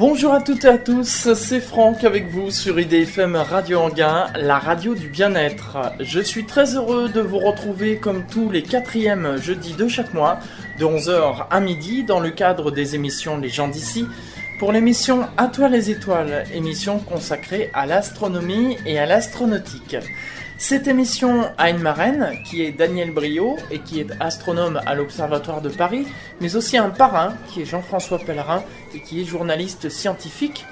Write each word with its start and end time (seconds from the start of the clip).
Bonjour 0.00 0.32
à 0.32 0.40
toutes 0.40 0.64
et 0.64 0.68
à 0.68 0.78
tous, 0.78 1.34
c'est 1.34 1.60
Franck 1.60 2.04
avec 2.04 2.26
vous 2.28 2.50
sur 2.50 2.80
IDFM 2.80 3.36
Radio 3.36 3.80
Anguin, 3.80 4.28
la 4.34 4.58
radio 4.58 4.94
du 4.94 5.08
bien-être. 5.08 5.76
Je 6.00 6.20
suis 6.20 6.46
très 6.46 6.74
heureux 6.74 7.10
de 7.10 7.20
vous 7.20 7.38
retrouver 7.38 7.98
comme 7.98 8.24
tous 8.26 8.48
les 8.48 8.62
quatrièmes 8.62 9.36
jeudis 9.36 9.74
de 9.74 9.88
chaque 9.88 10.14
mois, 10.14 10.38
de 10.78 10.86
11h 10.86 11.48
à 11.50 11.60
midi, 11.60 12.02
dans 12.02 12.18
le 12.18 12.30
cadre 12.30 12.70
des 12.70 12.94
émissions 12.94 13.36
Les 13.36 13.50
gens 13.50 13.68
d'ici, 13.68 14.06
pour 14.58 14.72
l'émission 14.72 15.26
À 15.36 15.48
toi 15.48 15.68
les 15.68 15.90
étoiles, 15.90 16.46
émission 16.54 16.98
consacrée 17.00 17.68
à 17.74 17.84
l'astronomie 17.84 18.78
et 18.86 18.98
à 18.98 19.04
l'astronautique. 19.04 19.96
Cette 20.62 20.88
émission 20.88 21.46
a 21.56 21.70
une 21.70 21.80
marraine 21.80 22.38
qui 22.44 22.62
est 22.62 22.70
Daniel 22.70 23.12
Brio 23.12 23.56
et 23.70 23.78
qui 23.78 23.98
est 23.98 24.10
astronome 24.20 24.78
à 24.84 24.94
l'Observatoire 24.94 25.62
de 25.62 25.70
Paris, 25.70 26.06
mais 26.42 26.54
aussi 26.54 26.76
un 26.76 26.90
parrain 26.90 27.32
qui 27.48 27.62
est 27.62 27.64
Jean-François 27.64 28.18
Pellerin 28.18 28.62
et 28.94 29.00
qui 29.00 29.22
est 29.22 29.24
journaliste 29.24 29.88
scientifique. 29.88 30.66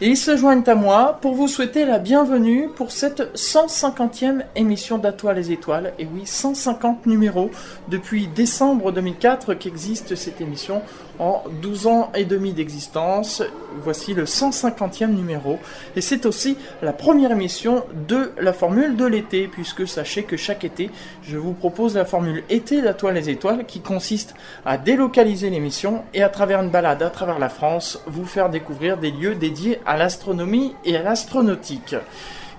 Et 0.00 0.08
ils 0.08 0.16
se 0.16 0.38
joignent 0.38 0.64
à 0.66 0.74
moi 0.74 1.18
pour 1.20 1.34
vous 1.34 1.48
souhaiter 1.48 1.84
la 1.84 1.98
bienvenue 1.98 2.70
pour 2.74 2.92
cette 2.92 3.20
150e 3.36 4.42
émission 4.56 4.96
d'Atoile 4.96 5.36
les 5.36 5.52
étoiles. 5.52 5.92
Et 5.98 6.06
oui, 6.06 6.22
150 6.24 7.04
numéros 7.04 7.50
depuis 7.88 8.26
décembre 8.26 8.90
2004 8.90 9.52
qu'existe 9.52 10.14
cette 10.14 10.40
émission 10.40 10.80
en 11.20 11.44
12 11.62 11.86
ans 11.86 12.10
et 12.16 12.24
demi 12.24 12.52
d'existence. 12.52 13.42
Voici 13.82 14.14
le 14.14 14.24
150e 14.24 15.14
numéro. 15.14 15.58
Et 15.94 16.00
c'est 16.00 16.26
aussi 16.26 16.56
la 16.82 16.92
première 16.92 17.30
émission 17.30 17.84
de 18.08 18.32
la 18.40 18.52
formule 18.52 18.96
de 18.96 19.04
l'été, 19.04 19.46
puisque 19.46 19.86
sachez 19.86 20.24
que 20.24 20.36
chaque 20.36 20.64
été, 20.64 20.90
je 21.22 21.36
vous 21.36 21.52
propose 21.52 21.94
la 21.94 22.04
formule 22.04 22.42
été 22.48 22.82
d'Atoile 22.82 23.14
les 23.14 23.30
étoiles 23.30 23.66
qui 23.66 23.80
consiste 23.80 24.34
à 24.64 24.78
délocaliser 24.78 25.50
l'émission 25.50 26.02
et 26.14 26.22
à 26.22 26.28
travers 26.28 26.62
une 26.62 26.70
balade 26.70 27.02
à 27.02 27.10
travers 27.10 27.38
la 27.38 27.48
France, 27.48 28.02
vous 28.06 28.24
faire 28.24 28.50
découvrir 28.50 28.96
des 28.96 29.10
lieux 29.10 29.34
dédiés 29.34 29.80
à 29.86 29.96
l'astronomie 29.96 30.74
et 30.84 30.96
à 30.96 31.02
l'astronautique. 31.02 31.94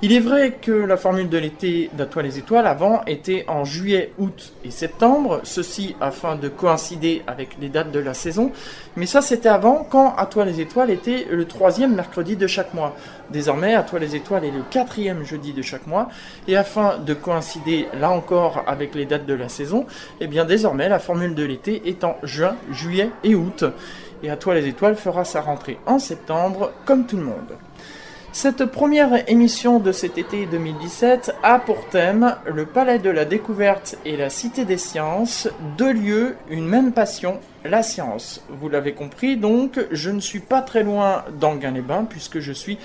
Il 0.04 0.14
est 0.14 0.20
vrai 0.20 0.54
que 0.60 0.72
la 0.72 0.98
formule 0.98 1.30
de 1.30 1.38
l'été 1.38 1.92
d'Atoile 1.94 2.26
les 2.26 2.40
étoiles 2.40 2.66
avant 2.66 3.04
était 3.06 3.46
en 3.48 3.66
juillet, 3.66 4.12
août 4.18 4.54
et 4.66 4.72
septembre, 4.72 5.42
ceci 5.44 5.96
afin 6.02 6.36
de 6.36 6.48
coïncider 6.50 7.22
avec 7.28 7.58
les 7.62 7.70
dates 7.70 7.92
de 7.92 8.00
la 8.00 8.16
saison, 8.16 8.52
mais 8.96 9.06
ça 9.06 9.22
c'était 9.22 9.48
avant 9.48 9.86
quand 9.88 10.16
Atoile 10.16 10.48
les 10.48 10.60
étoiles 10.60 10.90
était 10.90 11.28
le 11.30 11.46
troisième 11.46 11.94
mercredi 11.94 12.36
de 12.36 12.48
chaque 12.48 12.74
mois. 12.74 12.96
Désormais, 13.30 13.76
Atoile 13.76 14.02
les 14.02 14.16
étoiles 14.16 14.44
est 14.44 14.50
le 14.50 14.64
quatrième 14.72 15.24
jeudi 15.24 15.54
de 15.54 15.62
chaque 15.62 15.86
mois, 15.86 16.10
et 16.48 16.58
afin 16.58 16.98
de 16.98 17.14
coïncider 17.14 17.86
là 17.94 18.10
encore 18.10 18.64
avec 18.66 18.96
les 18.96 19.06
dates 19.06 19.28
de 19.28 19.36
la 19.36 19.50
saison, 19.50 19.86
eh 20.20 20.26
bien 20.26 20.46
désormais 20.46 20.90
la 20.90 20.98
formule 20.98 21.36
de 21.36 21.44
l'été 21.44 21.84
est 21.86 22.04
en 22.04 22.16
juin, 22.24 22.56
juillet 22.72 23.12
et 23.24 23.36
août. 23.36 23.66
Et 24.24 24.32
Atoile 24.32 24.58
les 24.58 24.68
étoiles 24.68 24.96
fera 24.96 25.26
sa 25.26 25.42
rentrée 25.42 25.78
en 25.86 26.00
septembre 26.00 26.72
comme 26.86 27.06
tout 27.06 27.18
le 27.18 27.24
monde. 27.24 27.56
Cette 28.34 28.66
première 28.66 29.30
émission 29.30 29.80
de 29.80 29.92
cet 29.92 30.18
été 30.18 30.46
2017 30.46 31.36
a 31.44 31.60
pour 31.60 31.90
thème 31.90 32.38
le 32.46 32.66
Palais 32.66 32.98
de 32.98 33.10
la 33.10 33.26
Découverte 33.26 33.98
et 34.06 34.16
la 34.16 34.30
Cité 34.30 34.64
des 34.64 34.78
Sciences, 34.78 35.50
deux 35.78 35.92
lieux, 35.92 36.38
une 36.50 36.66
même 36.66 36.94
passion, 36.94 37.42
la 37.66 37.84
science. 37.84 38.42
Vous 38.50 38.70
l'avez 38.70 38.94
compris, 38.94 39.36
donc 39.36 39.86
je 39.92 40.10
ne 40.10 40.22
suis 40.22 40.40
pas 40.40 40.62
très 40.62 40.82
loin 40.82 41.26
d'Anguin-les-Bains 41.42 42.06
puisque 42.10 42.40
je 42.40 42.54
suis 42.54 42.78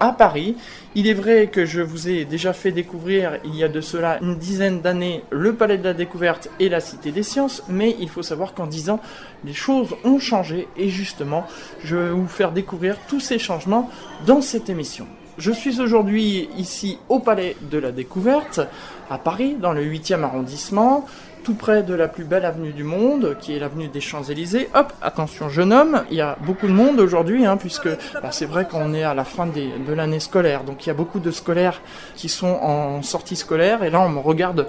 à 0.00 0.12
Paris. 0.12 0.56
Il 0.94 1.06
est 1.06 1.14
vrai 1.14 1.46
que 1.46 1.64
je 1.64 1.80
vous 1.80 2.08
ai 2.08 2.24
déjà 2.24 2.52
fait 2.52 2.72
découvrir 2.72 3.38
il 3.44 3.54
y 3.54 3.62
a 3.62 3.68
de 3.68 3.80
cela 3.80 4.18
une 4.20 4.36
dizaine 4.36 4.80
d'années 4.80 5.22
le 5.30 5.54
Palais 5.54 5.78
de 5.78 5.84
la 5.84 5.94
Découverte 5.94 6.48
et 6.58 6.68
la 6.68 6.80
Cité 6.80 7.12
des 7.12 7.22
Sciences, 7.22 7.62
mais 7.68 7.94
il 8.00 8.08
faut 8.08 8.22
savoir 8.22 8.54
qu'en 8.54 8.66
dix 8.66 8.90
ans, 8.90 9.00
les 9.44 9.52
choses 9.52 9.94
ont 10.04 10.18
changé 10.18 10.66
et 10.76 10.88
justement, 10.88 11.46
je 11.84 11.96
vais 11.96 12.10
vous 12.10 12.26
faire 12.26 12.52
découvrir 12.52 12.96
tous 13.08 13.20
ces 13.20 13.38
changements 13.38 13.90
dans 14.26 14.40
cette 14.40 14.68
émission. 14.68 15.06
Je 15.38 15.52
suis 15.52 15.80
aujourd'hui 15.80 16.50
ici 16.58 16.98
au 17.08 17.20
Palais 17.20 17.56
de 17.70 17.78
la 17.78 17.92
Découverte, 17.92 18.60
à 19.08 19.16
Paris, 19.16 19.56
dans 19.58 19.72
le 19.72 19.82
8e 19.82 20.22
arrondissement 20.22 21.06
tout 21.42 21.54
près 21.54 21.82
de 21.82 21.94
la 21.94 22.08
plus 22.08 22.24
belle 22.24 22.44
avenue 22.44 22.72
du 22.72 22.84
monde, 22.84 23.36
qui 23.40 23.54
est 23.54 23.58
l'avenue 23.58 23.88
des 23.88 24.00
Champs-Élysées. 24.00 24.68
Hop, 24.74 24.92
attention 25.02 25.48
jeune 25.48 25.72
homme, 25.72 26.04
il 26.10 26.16
y 26.16 26.20
a 26.20 26.36
beaucoup 26.46 26.66
de 26.66 26.72
monde 26.72 27.00
aujourd'hui, 27.00 27.46
hein, 27.46 27.56
puisque 27.56 27.88
bah, 28.22 28.30
c'est 28.30 28.46
vrai 28.46 28.66
qu'on 28.66 28.94
est 28.94 29.02
à 29.02 29.14
la 29.14 29.24
fin 29.24 29.46
de 29.46 29.92
l'année 29.92 30.20
scolaire, 30.20 30.64
donc 30.64 30.86
il 30.86 30.88
y 30.88 30.90
a 30.90 30.94
beaucoup 30.94 31.20
de 31.20 31.30
scolaires 31.30 31.80
qui 32.16 32.28
sont 32.28 32.58
en 32.62 33.02
sortie 33.02 33.36
scolaire, 33.36 33.82
et 33.82 33.90
là 33.90 34.00
on 34.00 34.08
me 34.08 34.20
regarde 34.20 34.66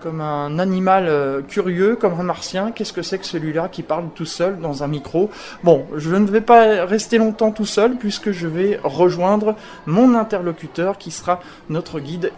comme 0.00 0.20
un 0.20 0.58
animal 0.58 1.06
euh, 1.08 1.42
curieux, 1.42 1.94
comme 1.94 2.18
un 2.18 2.22
martien. 2.22 2.72
Qu'est-ce 2.72 2.92
que 2.92 3.02
c'est 3.02 3.18
que 3.18 3.26
celui-là 3.26 3.68
qui 3.68 3.82
parle 3.82 4.06
tout 4.14 4.24
seul 4.24 4.58
dans 4.58 4.82
un 4.82 4.86
micro? 4.86 5.30
Bon, 5.62 5.84
je 5.94 6.14
ne 6.16 6.26
vais 6.26 6.40
pas 6.40 6.86
rester 6.86 7.18
longtemps 7.18 7.52
tout 7.52 7.66
seul 7.66 7.96
puisque 7.96 8.32
je 8.32 8.48
vais 8.48 8.80
rejoindre 8.82 9.56
mon 9.86 10.14
interlocuteur 10.14 10.96
qui 10.96 11.10
sera 11.10 11.40
notre 11.68 12.00
guide 12.00 12.32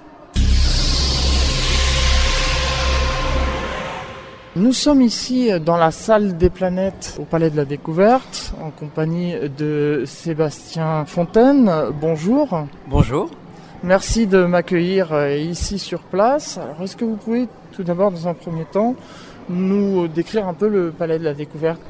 Nous 4.55 4.75
sommes 4.75 5.01
ici 5.01 5.49
dans 5.65 5.79
la 5.79 5.91
salle 5.91 6.37
des 6.37 6.51
planètes 6.51 7.17
au 7.19 7.25
Palais 7.25 7.49
de 7.49 7.57
la 7.57 7.65
Découverte 7.65 8.53
en 8.63 8.69
compagnie 8.69 9.33
de 9.57 10.03
Sébastien 10.05 11.07
Fontaine. 11.07 11.73
Bonjour. 11.99 12.67
Bonjour. 12.87 13.31
Merci 13.83 14.27
de 14.27 14.45
m'accueillir 14.45 15.15
euh, 15.15 15.35
ici 15.35 15.79
sur 15.79 16.01
place. 16.01 16.59
Alors 16.59 16.83
est-ce 16.83 16.97
que 16.97 17.07
vous 17.07 17.17
pouvez 17.17 17.49
tout 17.73 17.83
d'abord 17.83 18.11
dans 18.11 18.29
un 18.29 18.35
premier 18.35 18.67
temps 18.67 18.95
nous 19.49 20.07
décrire 20.07 20.47
un 20.47 20.55
peu 20.55 20.69
le 20.69 20.91
Palais 20.91 21.19
de 21.19 21.25
la 21.25 21.33
Découverte? 21.33 21.81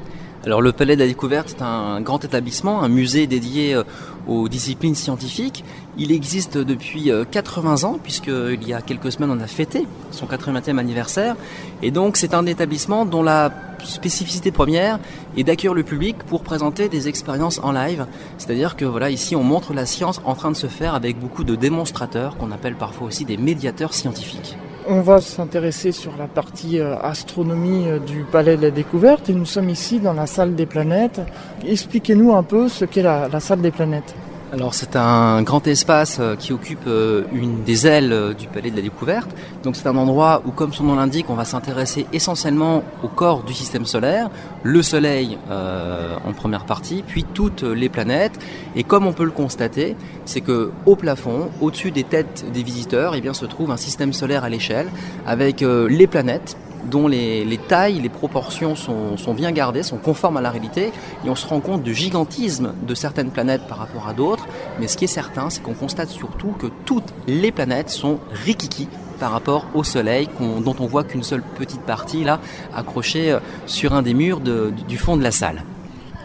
Alors 0.45 0.61
le 0.61 0.71
Palais 0.71 0.95
de 0.95 1.01
la 1.01 1.07
Découverte 1.07 1.55
est 1.57 1.61
un 1.61 1.99
grand 1.99 2.23
établissement, 2.23 2.81
un 2.81 2.87
musée 2.87 3.27
dédié 3.27 3.75
euh, 3.75 3.83
aux 4.27 4.47
disciplines 4.47 4.95
scientifiques. 4.95 5.63
Il 5.97 6.11
existe 6.11 6.57
depuis 6.57 7.11
80 7.31 7.83
euh, 7.83 7.87
ans, 7.87 7.99
puisqu'il 8.01 8.67
y 8.67 8.73
a 8.73 8.81
quelques 8.81 9.11
semaines 9.11 9.31
on 9.31 9.39
a 9.39 9.47
fêté 9.47 9.87
son 10.11 10.25
80e 10.25 10.77
anniversaire. 10.77 11.35
Et 11.81 11.91
donc 11.91 12.17
c'est 12.17 12.33
un 12.33 12.45
établissement 12.45 13.05
dont 13.05 13.23
la 13.23 13.51
spécificité 13.83 14.51
première 14.51 14.99
est 15.37 15.43
d'accueillir 15.43 15.73
le 15.73 15.83
public 15.83 16.17
pour 16.23 16.41
présenter 16.41 16.89
des 16.89 17.07
expériences 17.07 17.59
en 17.63 17.71
live. 17.71 18.05
C'est-à-dire 18.37 18.75
que 18.75 18.85
voilà, 18.85 19.09
ici 19.09 19.35
on 19.35 19.43
montre 19.43 19.73
la 19.73 19.85
science 19.85 20.21
en 20.25 20.35
train 20.35 20.51
de 20.51 20.55
se 20.55 20.67
faire 20.67 20.95
avec 20.95 21.19
beaucoup 21.19 21.43
de 21.43 21.55
démonstrateurs, 21.55 22.37
qu'on 22.37 22.51
appelle 22.51 22.75
parfois 22.75 23.07
aussi 23.07 23.25
des 23.25 23.37
médiateurs 23.37 23.93
scientifiques. 23.93 24.57
On 24.85 24.99
va 24.99 25.21
s'intéresser 25.21 25.93
sur 25.93 26.11
la 26.17 26.27
partie 26.27 26.79
euh, 26.79 26.97
astronomie 26.97 27.87
euh, 27.87 27.99
du 27.99 28.25
Palais 28.29 28.57
de 28.57 28.63
la 28.63 28.71
Découverte 28.71 29.29
et 29.29 29.33
nous 29.33 29.45
sommes 29.45 29.69
ici 29.69 29.99
dans 29.99 30.11
la 30.11 30.27
salle 30.27 30.55
des 30.55 30.65
planètes. 30.65 31.21
Expliquez-nous 31.65 32.33
un 32.33 32.43
peu 32.43 32.67
ce 32.67 32.83
qu'est 32.83 33.01
la, 33.01 33.39
salle 33.39 33.61
des 33.61 33.71
planètes. 33.71 34.13
Alors 34.53 34.75
c'est 34.75 34.95
un 34.95 35.41
grand 35.41 35.65
espace 35.65 36.17
euh, 36.19 36.35
qui 36.35 36.53
occupe 36.53 36.85
euh, 36.85 37.23
une 37.33 37.63
des 37.63 37.87
ailes 37.87 38.13
euh, 38.13 38.35
du 38.35 38.45
palais 38.45 38.69
de 38.69 38.75
la 38.75 38.83
découverte. 38.83 39.31
Donc 39.63 39.75
c'est 39.75 39.87
un 39.87 39.97
endroit 39.97 40.43
où, 40.45 40.51
comme 40.51 40.73
son 40.73 40.83
nom 40.83 40.93
l'indique, 40.93 41.31
on 41.31 41.33
va 41.33 41.43
s'intéresser 41.43 42.05
essentiellement 42.13 42.83
au 43.01 43.07
corps 43.07 43.41
du 43.41 43.51
système 43.51 43.87
solaire, 43.87 44.29
le 44.61 44.83
Soleil 44.83 45.39
en 45.49 46.33
première 46.33 46.65
partie, 46.65 47.03
puis 47.07 47.23
toutes 47.23 47.63
les 47.63 47.89
planètes. 47.89 48.39
Et 48.75 48.83
comme 48.83 49.07
on 49.07 49.13
peut 49.13 49.23
le 49.23 49.31
constater, 49.31 49.95
c'est 50.25 50.41
que 50.41 50.71
au 50.85 50.95
plafond, 50.95 51.49
au-dessus 51.59 51.91
des 51.91 52.03
têtes 52.03 52.45
des 52.53 52.61
visiteurs, 52.61 53.15
eh 53.15 53.21
bien, 53.21 53.33
se 53.33 53.45
trouve 53.45 53.71
un 53.71 53.77
système 53.77 54.13
solaire 54.13 54.43
à 54.43 54.49
l'échelle 54.49 54.87
avec 55.25 55.61
les 55.61 56.07
planètes 56.07 56.57
dont 56.89 57.07
les, 57.07 57.59
tailles, 57.67 57.99
les 58.01 58.09
proportions 58.09 58.75
sont, 58.75 59.33
bien 59.33 59.51
gardées, 59.51 59.83
sont 59.83 59.97
conformes 59.97 60.37
à 60.37 60.41
la 60.41 60.49
réalité, 60.49 60.91
et 61.25 61.29
on 61.29 61.35
se 61.35 61.47
rend 61.47 61.59
compte 61.59 61.83
du 61.83 61.93
gigantisme 61.93 62.73
de 62.85 62.95
certaines 62.95 63.31
planètes 63.31 63.67
par 63.67 63.77
rapport 63.77 64.07
à 64.07 64.13
d'autres, 64.13 64.47
mais 64.79 64.87
ce 64.87 64.97
qui 64.97 65.05
est 65.05 65.07
certain, 65.07 65.49
c'est 65.49 65.61
qu'on 65.61 65.73
constate 65.73 66.09
surtout 66.09 66.53
que 66.59 66.67
toutes 66.85 67.13
les 67.27 67.51
planètes 67.51 67.89
sont 67.89 68.19
rikiki 68.45 68.87
par 69.19 69.31
rapport 69.31 69.67
au 69.73 69.83
Soleil, 69.83 70.27
dont 70.39 70.75
on 70.79 70.85
voit 70.85 71.03
qu'une 71.03 71.23
seule 71.23 71.43
petite 71.57 71.81
partie 71.81 72.23
là, 72.23 72.39
accrochée 72.75 73.31
euh, 73.31 73.39
sur 73.65 73.93
un 73.93 74.01
des 74.01 74.13
murs 74.13 74.41
du 74.41 74.97
fond 74.97 75.15
de 75.15 75.23
la 75.23 75.31
salle. 75.31 75.63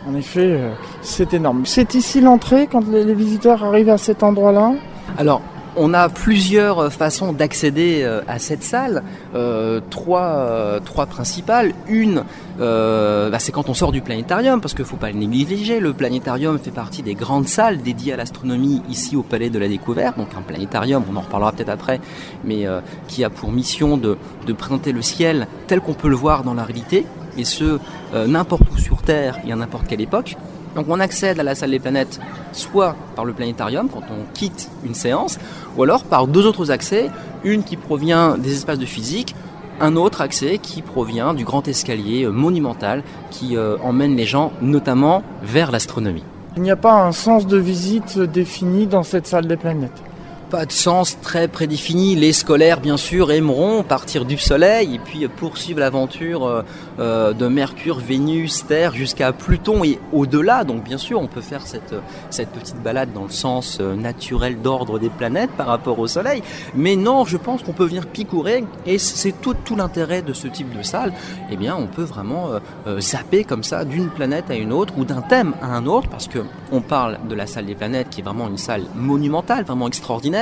En 0.09 0.15
effet, 0.15 0.41
euh, 0.41 0.73
c'est 1.03 1.35
énorme. 1.35 1.67
C'est 1.67 1.95
ici 1.95 2.21
l'entrée 2.21 2.67
quand 2.67 2.89
les 2.89 3.15
visiteurs 3.15 3.63
arrivent 3.63 3.91
à 3.91 3.99
cet 3.99 4.23
endroit-là? 4.23 4.73
Alors, 5.19 5.43
on 5.77 5.95
a 5.95 6.09
plusieurs 6.09 6.93
façons 6.93 7.33
d'accéder 7.33 8.01
euh, 8.03 8.21
à 8.29 8.39
cette 8.39 8.63
salle, 8.63 9.03
euh, 9.35 9.81
trois, 9.91 10.21
euh, 10.21 10.81
trois 10.81 11.07
principales. 11.07 11.73
Une, 11.89 12.25
bah, 12.59 13.39
c'est 13.39 13.53
quand 13.53 13.69
on 13.69 13.75
sort 13.75 13.93
du 13.93 14.01
planétarium, 14.01 14.61
parce 14.61 14.75
qu'il 14.75 14.83
ne 14.83 14.89
faut 14.89 14.97
pas 14.97 15.11
le 15.11 15.19
négliger. 15.19 15.79
Le 15.81 15.93
planétarium 15.93 16.59
fait 16.59 16.73
partie 16.73 17.03
des 17.03 17.15
grandes 17.15 17.47
salles 17.47 17.83
dédiées 17.83 18.15
à 18.15 18.17
l'astronomie 18.17 18.83
ici 18.89 19.17
au 19.17 19.23
Palais 19.23 19.51
de 19.51 19.59
la 19.59 19.69
Découverte. 19.69 20.19
Donc 20.19 20.29
un 20.37 20.43
planétarium, 20.43 21.05
on 21.11 21.17
en 21.17 21.21
reparlera 21.21 21.53
peut-être 21.53 21.69
après, 21.69 22.01
mais 22.45 22.67
qui 23.07 23.23
a 23.23 23.31
pour 23.31 23.53
mission 23.53 23.97
de, 23.97 24.19
de 24.47 24.53
présenter 24.53 24.91
le 24.91 25.03
ciel 25.03 25.47
tel 25.69 25.81
qu'on 25.81 25.95
peut 25.95 26.09
le 26.09 26.17
voir 26.17 26.43
dans 26.43 26.55
la 26.55 26.65
réalité, 26.65 27.07
et 27.37 27.45
ce, 27.45 27.79
n'importe 28.27 28.63
où 28.75 28.79
sur 28.79 29.03
Terre 29.03 29.39
et 29.47 29.53
à 29.53 29.57
n'importe 29.57 29.87
quelle 29.87 30.01
époque. 30.01 30.37
Donc 30.75 30.87
on 30.89 31.01
accède 31.01 31.41
à 31.41 31.43
la 31.43 31.55
salle 31.55 31.71
des 31.71 31.79
planètes 31.79 32.21
soit 32.53 32.97
par 33.17 33.25
le 33.25 33.33
planétarium 33.33 33.89
quand 33.89 34.03
on 34.11 34.33
quitte 34.35 34.71
une 34.85 34.95
séance, 34.95 35.39
ou 35.77 35.83
alors 35.83 36.05
par 36.05 36.27
deux 36.27 36.47
autres 36.47 36.71
accès, 36.71 37.11
une 37.45 37.63
qui 37.63 37.77
provient 37.77 38.37
des 38.37 38.53
espaces 38.53 38.79
de 38.79 38.87
physique, 38.87 39.35
un 39.81 39.97
autre 39.97 40.21
accès 40.21 40.59
qui 40.59 40.83
provient 40.83 41.35
du 41.35 41.45
grand 41.45 41.67
escalier 41.69 42.27
monumental 42.27 43.03
qui 43.31 43.57
euh, 43.57 43.77
emmène 43.83 44.17
les 44.17 44.27
gens 44.27 44.53
notamment 44.61 45.23
vers 45.43 45.71
l'astronomie. 45.71 46.25
Il 46.57 46.63
n'y 46.63 46.71
a 46.71 46.77
pas 46.77 47.05
un 47.05 47.13
sens 47.13 47.47
de 47.47 47.57
visite 47.57 48.19
défini 48.19 48.87
dans 48.87 49.05
cette 49.05 49.27
salle 49.27 49.47
des 49.47 49.57
planètes 49.57 50.03
pas 50.49 50.65
de 50.65 50.73
sens 50.73 51.21
très 51.21 51.47
prédéfini. 51.47 52.17
Les 52.17 52.33
scolaires, 52.33 52.81
bien 52.81 52.97
sûr, 52.97 53.31
aimeront 53.31 53.83
partir 53.83 54.25
du 54.25 54.39
Soleil 54.39 54.95
et 54.95 54.99
puis 54.99 55.29
poursuivre 55.29 55.81
l'aventure 55.81 56.47
euh, 56.47 56.63
euh, 56.99 57.33
de 57.33 57.49
Mercure, 57.49 57.99
Vénus, 57.99 58.67
Terre 58.67 58.95
jusqu'à 58.95 59.33
Pluton 59.33 59.85
et 59.85 59.99
au-delà. 60.13 60.65
Donc, 60.65 60.85
bien 60.85 60.97
sûr, 60.97 61.21
on 61.21 61.27
peut 61.27 61.43
faire 61.43 61.67
cette, 61.67 61.95
petite 62.31 62.83
balade 62.83 63.13
dans 63.13 63.25
le 63.25 63.31
sens 63.31 63.79
euh, 63.81 63.95
naturel 63.95 64.61
d'ordre 64.63 64.99
des 64.99 65.11
planètes 65.11 65.51
par 65.51 65.67
rapport 65.67 65.99
au 65.99 66.07
Soleil. 66.07 66.43
Mais 66.75 66.97
non, 66.97 67.25
je 67.25 67.37
pense 67.37 67.63
qu'on 67.63 67.73
peut 67.73 67.87
venir 67.87 68.07
picourer 68.07 68.65
et 68.87 68.99
c'est 68.99 69.33
tout, 69.33 69.55
tout 69.65 69.77
l'intérêt 69.77 70.23
de 70.23 70.33
ce 70.33 70.49
type 70.49 70.77
de 70.77 70.83
salle. 70.83 71.13
Eh 71.51 71.57
bien, 71.57 71.77
on 71.77 71.87
peut 71.87 72.03
vraiment 72.03 72.51
zapper 72.99 73.45
comme 73.45 73.63
ça 73.63 73.85
d'une 73.85 74.09
planète 74.09 74.51
à 74.51 74.55
une 74.55 74.73
autre 74.73 74.95
ou 74.97 75.05
d'un 75.05 75.21
thème 75.21 75.55
à 75.61 75.67
un 75.67 75.87
autre 75.87 76.09
parce 76.09 76.27
que 76.27 76.39
on 76.73 76.81
parle 76.81 77.19
de 77.29 77.35
la 77.35 77.47
salle 77.47 77.67
des 77.67 77.75
planètes 77.75 78.11
qui 78.11 78.21
est 78.21 78.25
vraiment 78.25 78.49
une 78.49 78.59
salle 78.59 78.85
monumentale, 78.95 79.65
vraiment 79.65 79.89
extraordinaire 79.89 80.38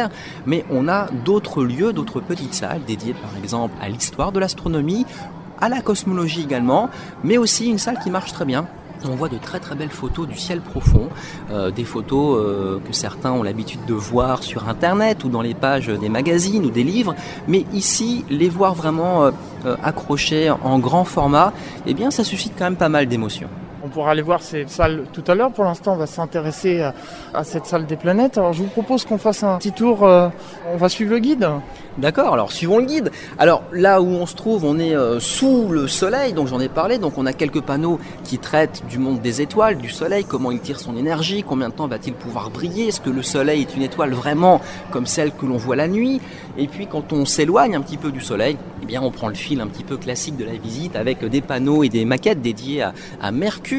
mais 0.46 0.64
on 0.70 0.88
a 0.88 1.06
d'autres 1.24 1.64
lieux, 1.64 1.92
d'autres 1.92 2.20
petites 2.20 2.54
salles 2.54 2.82
dédiées 2.86 3.14
par 3.14 3.36
exemple 3.42 3.74
à 3.80 3.88
l'histoire 3.88 4.32
de 4.32 4.40
l'astronomie, 4.40 5.06
à 5.60 5.68
la 5.68 5.80
cosmologie 5.80 6.42
également, 6.42 6.90
mais 7.24 7.38
aussi 7.38 7.68
une 7.68 7.78
salle 7.78 7.98
qui 7.98 8.10
marche 8.10 8.32
très 8.32 8.44
bien 8.44 8.66
on 9.04 9.14
voit 9.14 9.28
de 9.28 9.38
très 9.38 9.60
très 9.60 9.74
belles 9.74 9.90
photos 9.90 10.26
du 10.26 10.36
ciel 10.36 10.60
profond, 10.60 11.08
euh, 11.50 11.70
des 11.70 11.84
photos 11.84 12.38
euh, 12.38 12.78
que 12.86 12.92
certains 12.92 13.32
ont 13.32 13.42
l'habitude 13.42 13.84
de 13.86 13.94
voir 13.94 14.42
sur 14.42 14.68
internet 14.68 15.24
ou 15.24 15.28
dans 15.28 15.42
les 15.42 15.54
pages 15.54 15.88
des 15.88 16.08
magazines 16.08 16.64
ou 16.64 16.70
des 16.70 16.84
livres, 16.84 17.14
mais 17.46 17.64
ici 17.72 18.24
les 18.30 18.48
voir 18.48 18.74
vraiment 18.74 19.24
euh, 19.24 19.76
accrochés 19.82 20.50
en 20.50 20.78
grand 20.78 21.04
format, 21.04 21.52
eh 21.86 21.94
bien 21.94 22.10
ça 22.10 22.24
suscite 22.24 22.54
quand 22.58 22.64
même 22.64 22.76
pas 22.76 22.88
mal 22.88 23.06
d'émotions. 23.06 23.48
On 23.86 23.88
pourra 23.88 24.10
aller 24.10 24.22
voir 24.22 24.42
ces 24.42 24.66
salles 24.66 25.04
tout 25.12 25.22
à 25.28 25.36
l'heure. 25.36 25.52
Pour 25.52 25.62
l'instant, 25.62 25.92
on 25.92 25.96
va 25.96 26.08
s'intéresser 26.08 26.82
à, 27.32 27.44
cette 27.44 27.66
salle 27.66 27.86
des 27.86 27.94
planètes. 27.94 28.36
Alors, 28.36 28.52
je 28.52 28.62
vous 28.64 28.68
propose 28.68 29.04
qu'on 29.04 29.16
fasse 29.16 29.44
un 29.44 29.58
petit 29.58 29.70
tour. 29.70 30.02
Euh, 30.02 30.28
on 30.72 30.76
va 30.76 30.88
suivre 30.88 31.12
le 31.12 31.20
guide. 31.20 31.48
D'accord, 31.98 32.34
alors 32.34 32.52
suivons 32.52 32.78
le 32.78 32.84
guide. 32.84 33.10
Alors 33.38 33.62
là 33.72 34.02
où 34.02 34.06
on 34.06 34.26
se 34.26 34.34
trouve, 34.34 34.66
on 34.66 34.78
est 34.78 34.94
euh, 34.94 35.18
sous 35.18 35.68
le 35.70 35.88
soleil, 35.88 36.34
donc 36.34 36.46
j'en 36.46 36.60
ai 36.60 36.68
parlé, 36.68 36.98
donc 36.98 37.16
on 37.16 37.24
a 37.24 37.32
quelques 37.32 37.62
panneaux 37.62 37.98
qui 38.22 38.36
traitent 38.36 38.82
du 38.90 38.98
monde 38.98 39.22
des 39.22 39.40
étoiles, 39.40 39.78
du 39.78 39.88
soleil, 39.88 40.26
comment 40.26 40.50
il 40.50 40.60
tire 40.60 40.78
son 40.78 40.94
énergie, 40.94 41.42
combien 41.42 41.70
de 41.70 41.74
temps 41.74 41.88
va-t-il 41.88 42.12
pouvoir 42.12 42.50
briller, 42.50 42.88
est-ce 42.88 43.00
que 43.00 43.08
le 43.08 43.22
soleil 43.22 43.62
est 43.62 43.74
une 43.74 43.82
étoile 43.82 44.12
vraiment 44.12 44.60
comme 44.90 45.06
celle 45.06 45.32
que 45.32 45.46
l'on 45.46 45.56
voit 45.56 45.76
la 45.76 45.88
nuit? 45.88 46.20
Et 46.58 46.66
puis 46.66 46.86
quand 46.86 47.14
on 47.14 47.24
s'éloigne 47.24 47.76
un 47.76 47.80
petit 47.80 47.96
peu 47.96 48.12
du 48.12 48.20
soleil, 48.20 48.58
eh 48.82 48.86
bien 48.86 49.00
on 49.00 49.10
prend 49.10 49.28
le 49.28 49.34
fil 49.34 49.62
un 49.62 49.66
petit 49.66 49.84
peu 49.84 49.96
classique 49.96 50.36
de 50.36 50.44
la 50.44 50.52
visite 50.52 50.96
avec 50.96 51.24
des 51.24 51.40
panneaux 51.40 51.82
et 51.82 51.88
des 51.88 52.04
maquettes 52.04 52.42
dédiées 52.42 52.82
à, 52.82 52.92
Mercure, 53.32 53.75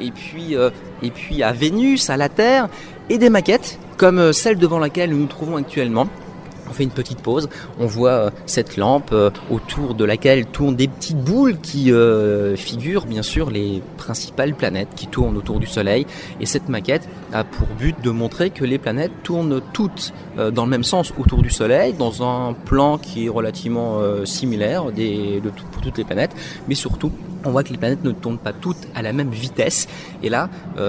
et 0.00 0.10
puis, 0.10 0.56
euh, 0.56 0.70
et 1.02 1.10
puis 1.10 1.42
à 1.42 1.52
Vénus, 1.52 2.10
à 2.10 2.16
la 2.16 2.28
Terre, 2.28 2.68
et 3.08 3.18
des 3.18 3.30
maquettes 3.30 3.78
comme 3.96 4.18
euh, 4.18 4.32
celle 4.32 4.58
devant 4.58 4.78
laquelle 4.78 5.10
nous 5.10 5.18
nous 5.18 5.26
trouvons 5.26 5.56
actuellement 5.56 6.06
on 6.68 6.72
fait 6.72 6.82
une 6.82 6.90
petite 6.90 7.20
pause, 7.20 7.48
on 7.78 7.86
voit 7.86 8.10
euh, 8.10 8.30
cette 8.44 8.76
lampe 8.76 9.14
autour 9.50 9.94
de 9.94 10.04
laquelle 10.04 10.46
tournent 10.46 10.74
des 10.74 10.88
petites 10.88 11.16
boules 11.16 11.58
qui 11.60 11.92
figurent 12.56 13.06
bien 13.06 13.22
sûr 13.22 13.50
les 13.50 13.84
principales 13.96 14.52
planètes 14.52 14.88
qui 14.96 15.06
tournent 15.06 15.36
autour 15.36 15.60
du 15.60 15.68
Soleil. 15.68 16.08
Et 16.40 16.46
cette 16.46 16.68
maquette 16.68 17.08
a 17.32 17.44
pour 17.44 17.68
but 17.68 17.94
de 18.02 18.10
montrer 18.10 18.50
que 18.50 18.64
les 18.64 18.78
planètes 18.78 19.12
tournent 19.22 19.62
toutes 19.72 20.12
dans 20.36 20.64
le 20.64 20.70
même 20.70 20.82
sens 20.82 21.12
autour 21.16 21.40
du 21.40 21.50
Soleil, 21.50 21.92
dans 21.92 22.24
un 22.24 22.52
plan 22.52 22.98
qui 22.98 23.26
est 23.26 23.28
relativement 23.28 24.00
similaire 24.24 24.86
pour 25.70 25.82
toutes 25.82 25.98
les 25.98 26.04
planètes, 26.04 26.34
mais 26.66 26.74
surtout 26.74 27.12
on 27.46 27.50
voit 27.50 27.62
que 27.62 27.70
les 27.70 27.78
planètes 27.78 28.04
ne 28.04 28.12
tournent 28.12 28.38
pas 28.38 28.52
toutes 28.52 28.88
à 28.94 29.02
la 29.02 29.12
même 29.12 29.30
vitesse. 29.30 29.88
Et 30.22 30.28
là, 30.28 30.48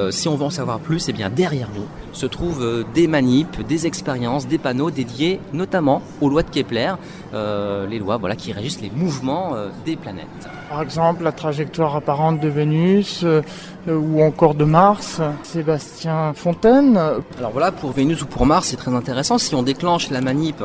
si 0.10 0.28
on 0.28 0.36
veut 0.36 0.46
en 0.46 0.50
savoir 0.50 0.80
plus, 0.80 1.08
eh 1.10 1.14
bien 1.14 1.30
derrière 1.30 1.70
nous 1.76 1.86
se 2.14 2.26
trouvent 2.26 2.86
des 2.94 3.08
manips, 3.08 3.62
des 3.68 3.86
expériences, 3.86 4.48
des 4.48 4.58
panneaux 4.58 4.92
dédiés 4.92 5.40
notamment 5.54 6.02
aux 6.22 6.30
lois 6.30 6.44
de 6.44 6.50
Kepler, 6.50 6.94
euh, 7.34 7.88
les 7.88 8.00
lois 8.00 8.18
voilà, 8.18 8.36
qui 8.36 8.52
régissent 8.52 8.82
les 8.82 8.90
mouvements 8.90 9.56
euh, 9.56 9.70
des 9.86 9.96
planètes. 9.96 10.26
Par 10.70 10.82
exemple, 10.82 11.24
la 11.24 11.32
trajectoire 11.32 11.96
apparente 11.96 12.40
de 12.40 12.48
Vénus 12.48 13.22
euh, 13.24 13.42
ou 13.88 14.22
encore 14.22 14.56
de 14.56 14.66
Mars. 14.66 15.22
Sébastien 15.44 16.34
Fontaine. 16.34 16.98
Alors 17.38 17.52
voilà, 17.52 17.72
pour 17.72 17.92
Vénus 17.92 18.22
ou 18.22 18.26
pour 18.26 18.46
Mars, 18.46 18.68
c'est 18.68 18.78
très 18.78 18.94
intéressant. 18.94 19.38
Si 19.38 19.56
on 19.56 19.64
déclenche 19.64 20.10
la 20.10 20.22
manip 20.22 20.64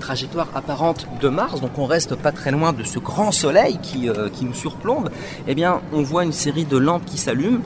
trajectoire 0.00 0.48
apparente 0.54 1.06
de 1.20 1.28
Mars, 1.28 1.60
donc 1.60 1.78
on 1.78 1.86
reste 1.86 2.14
pas 2.14 2.32
très 2.32 2.50
loin 2.50 2.72
de 2.72 2.82
ce 2.82 2.98
grand 2.98 3.32
soleil 3.32 3.78
qui, 3.82 4.08
qui 4.32 4.44
nous 4.44 4.54
surplombe, 4.54 5.10
eh 5.46 5.54
bien 5.54 5.80
on 5.92 6.02
voit 6.02 6.24
une 6.24 6.32
série 6.32 6.64
de 6.64 6.76
lampes 6.76 7.04
qui 7.04 7.18
s'allument 7.18 7.60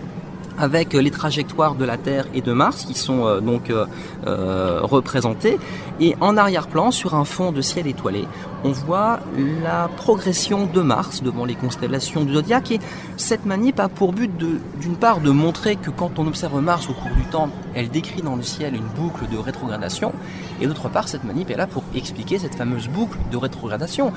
avec 0.59 0.93
les 0.93 1.11
trajectoires 1.11 1.75
de 1.75 1.85
la 1.85 1.97
Terre 1.97 2.27
et 2.35 2.41
de 2.41 2.53
Mars 2.53 2.85
qui 2.85 2.95
sont 2.95 3.27
euh, 3.27 3.41
donc 3.41 3.71
euh, 3.71 3.87
euh, 4.27 4.81
représentées. 4.83 5.59
Et 6.01 6.15
en 6.21 6.37
arrière-plan, 6.37 6.91
sur 6.91 7.15
un 7.15 7.25
fond 7.25 7.53
de 7.53 7.61
ciel 7.63 7.87
étoilé, 7.87 8.27
on 8.65 8.73
voit 8.73 9.21
la 9.63 9.89
progression 9.97 10.67
de 10.67 10.83
Mars 10.83 11.23
devant 11.23 11.45
les 11.45 11.55
constellations 11.55 12.25
du 12.25 12.35
zodiaque. 12.35 12.73
Et 12.73 12.81
cette 13.17 13.47
manip 13.47 13.81
a 13.81 13.89
pour 13.89 14.13
but 14.13 14.31
d'une 14.37 14.97
part 14.97 15.21
de 15.21 15.31
montrer 15.31 15.77
que 15.77 15.91
quand 15.91 16.19
on 16.19 16.27
observe 16.27 16.61
Mars 16.61 16.89
au 16.91 16.93
cours 16.93 17.15
du 17.17 17.25
temps, 17.25 17.49
elle 17.75 17.89
décrit 17.89 18.23
dans 18.23 18.37
le 18.37 18.43
ciel 18.43 18.75
une 18.75 18.87
boucle 18.97 19.27
de 19.31 19.39
rétrogradation. 19.39 20.13
Et 20.61 20.67
d'autre 20.67 20.89
part, 20.89 21.09
cette 21.09 21.25
manip 21.25 21.51
est 21.51 21.57
là 21.57 21.67
pour 21.67 21.85
expliquer 21.95 22.39
cette 22.39 22.55
fameuse 22.55 22.89
boucle 22.89 23.19
de 23.31 23.37
rétrogradation. 23.37 24.13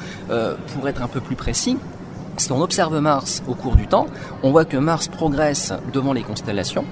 pour 0.74 0.88
être 0.88 1.01
un 1.01 1.07
peu 1.07 1.21
plus 1.21 1.36
précis, 1.36 1.77
si 2.39 2.51
on 2.51 2.62
observe 2.62 3.00
Mars 3.00 3.44
au 3.47 3.53
cours 3.53 3.75
du 3.75 3.88
temps, 3.88 4.07
on 4.44 4.51
voit 4.51 4.65
que 4.65 4.77
Mars 4.77 5.07
progresse 5.07 5.74
devant 5.94 6.13
les 6.13 6.24
constellations, 6.24 6.86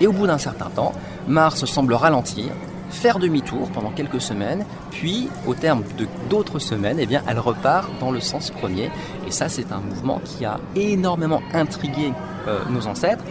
et 0.00 0.06
au 0.06 0.12
bout 0.12 0.26
d'un 0.26 0.38
certain 0.38 0.70
temps, 0.70 0.92
Mars 1.28 1.64
semble 1.64 1.94
ralentir, 1.94 2.46
faire 2.90 3.18
demi-tour 3.18 3.68
pendant 3.70 3.90
quelques 3.90 4.20
semaines, 4.20 4.64
puis 4.90 5.28
au 5.46 5.54
terme 5.54 5.82
d'autres 6.30 6.58
semaines, 6.58 6.98
eh 7.00 7.06
bien, 7.06 7.22
elle 7.28 7.38
repart 7.38 7.88
dans 8.00 8.10
le 8.10 8.20
sens 8.20 8.50
premier. 8.50 8.90
Et 9.26 9.30
ça, 9.30 9.48
c'est 9.48 9.72
un 9.72 9.80
mouvement 9.80 10.20
qui 10.24 10.44
a 10.44 10.58
énormément 10.74 11.42
intrigué 11.52 12.12
euh, 12.48 12.60
nos 12.70 12.86
ancêtres. 12.86 13.24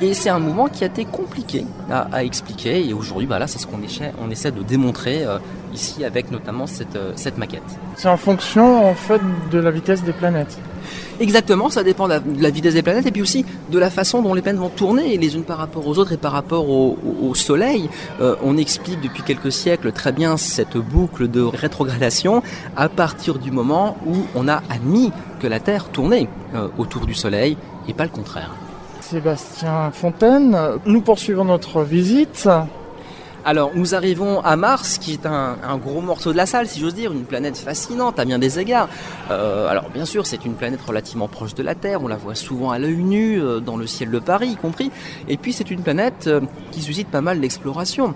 Et 0.00 0.14
c'est 0.14 0.30
un 0.30 0.40
mouvement 0.40 0.66
qui 0.66 0.82
a 0.82 0.88
été 0.88 1.04
compliqué 1.04 1.64
à, 1.88 2.24
expliquer. 2.24 2.88
Et 2.88 2.92
aujourd'hui, 2.92 3.26
bah 3.26 3.38
là, 3.38 3.46
c'est 3.46 3.60
ce 3.60 3.68
qu'on 3.68 3.82
essaie, 3.82 4.12
on 4.20 4.30
essaie 4.30 4.50
de 4.50 4.62
démontrer 4.62 5.24
euh, 5.24 5.38
ici 5.72 6.04
avec 6.04 6.32
notamment 6.32 6.66
cette, 6.66 6.96
euh, 6.96 7.12
cette 7.14 7.38
maquette. 7.38 7.62
C'est 7.94 8.08
en 8.08 8.16
fonction 8.16 8.88
en 8.88 8.94
fait 8.94 9.20
de 9.52 9.58
la 9.58 9.70
vitesse 9.70 10.02
des 10.02 10.12
planètes. 10.12 10.58
Exactement, 11.22 11.70
ça 11.70 11.84
dépend 11.84 12.08
de 12.08 12.20
la, 12.40 12.50
vitesse 12.50 12.74
des 12.74 12.82
planètes 12.82 13.06
et 13.06 13.12
puis 13.12 13.22
aussi 13.22 13.44
de 13.70 13.78
la 13.78 13.90
façon 13.90 14.22
dont 14.22 14.34
les 14.34 14.42
planètes 14.42 14.60
vont 14.60 14.70
tourner 14.70 15.16
les 15.16 15.36
unes 15.36 15.44
par 15.44 15.56
rapport 15.56 15.86
aux 15.86 15.96
autres 15.98 16.10
et 16.10 16.16
par 16.16 16.32
rapport 16.32 16.68
au, 16.68 16.96
Soleil. 17.34 17.88
Euh, 18.20 18.34
on 18.42 18.56
explique 18.56 19.00
depuis 19.00 19.22
quelques 19.22 19.52
siècles 19.52 19.92
très 19.92 20.10
bien 20.10 20.36
cette 20.36 20.76
boucle 20.76 21.28
de 21.28 21.40
rétrogradation 21.40 22.42
à 22.76 22.88
partir 22.88 23.38
du 23.38 23.52
moment 23.52 23.96
où 24.04 24.16
on 24.34 24.48
a 24.48 24.62
admis 24.68 25.12
que 25.38 25.46
la 25.46 25.60
Terre 25.60 25.90
tournait 25.90 26.28
euh, 26.56 26.66
autour 26.76 27.06
du 27.06 27.14
Soleil 27.14 27.56
et 27.86 27.94
pas 27.94 28.04
le 28.04 28.10
contraire. 28.10 28.50
Sébastien 29.00 29.92
Fontaine, 29.92 30.58
nous 30.86 31.02
poursuivons 31.02 31.44
notre 31.44 31.82
visite. 31.82 32.48
Alors, 33.44 33.72
nous 33.74 33.96
arrivons 33.96 34.40
à 34.40 34.54
Mars, 34.54 34.98
qui 34.98 35.14
est 35.14 35.26
un, 35.26 35.56
gros 35.76 36.00
morceau 36.00 36.30
de 36.30 36.36
la 36.36 36.46
salle, 36.46 36.68
si 36.68 36.78
j'ose 36.78 36.94
dire, 36.94 37.12
une 37.12 37.24
planète 37.24 37.56
fascinante 37.56 38.20
à 38.20 38.24
bien 38.24 38.38
des 38.38 38.60
égards. 38.60 38.88
Euh, 39.32 39.68
alors, 39.68 39.90
bien 39.90 40.04
sûr, 40.04 40.26
c'est 40.26 40.44
une 40.44 40.54
planète 40.54 40.80
relativement 40.80 41.26
proche 41.26 41.54
de 41.54 41.62
la 41.64 41.74
Terre, 41.74 42.04
on 42.04 42.08
la 42.08 42.16
voit 42.16 42.36
souvent 42.36 42.70
à 42.70 42.78
l'œil 42.78 43.02
nu, 43.02 43.40
euh, 43.40 43.58
dans 43.58 43.76
le 43.76 43.88
ciel 43.88 44.12
de 44.12 44.20
Paris 44.20 44.50
y 44.50 44.56
compris. 44.56 44.92
Et 45.26 45.36
puis, 45.38 45.52
c'est 45.52 45.72
une 45.72 45.82
planète 45.82 46.28
euh, 46.28 46.40
qui 46.70 46.82
suscite 46.82 47.08
pas 47.08 47.20
mal 47.20 47.40
d'exploration. 47.40 48.14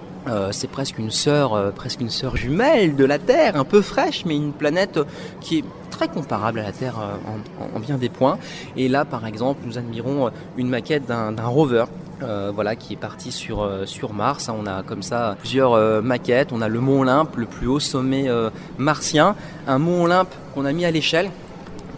c'est 0.50 0.70
presque 0.70 0.98
une 0.98 1.10
sœur, 1.10 1.72
presque 1.72 2.00
une 2.00 2.10
sœur 2.10 2.36
jumelle 2.36 2.96
de 2.96 3.04
la 3.04 3.18
Terre, 3.18 3.56
un 3.56 3.64
peu 3.64 3.80
fraîche, 3.80 4.24
mais 4.26 4.34
une 4.34 4.52
planète 4.52 4.98
qui 5.40 5.58
est 5.58 5.64
très 5.90 6.08
comparable 6.08 6.58
à 6.58 6.64
la 6.64 6.72
Terre 6.72 6.98
en, 6.98 7.76
en 7.76 7.80
bien 7.80 7.96
des 7.96 8.08
points. 8.08 8.38
Et 8.76 8.88
là, 8.88 9.04
par 9.04 9.24
exemple, 9.24 9.60
nous 9.64 9.78
admirons 9.78 10.32
une 10.56 10.68
maquette 10.68 11.06
d'un 11.06 11.46
rover 11.46 11.84
euh, 12.22 12.50
voilà, 12.54 12.76
qui 12.76 12.94
est 12.94 12.96
parti 12.96 13.30
sur, 13.30 13.62
euh, 13.62 13.84
Mars. 14.14 14.48
On 14.48 14.66
a 14.66 14.82
comme 14.82 15.02
ça 15.02 15.36
plusieurs 15.38 15.74
euh, 15.74 16.00
maquettes. 16.00 16.52
On 16.52 16.62
a 16.62 16.68
le 16.68 16.80
mont 16.80 17.00
Olympe, 17.00 17.36
le 17.36 17.46
plus 17.46 17.66
haut 17.66 17.80
sommet 17.80 18.28
martien. 18.78 19.34
Un 19.66 19.78
mont 19.78 20.04
Olympe 20.04 20.32
qu'on 20.54 20.64
a 20.64 20.72
mis 20.72 20.84
à 20.84 20.90
l'échelle 20.90 21.30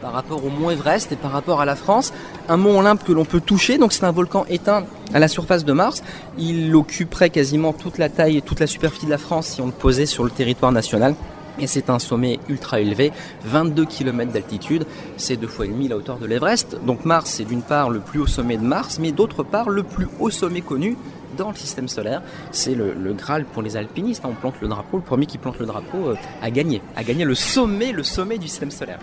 par 0.01 0.13
rapport 0.13 0.45
au 0.45 0.49
mont 0.49 0.71
Everest 0.71 1.13
et 1.13 1.17
par 1.17 1.33
rapport 1.33 1.61
à 1.61 1.65
la 1.65 1.77
France. 1.77 2.13
Un 2.49 2.57
mont 2.57 2.79
Olympe 2.79 3.05
que 3.05 3.13
l'on 3.13 3.25
peut 3.25 3.41
toucher, 3.41 3.79
donc 3.79 3.93
c'est 3.93 4.05
un 4.05 4.13
volcan 4.13 4.45
éteint 4.49 4.85
à 5.13 5.19
la 5.19 5.29
surface 5.29 5.65
de 5.65 5.73
Mars. 5.73 6.03
Il 6.39 6.75
occuperait 6.75 7.31
quasiment 7.31 7.73
toute 7.73 7.99
la 7.99 8.09
taille 8.09 8.37
et 8.37 8.43
toute 8.43 8.61
la 8.61 8.67
superficie 8.67 9.07
de 9.07 9.11
la 9.11 9.19
France 9.19 9.47
si 9.47 9.61
on 9.61 9.67
le 9.67 9.73
posait 9.73 10.07
sur 10.07 10.25
le 10.25 10.31
territoire 10.31 10.73
national 10.73 11.15
et 11.61 11.67
c'est 11.67 11.91
un 11.91 11.99
sommet 11.99 12.39
ultra 12.49 12.81
élevé, 12.81 13.13
22 13.45 13.85
km 13.85 14.33
d'altitude, 14.33 14.87
c'est 15.17 15.37
deux 15.37 15.47
fois 15.47 15.67
et 15.67 15.69
demi 15.69 15.89
la 15.89 15.97
hauteur 15.97 16.19
de 16.19 16.27
l'Everest. 16.27 16.77
Donc 16.87 17.05
Mars, 17.05 17.31
c'est 17.31 17.45
d'une 17.45 17.63
part 17.63 17.91
le 17.91 18.01
plus 18.01 18.21
haut 18.21 18.27
sommet 18.27 18.57
de 18.57 18.63
Mars, 18.63 18.99
mais 19.01 19.13
d'autre 19.13 19.43
part 19.43 19.69
le 19.71 19.83
plus 19.83 20.09
haut 20.21 20.31
sommet 20.31 20.61
connu 20.61 20.97
dans 21.37 21.51
le 21.51 21.57
système 21.57 21.89
solaire. 21.89 22.23
C'est 22.51 22.75
le, 22.75 23.13
Graal 23.13 23.45
pour 23.45 23.63
les 23.63 23.77
alpinistes. 23.77 24.25
On 24.25 24.35
plante 24.35 24.61
le 24.61 24.69
drapeau, 24.69 24.97
le 24.99 25.03
premier 25.03 25.27
qui 25.27 25.39
plante 25.39 25.59
le 25.59 25.67
drapeau 25.67 26.09
euh, 26.09 26.15
a 26.43 26.51
gagné, 26.51 26.83
a 26.97 27.05
gagné 27.05 27.25
le 27.25 27.35
sommet, 27.35 27.93
le 27.93 28.03
sommet 28.03 28.39
du 28.39 28.49
système 28.49 28.71
solaire. 28.71 28.99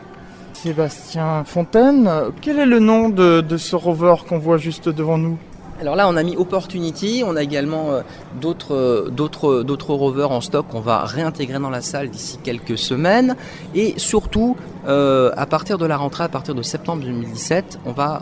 Sébastien 0.54 1.44
Fontaine, 1.44 2.10
quel 2.42 2.60
est 2.60 2.66
le 2.66 2.80
nom 2.80 3.10
de 3.10 3.58
ce 3.58 3.76
rover 3.76 4.16
qu'on 4.28 4.40
voit 4.40 4.58
juste 4.58 4.90
devant 4.90 5.18
nous? 5.18 5.38
Alors 5.80 5.96
là, 5.96 6.08
on 6.08 6.16
a 6.16 6.24
mis 6.24 6.38
Opportunity, 6.38 7.24
on 7.26 7.36
a 7.36 7.44
également 7.44 7.92
euh, 7.92 8.02
d'autres, 8.40 9.10
d'autres, 9.12 9.64
d'autres 9.64 9.94
rovers 9.94 10.32
en 10.32 10.42
stock 10.42 10.68
qu'on 10.68 10.80
va 10.80 11.00
réintégrer 11.06 11.60
dans 11.60 11.70
la 11.70 11.82
salle 11.82 12.10
d'ici 12.10 12.40
quelques 12.44 12.78
semaines. 12.78 13.36
Et 13.74 13.94
surtout, 13.98 14.56
à 14.88 15.46
partir 15.48 15.78
de 15.78 15.86
la 15.86 15.98
rentrée, 15.98 16.24
à 16.24 16.30
partir 16.30 16.54
de 16.54 16.62
septembre 16.62 17.04
2017, 17.04 17.80
on 17.86 17.92
va 17.92 18.22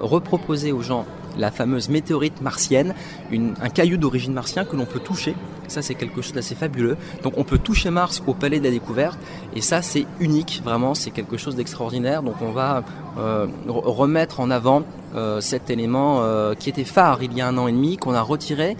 reproposer 0.00 0.72
aux 0.72 0.82
gens 0.82 1.06
la 1.38 1.50
fameuse 1.50 1.88
météorite 1.88 2.40
martienne, 2.40 2.94
un 3.32 3.68
caillou 3.68 3.96
d'origine 3.96 4.32
martienne 4.32 4.66
que 4.66 4.76
l'on 4.76 4.86
peut 4.86 5.00
toucher. 5.00 5.34
Ça, 5.68 5.82
c'est 5.82 5.94
quelque 5.94 6.22
chose 6.22 6.32
d'assez 6.32 6.54
fabuleux. 6.54 6.96
Donc, 7.22 7.34
on 7.36 7.44
peut 7.44 7.58
toucher 7.58 7.90
Mars 7.90 8.22
au 8.26 8.34
Palais 8.34 8.58
de 8.58 8.64
la 8.64 8.70
Découverte, 8.70 9.18
et 9.54 9.60
ça, 9.60 9.82
c'est 9.82 10.06
unique, 10.20 10.62
vraiment, 10.64 10.94
c'est 10.94 11.10
quelque 11.10 11.36
chose 11.36 11.56
d'extraordinaire. 11.56 12.22
Donc, 12.22 12.36
on 12.40 12.52
va 12.52 12.82
euh, 13.18 13.46
remettre 13.66 14.40
en 14.40 14.50
avant 14.50 14.82
euh, 15.14 15.40
cet 15.40 15.70
élément 15.70 16.20
euh, 16.20 16.54
qui 16.54 16.68
était 16.68 16.84
phare 16.84 17.22
il 17.22 17.32
y 17.32 17.40
a 17.40 17.46
un 17.46 17.56
an 17.58 17.68
et 17.68 17.72
demi, 17.72 17.96
qu'on 17.96 18.14
a 18.14 18.22
retiré, 18.22 18.76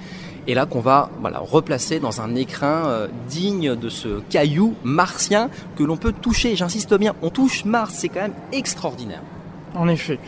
et 0.47 0.55
là 0.55 0.67
qu'on 0.67 0.81
va 0.81 1.11
voilà, 1.21 1.39
replacer 1.39 2.01
dans 2.01 2.21
un 2.21 2.35
écrin 2.35 3.09
digne 3.29 3.77
de 3.77 3.89
ce 3.89 4.21
caillou 4.29 4.75
martien 4.85 5.49
que 5.77 5.83
l'on 5.83 5.97
peut 5.97 6.13
toucher. 6.13 6.55
J'insiste 6.55 6.93
bien, 6.95 7.15
on 7.23 7.31
touche 7.31 7.65
Mars, 7.65 7.95
c'est 7.97 8.09
quand 8.09 8.21
même 8.21 8.35
extraordinaire. 8.53 9.23
En 9.75 9.89
effet. 9.89 10.19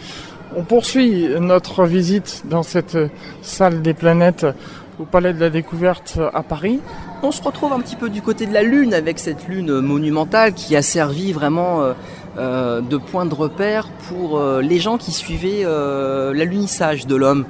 On 0.55 0.63
poursuit 0.63 1.29
notre 1.41 1.85
visite 1.85 2.45
dans 2.47 2.63
cette 2.63 2.97
salle 3.43 3.83
des 3.83 3.95
planètes 3.95 4.47
au 4.99 5.05
Palais 5.05 5.33
de 5.33 5.41
la 5.41 5.50
Découverte 5.50 6.19
à 6.33 6.43
Paris. 6.43 6.81
On 7.23 7.31
se 7.31 7.43
retrouve 7.43 7.73
un 7.73 7.81
petit 7.81 7.97
peu 7.97 8.09
du 8.09 8.23
côté 8.23 8.47
de 8.47 8.53
la 8.53 8.62
Lune 8.62 8.95
avec 8.95 9.19
cette 9.19 9.47
Lune 9.49 9.81
monumentale 9.81 10.55
qui 10.55 10.76
a 10.76 10.83
servi 10.83 11.33
vraiment 11.33 11.83
euh, 11.83 11.93
euh, 12.38 12.81
de 12.81 12.97
point 12.97 13.26
de 13.26 13.35
repère 13.35 13.88
pour 14.09 14.38
euh, 14.38 14.62
les 14.62 14.79
gens 14.79 14.97
qui 14.99 15.12
suivaient 15.12 15.65
l'alunissage 15.65 17.07
de 17.07 17.17
l'homme 17.17 17.45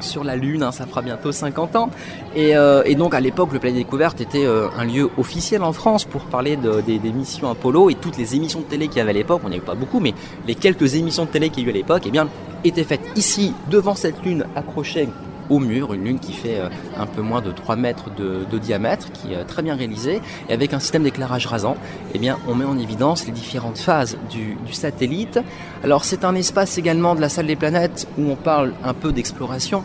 sur 0.00 0.22
la 0.22 0.36
Lune, 0.36 0.62
hein, 0.62 0.70
ça 0.70 0.86
fera 0.86 1.02
bientôt 1.02 1.32
50 1.32 1.74
ans. 1.74 1.90
Et, 2.36 2.54
donc 2.94 3.14
à 3.14 3.20
l'époque, 3.20 3.52
le 3.52 3.58
Palais 3.58 3.72
des 3.72 3.78
Découvertes 3.80 4.20
était 4.20 4.46
un 4.46 4.84
lieu 4.84 5.10
officiel 5.18 5.62
en 5.64 5.72
France 5.72 6.04
pour 6.04 6.22
parler 6.22 6.56
des, 6.56 7.12
missions 7.12 7.50
Apollo 7.50 7.90
et 7.90 7.94
toutes 7.94 8.16
les 8.16 8.36
émissions 8.36 8.60
de 8.60 8.66
télé 8.66 8.86
qu'il 8.86 8.98
y 8.98 9.00
avait 9.00 9.10
à 9.10 9.14
l'époque, 9.14 9.40
on 9.44 9.48
n'y 9.48 9.56
avait 9.56 9.64
pas 9.64 9.74
beaucoup, 9.74 9.98
mais 9.98 10.14
les 10.46 10.54
quelques 10.54 10.94
émissions 10.94 11.24
de 11.24 11.30
télé 11.30 11.50
qu'il 11.50 11.64
y 11.64 11.66
a 11.66 11.68
eu 11.68 11.72
à 11.72 11.76
l'époque, 11.76 12.04
eh 12.06 12.12
bien, 12.12 12.28
étaient 12.64 12.84
faites 12.84 13.00
ici, 13.16 13.54
devant 13.68 13.96
cette 13.96 14.22
Lune 14.24 14.44
accrochée 14.54 15.08
au 15.50 15.58
mur, 15.58 15.94
une 15.94 16.04
lune 16.04 16.18
qui 16.18 16.32
fait 16.32 16.60
euh, 16.60 16.68
un 16.96 17.06
peu 17.06 17.22
moins 17.22 17.40
de 17.40 17.50
3 17.50 17.76
mètres 17.76 18.10
de, 18.14 18.58
diamètre, 18.58 19.12
qui 19.12 19.32
est 19.32 19.44
très 19.44 19.62
bien 19.62 19.76
réalisée, 19.76 20.20
et 20.48 20.52
avec 20.52 20.72
un 20.72 20.80
système 20.80 21.04
d'éclairage 21.04 21.46
rasant, 21.46 21.76
eh 22.14 22.18
bien, 22.18 22.38
on 22.48 22.54
met 22.54 22.64
en 22.64 22.78
évidence 22.78 23.26
les 23.26 23.32
différentes 23.32 23.78
phases 23.78 24.18
du 24.30 24.56
satellite. 24.72 25.38
Alors 25.84 26.04
c'est 26.04 26.24
un 26.24 26.34
espace 26.34 26.78
également 26.78 27.14
de 27.14 27.20
la 27.20 27.28
salle 27.28 27.46
des 27.46 27.56
planètes 27.56 28.08
où 28.18 28.30
on 28.30 28.36
parle 28.36 28.72
un 28.84 28.94
peu 28.94 29.12
d'exploration, 29.12 29.84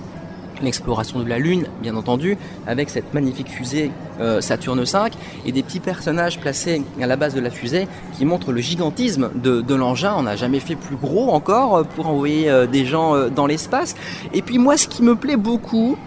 l'exploration 0.64 1.20
de 1.20 1.30
la 1.30 1.40
Lune, 1.40 1.68
bien 1.82 1.96
entendu, 1.96 2.38
avec 2.68 2.90
cette 2.90 3.14
magnifique 3.14 3.50
fusée 3.50 3.92
euh, 4.20 4.42
Saturne 4.42 4.84
V 4.84 5.00
et 5.46 5.52
des 5.52 5.64
petits 5.64 5.80
personnages 5.80 6.40
placés 6.40 6.82
à 7.02 7.08
la 7.08 7.16
base 7.16 7.34
de 7.34 7.40
la 7.40 7.50
fusée 7.50 7.88
qui 8.14 8.26
montrent 8.26 8.52
le 8.52 8.62
gigantisme 8.62 9.30
de, 9.36 9.76
l'engin. 9.76 10.14
On 10.18 10.24
n'a 10.24 10.36
jamais 10.36 10.60
fait 10.60 10.76
plus 10.76 10.96
gros 10.96 11.32
encore 11.32 11.76
euh, 11.78 11.84
pour 11.84 12.08
envoyer 12.08 12.50
euh, 12.50 12.66
des 12.68 12.86
gens 12.86 13.30
dans 13.30 13.48
l'espace. 13.48 13.96
Et 14.34 14.42
puis 14.42 14.58
moi, 14.58 14.78
ce 14.78 14.88
qui 14.88 15.04
me 15.04 15.16
plaît 15.16 15.38
beaucoup, 15.38 15.98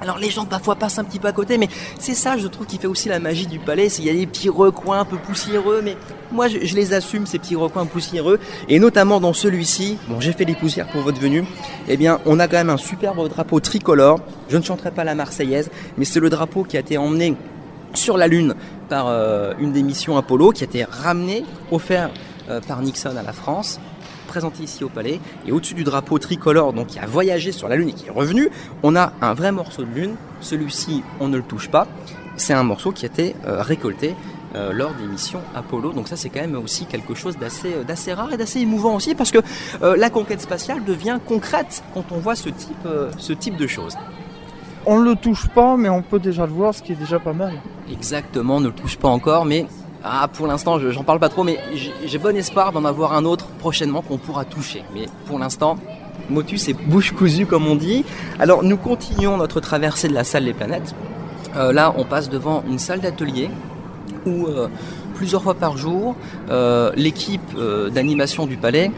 alors 0.00 0.18
les 0.18 0.30
gens 0.30 0.46
parfois 0.46 0.76
passent 0.76 0.98
un 0.98 1.04
petit 1.04 1.18
peu 1.18 1.28
à 1.28 1.32
côté, 1.32 1.58
mais 1.58 1.68
c'est 1.98 2.14
ça, 2.14 2.36
je 2.38 2.46
trouve, 2.46 2.66
qui 2.66 2.78
fait 2.78 2.86
aussi 2.86 3.08
la 3.08 3.18
magie 3.18 3.46
du 3.46 3.58
palais. 3.58 3.88
Il 3.98 4.04
y 4.04 4.10
a 4.10 4.14
des 4.14 4.26
petits 4.26 4.48
recoins 4.48 5.00
un 5.00 5.04
peu 5.04 5.16
poussiéreux, 5.16 5.80
mais 5.84 5.96
moi 6.32 6.48
je, 6.48 6.74
les 6.74 6.94
assume 6.94 7.26
ces 7.26 7.38
petits 7.38 7.56
recoins 7.56 7.86
poussiéreux, 7.86 8.40
et 8.68 8.78
notamment 8.78 9.20
dans 9.20 9.32
celui-ci. 9.32 9.98
Bon, 10.08 10.20
j'ai 10.20 10.32
fait 10.32 10.44
des 10.44 10.54
poussières 10.54 10.88
pour 10.88 11.02
votre 11.02 11.20
venue. 11.20 11.44
Eh 11.88 11.96
bien, 11.96 12.20
on 12.24 12.38
a 12.38 12.48
quand 12.48 12.56
même 12.56 12.70
un 12.70 12.78
superbe 12.78 13.28
drapeau 13.28 13.60
tricolore. 13.60 14.20
Je 14.48 14.56
ne 14.56 14.62
chanterai 14.62 14.90
pas 14.90 15.04
la 15.04 15.14
Marseillaise, 15.14 15.70
mais 15.98 16.04
c'est 16.04 16.20
le 16.20 16.30
drapeau 16.30 16.64
qui 16.64 16.76
a 16.76 16.80
été 16.80 16.96
emmené 16.96 17.34
sur 17.92 18.16
la 18.16 18.26
Lune 18.26 18.54
par 18.88 19.08
euh, 19.08 19.52
une 19.58 19.72
des 19.72 19.82
missions 19.82 20.16
Apollo, 20.16 20.52
qui 20.52 20.64
a 20.64 20.66
été 20.66 20.84
ramené, 20.84 21.44
offert 21.70 22.10
euh, 22.48 22.60
par 22.60 22.80
Nixon 22.80 23.16
à 23.16 23.22
la 23.22 23.32
France 23.32 23.80
présenté 24.30 24.62
ici 24.62 24.84
au 24.84 24.88
Palais. 24.88 25.20
Et 25.44 25.52
au-dessus 25.52 25.74
du 25.74 25.82
drapeau 25.82 26.18
tricolore, 26.20 26.72
donc 26.72 26.86
qui 26.86 27.00
a 27.00 27.06
voyagé 27.06 27.50
sur 27.50 27.68
la 27.68 27.74
Lune 27.74 27.88
et 27.88 27.92
qui 27.92 28.06
est 28.06 28.10
revenu, 28.10 28.48
on 28.84 28.94
a 28.94 29.12
un 29.20 29.34
vrai 29.34 29.50
morceau 29.50 29.82
de 29.82 29.90
Lune. 29.92 30.14
Celui-ci, 30.40 31.02
on 31.18 31.26
ne 31.26 31.36
le 31.36 31.42
touche 31.42 31.68
pas. 31.68 31.88
C'est 32.36 32.54
un 32.54 32.62
morceau 32.62 32.92
qui 32.92 33.04
a 33.04 33.08
été 33.08 33.34
euh, 33.44 33.60
récolté 33.60 34.14
euh, 34.54 34.72
lors 34.72 34.94
des 34.94 35.04
missions 35.04 35.40
Apollo. 35.56 35.92
Donc 35.92 36.06
ça, 36.06 36.16
c'est 36.16 36.28
quand 36.30 36.40
même 36.40 36.54
aussi 36.54 36.86
quelque 36.86 37.14
chose 37.14 37.38
d'assez, 37.38 37.74
euh, 37.74 38.14
rare 38.14 38.32
et 38.32 38.36
d'assez 38.36 38.60
émouvant 38.60 38.94
aussi, 38.94 39.16
parce 39.16 39.32
que 39.32 39.38
la 39.82 40.10
conquête 40.10 40.40
spatiale 40.40 40.84
devient 40.84 41.18
concrète 41.26 41.82
quand 41.92 42.12
on 42.12 42.18
voit 42.18 42.36
ce 42.36 42.48
type, 42.48 42.88
ce 43.18 43.32
type 43.32 43.56
de 43.56 43.66
choses. 43.66 43.96
On 44.86 45.00
ne 45.00 45.04
le 45.04 45.16
touche 45.16 45.48
pas, 45.48 45.76
mais 45.76 45.88
on 45.88 46.02
peut 46.02 46.20
déjà 46.20 46.46
le 46.46 46.52
voir, 46.52 46.72
ce 46.72 46.82
qui 46.82 46.92
est 46.92 46.96
déjà 47.06 47.18
pas 47.18 47.34
mal. 47.34 47.52
Exactement, 47.90 48.56
on 48.56 48.60
ne 48.60 48.68
le 48.68 48.74
touche 48.74 48.96
pas 48.96 49.08
encore, 49.08 49.44
mais 49.44 49.66
ah, 50.02 50.28
pour 50.32 50.46
l'instant, 50.46 50.78
j'en 50.78 51.04
parle 51.04 51.18
pas 51.18 51.28
trop, 51.28 51.44
mais 51.44 51.58
j'ai 52.06 52.18
bon 52.18 52.34
espoir 52.34 52.72
d'en 52.72 52.84
avoir 52.84 53.12
un 53.12 53.24
autre 53.24 53.46
prochainement 53.58 54.00
qu'on 54.00 54.16
pourra 54.16 54.44
toucher. 54.44 54.82
Mais 54.94 55.06
pour 55.26 55.38
l'instant, 55.38 55.76
motus 56.30 56.68
et 56.68 56.72
bouche 56.72 57.12
cousue, 57.12 57.44
comme 57.44 57.66
on 57.66 57.76
dit. 57.76 58.04
Alors, 58.38 58.62
nous 58.62 58.76
continuons 58.76 59.36
notre 59.36 59.60
traversée 59.60 60.08
de 60.08 60.14
la 60.14 60.24
salle 60.24 60.44
des 60.44 60.54
planètes. 60.54 60.94
Euh, 61.56 61.72
là, 61.72 61.92
on 61.96 62.04
passe 62.04 62.30
devant 62.30 62.62
une 62.66 62.78
salle 62.78 63.00
d'atelier 63.00 63.50
où 64.24 64.46
euh, 64.46 64.68
plusieurs 65.14 65.42
fois 65.42 65.54
par 65.54 65.76
jour, 65.76 66.14
euh, 66.50 66.92
l'équipe 66.96 67.54
d'animation 67.92 68.46
du 68.46 68.56
palais 68.56 68.90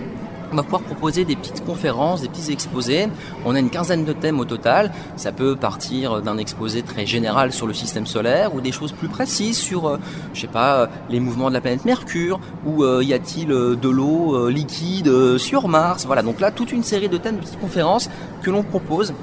on 0.52 0.56
va 0.56 0.62
pouvoir 0.62 0.82
proposer 0.82 1.25
des 1.25 1.37
petites 1.37 1.64
conférences, 1.64 2.21
des 2.21 2.28
petits 2.28 2.52
exposés. 2.52 3.09
On 3.44 3.54
a 3.54 3.59
une 3.59 3.71
quinzaine 3.71 4.04
de 4.04 4.12
thèmes 4.12 4.38
au 4.38 4.44
total. 4.44 4.92
Ça 5.16 5.32
peut 5.32 5.56
partir 5.56 6.21
d'un 6.23 6.38
exposé 6.38 6.82
très 6.82 7.06
général 7.06 7.52
sur 7.52 7.66
le 7.66 7.75
système 7.75 8.06
solaire 8.06 8.54
ou 8.54 8.61
des 8.61 8.73
choses 8.73 8.92
plus 8.92 9.09
précises 9.09 9.56
sur, 9.56 9.88
euh, 9.88 9.99
je 10.35 10.42
sais 10.42 10.47
pas, 10.47 10.88
les 11.09 11.21
mouvements 11.21 11.49
de 11.49 11.54
la 11.54 11.61
planète 11.61 11.85
Mercure 11.85 12.38
ou 12.66 12.85
euh, 12.85 13.02
y 13.02 13.14
a-t-il 13.14 13.50
euh, 13.50 13.76
de 13.76 13.88
l'eau 13.88 14.49
liquide 14.49 15.38
sur 15.38 15.68
Mars. 15.68 16.04
Voilà, 16.06 16.23
donc 16.23 16.40
là 16.40 16.50
toute 16.50 16.73
une 16.73 16.82
série 16.82 17.09
de 17.09 17.16
thèmes, 17.16 17.37
de 17.37 17.40
petites 17.40 17.61
conférences 17.61 18.11
que 18.42 18.50
l'on 18.50 18.62
propose 18.62 19.14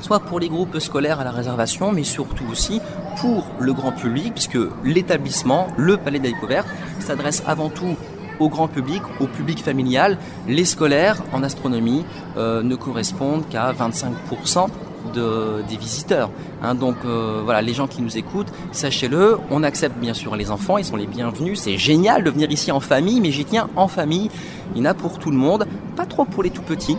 soit 0.00 0.20
pour 0.20 0.38
les 0.38 0.48
groupes 0.48 0.78
scolaires 0.78 1.18
à 1.18 1.24
la 1.24 1.32
réservation, 1.32 1.90
mais 1.90 2.04
surtout 2.04 2.44
aussi 2.50 2.80
pour 3.20 3.44
le 3.58 3.72
grand 3.72 3.90
public, 3.90 4.32
puisque 4.34 4.58
l'établissement, 4.84 5.66
le 5.76 5.96
Palais 5.96 6.20
de 6.20 6.28
la 6.28 6.62
s'adresse 7.00 7.42
avant 7.46 7.68
tout 7.68 7.96
au 8.38 8.48
grand 8.48 8.68
public, 8.68 9.02
au 9.20 9.26
public 9.26 9.62
familial. 9.62 10.18
Les 10.46 10.64
scolaires 10.64 11.22
en 11.32 11.42
astronomie 11.42 12.04
euh, 12.36 12.62
ne 12.62 12.76
correspondent 12.76 13.48
qu'à 13.48 13.72
25% 13.72 14.68
de, 15.14 15.62
des 15.68 15.76
visiteurs. 15.76 16.30
Hein. 16.62 16.74
donc 16.74 16.96
euh, 17.04 17.40
voilà, 17.44 17.62
les 17.62 17.72
gens 17.72 17.86
qui 17.86 18.02
nous 18.02 18.18
écoutent, 18.18 18.52
sachez-le, 18.72 19.38
on 19.50 19.62
accepte 19.62 19.96
bien 19.98 20.14
sûr 20.14 20.36
les 20.36 20.50
enfants, 20.50 20.78
ils 20.78 20.84
sont 20.84 20.96
les 20.96 21.06
bienvenus. 21.06 21.60
C'est 21.60 21.78
génial 21.78 22.24
de 22.24 22.30
venir 22.30 22.50
ici 22.50 22.72
en 22.72 22.80
famille, 22.80 23.20
mais 23.20 23.30
j'y 23.30 23.44
tiens 23.44 23.68
en 23.76 23.88
famille. 23.88 24.30
Il 24.74 24.82
y 24.82 24.86
en 24.86 24.90
a 24.90 24.94
pour 24.94 25.18
tout 25.18 25.30
le 25.30 25.36
monde, 25.36 25.66
pas 25.96 26.06
trop 26.06 26.24
pour 26.24 26.42
les 26.42 26.50
tout 26.50 26.62
petits. 26.62 26.98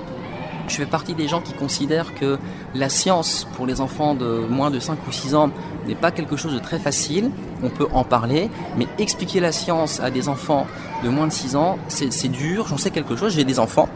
Je 0.69 0.75
fais 0.75 0.85
partie 0.85 1.15
des 1.15 1.27
gens 1.27 1.41
qui 1.41 1.53
considèrent 1.53 2.13
que 2.13 2.37
la 2.75 2.89
science 2.89 3.47
pour 3.55 3.65
les 3.65 3.81
enfants 3.81 4.13
de 4.13 4.45
moins 4.49 4.69
de 4.69 4.79
5 4.79 4.99
ou 5.07 5.11
6 5.11 5.33
ans 5.33 5.49
n'est 5.87 5.95
pas 5.95 6.11
quelque 6.11 6.37
chose 6.37 6.53
de 6.53 6.59
très 6.59 6.77
facile. 6.77 7.31
On 7.63 7.69
peut 7.69 7.87
en 7.91 8.03
parler, 8.03 8.49
mais 8.77 8.87
expliquer 8.99 9.39
la 9.39 9.51
science 9.51 9.99
à 9.99 10.11
des 10.11 10.29
enfants 10.29 10.67
de 11.03 11.09
moins 11.09 11.25
de 11.25 11.33
6 11.33 11.55
ans, 11.55 11.79
c'est 11.87 12.31
dur. 12.31 12.67
J'en 12.67 12.77
sais 12.77 12.91
quelque 12.91 13.15
chose. 13.15 13.33
J'ai 13.33 13.43
des 13.43 13.59
enfants. 13.59 13.89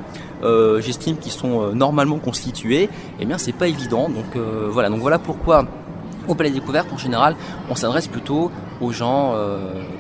Euh, 0.44 0.82
j'estime 0.82 1.18
qu'ils 1.18 1.32
sont 1.32 1.62
euh, 1.62 1.72
normalement 1.74 2.18
constitués. 2.18 2.90
Eh 3.20 3.26
bien, 3.26 3.38
c'est 3.38 3.54
pas 3.54 3.68
évident. 3.68 4.10
Donc 4.10 4.36
euh, 4.36 4.68
voilà. 4.70 4.90
Donc 4.90 5.00
voilà 5.00 5.20
pourquoi 5.20 5.66
au 6.28 6.36
Palais 6.36 6.52
Découverte, 6.52 6.92
en 6.92 6.98
général, 6.98 7.36
on 7.70 7.76
s'adresse 7.76 8.08
plutôt 8.08 8.50
aux 8.84 8.92
gens 8.92 9.34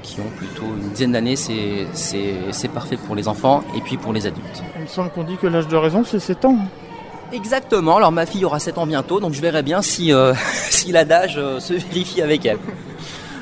qui 0.02 0.20
ont 0.20 0.30
plutôt 0.38 0.66
une 0.66 0.90
dizaine 0.90 1.14
d'années, 1.14 1.36
c'est 1.36 2.68
parfait 2.74 2.98
pour 2.98 3.16
les 3.16 3.28
enfants 3.28 3.64
et 3.76 3.82
puis 3.82 3.98
pour 3.98 4.14
les 4.14 4.28
adultes. 4.28 4.64
Il 4.76 4.84
me 4.84 4.88
semble 4.88 5.10
qu'on 5.12 5.24
dit 5.24 5.38
que 5.38 5.48
l'âge 5.48 5.68
de 5.68 5.76
raison, 5.76 6.04
c'est 6.04 6.20
7 6.20 6.46
ans. 6.46 6.58
Exactement, 7.34 7.98
alors 7.98 8.12
ma 8.12 8.28
fille 8.28 8.46
aura 8.46 8.60
7 8.60 8.78
ans 8.78 8.86
bientôt, 8.86 9.20
donc 9.20 9.34
je 9.34 9.42
verrai 9.42 9.64
bien 9.64 9.82
si, 9.82 10.14
euh, 10.14 10.36
si 10.70 10.92
l'adage 10.92 11.38
euh, 11.38 11.60
se 11.60 11.74
vérifie 11.74 12.22
avec 12.22 12.46
elle. 12.46 12.60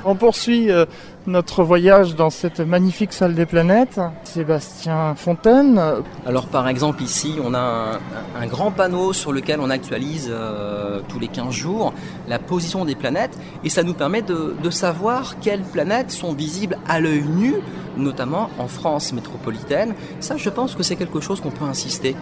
On 0.05 0.15
poursuit 0.15 0.71
euh, 0.71 0.85
notre 1.27 1.63
voyage 1.63 2.15
dans 2.15 2.29
cette 2.29 2.59
magnifique 2.59 3.13
salle 3.13 3.35
des 3.35 3.45
planètes. 3.45 3.99
Sébastien 4.23 5.13
Fontaine. 5.15 5.79
Alors 6.25 6.47
par 6.47 6.67
exemple 6.67 7.03
ici 7.03 7.35
on 7.43 7.53
a 7.53 7.99
un, 8.39 8.47
grand 8.47 8.71
panneau 8.71 9.13
sur 9.13 9.31
lequel 9.31 9.59
on 9.59 9.69
actualise 9.69 10.29
euh, 10.31 11.01
tous 11.07 11.19
les 11.19 11.27
15 11.27 11.53
jours 11.53 11.93
la 12.27 12.39
position 12.39 12.85
des 12.85 12.95
planètes 12.95 13.37
et 13.63 13.69
ça 13.69 13.83
nous 13.83 13.93
permet 13.93 14.21
de, 14.21 14.55
savoir 14.69 15.39
quelles 15.39 15.63
planètes 15.63 16.11
sont 16.11 16.33
visibles 16.33 16.77
à 16.87 17.01
l'œil 17.01 17.23
nu, 17.23 17.55
notamment 17.97 18.49
en 18.57 18.67
France 18.67 19.11
métropolitaine. 19.11 19.93
Ça 20.21 20.37
je 20.37 20.49
pense 20.49 20.75
que 20.75 20.83
c'est 20.83 20.95
quelque 20.95 21.19
chose 21.19 21.41
qu'on 21.41 21.51
peut 21.51 21.65
insister. 21.65 22.15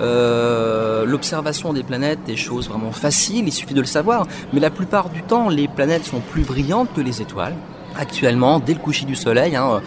Euh, 0.00 1.04
l'observation 1.04 1.72
des 1.72 1.82
planètes 1.82 2.20
est 2.28 2.36
chose 2.36 2.68
vraiment 2.68 2.92
facile, 2.92 3.48
il 3.48 3.52
suffit 3.52 3.74
de 3.74 3.80
le 3.80 3.86
savoir, 3.86 4.26
mais 4.52 4.60
la 4.60 4.70
plupart 4.70 5.10
du 5.10 5.22
temps 5.22 5.48
les 5.48 5.68
planètes 5.68 6.04
sont 6.04 6.20
plus 6.20 6.42
brillantes 6.42 6.88
que 6.94 7.00
les 7.00 7.20
étoiles 7.20 7.56
actuellement, 7.98 8.58
dès 8.58 8.74
le 8.74 8.78
coucher 8.78 9.06
du 9.06 9.16
soleil, 9.16 9.56
hein, 9.56 9.80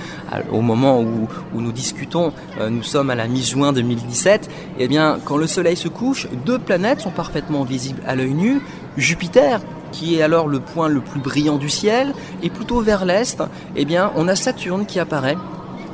au 0.52 0.62
moment 0.62 1.02
où, 1.02 1.28
nous 1.54 1.72
discutons, 1.72 2.34
nous 2.70 2.84
sommes 2.84 3.10
à 3.10 3.16
la 3.16 3.28
mi-juin 3.28 3.74
2017, 3.74 4.50
et 4.78 4.84
eh 4.84 4.88
bien, 4.88 5.20
quand 5.24 5.38
le 5.38 5.48
soleil 5.48 5.76
se 5.76 5.88
couche, 5.88 6.28
deux 6.46 6.60
planètes 6.60 7.02
sont 7.02 7.12
parfaitement 7.12 7.64
visibles 7.64 8.02
à 8.06 8.16
l'œil 8.16 8.34
nu. 8.34 8.62
Jupiter, 8.98 9.62
qui 9.92 10.16
est 10.16 10.22
alors 10.22 10.48
le 10.48 10.60
point 10.60 10.88
le 10.88 11.02
plus 11.02 11.20
brillant 11.20 11.58
du 11.58 11.70
ciel, 11.70 12.14
et 12.44 12.50
plutôt 12.50 12.82
vers 12.82 13.06
l'est, 13.06 13.42
eh 13.76 13.86
bien, 13.86 14.12
on 14.16 14.28
a 14.28 14.36
Saturne 14.36 14.86
qui 14.86 15.00
apparaît 15.00 15.38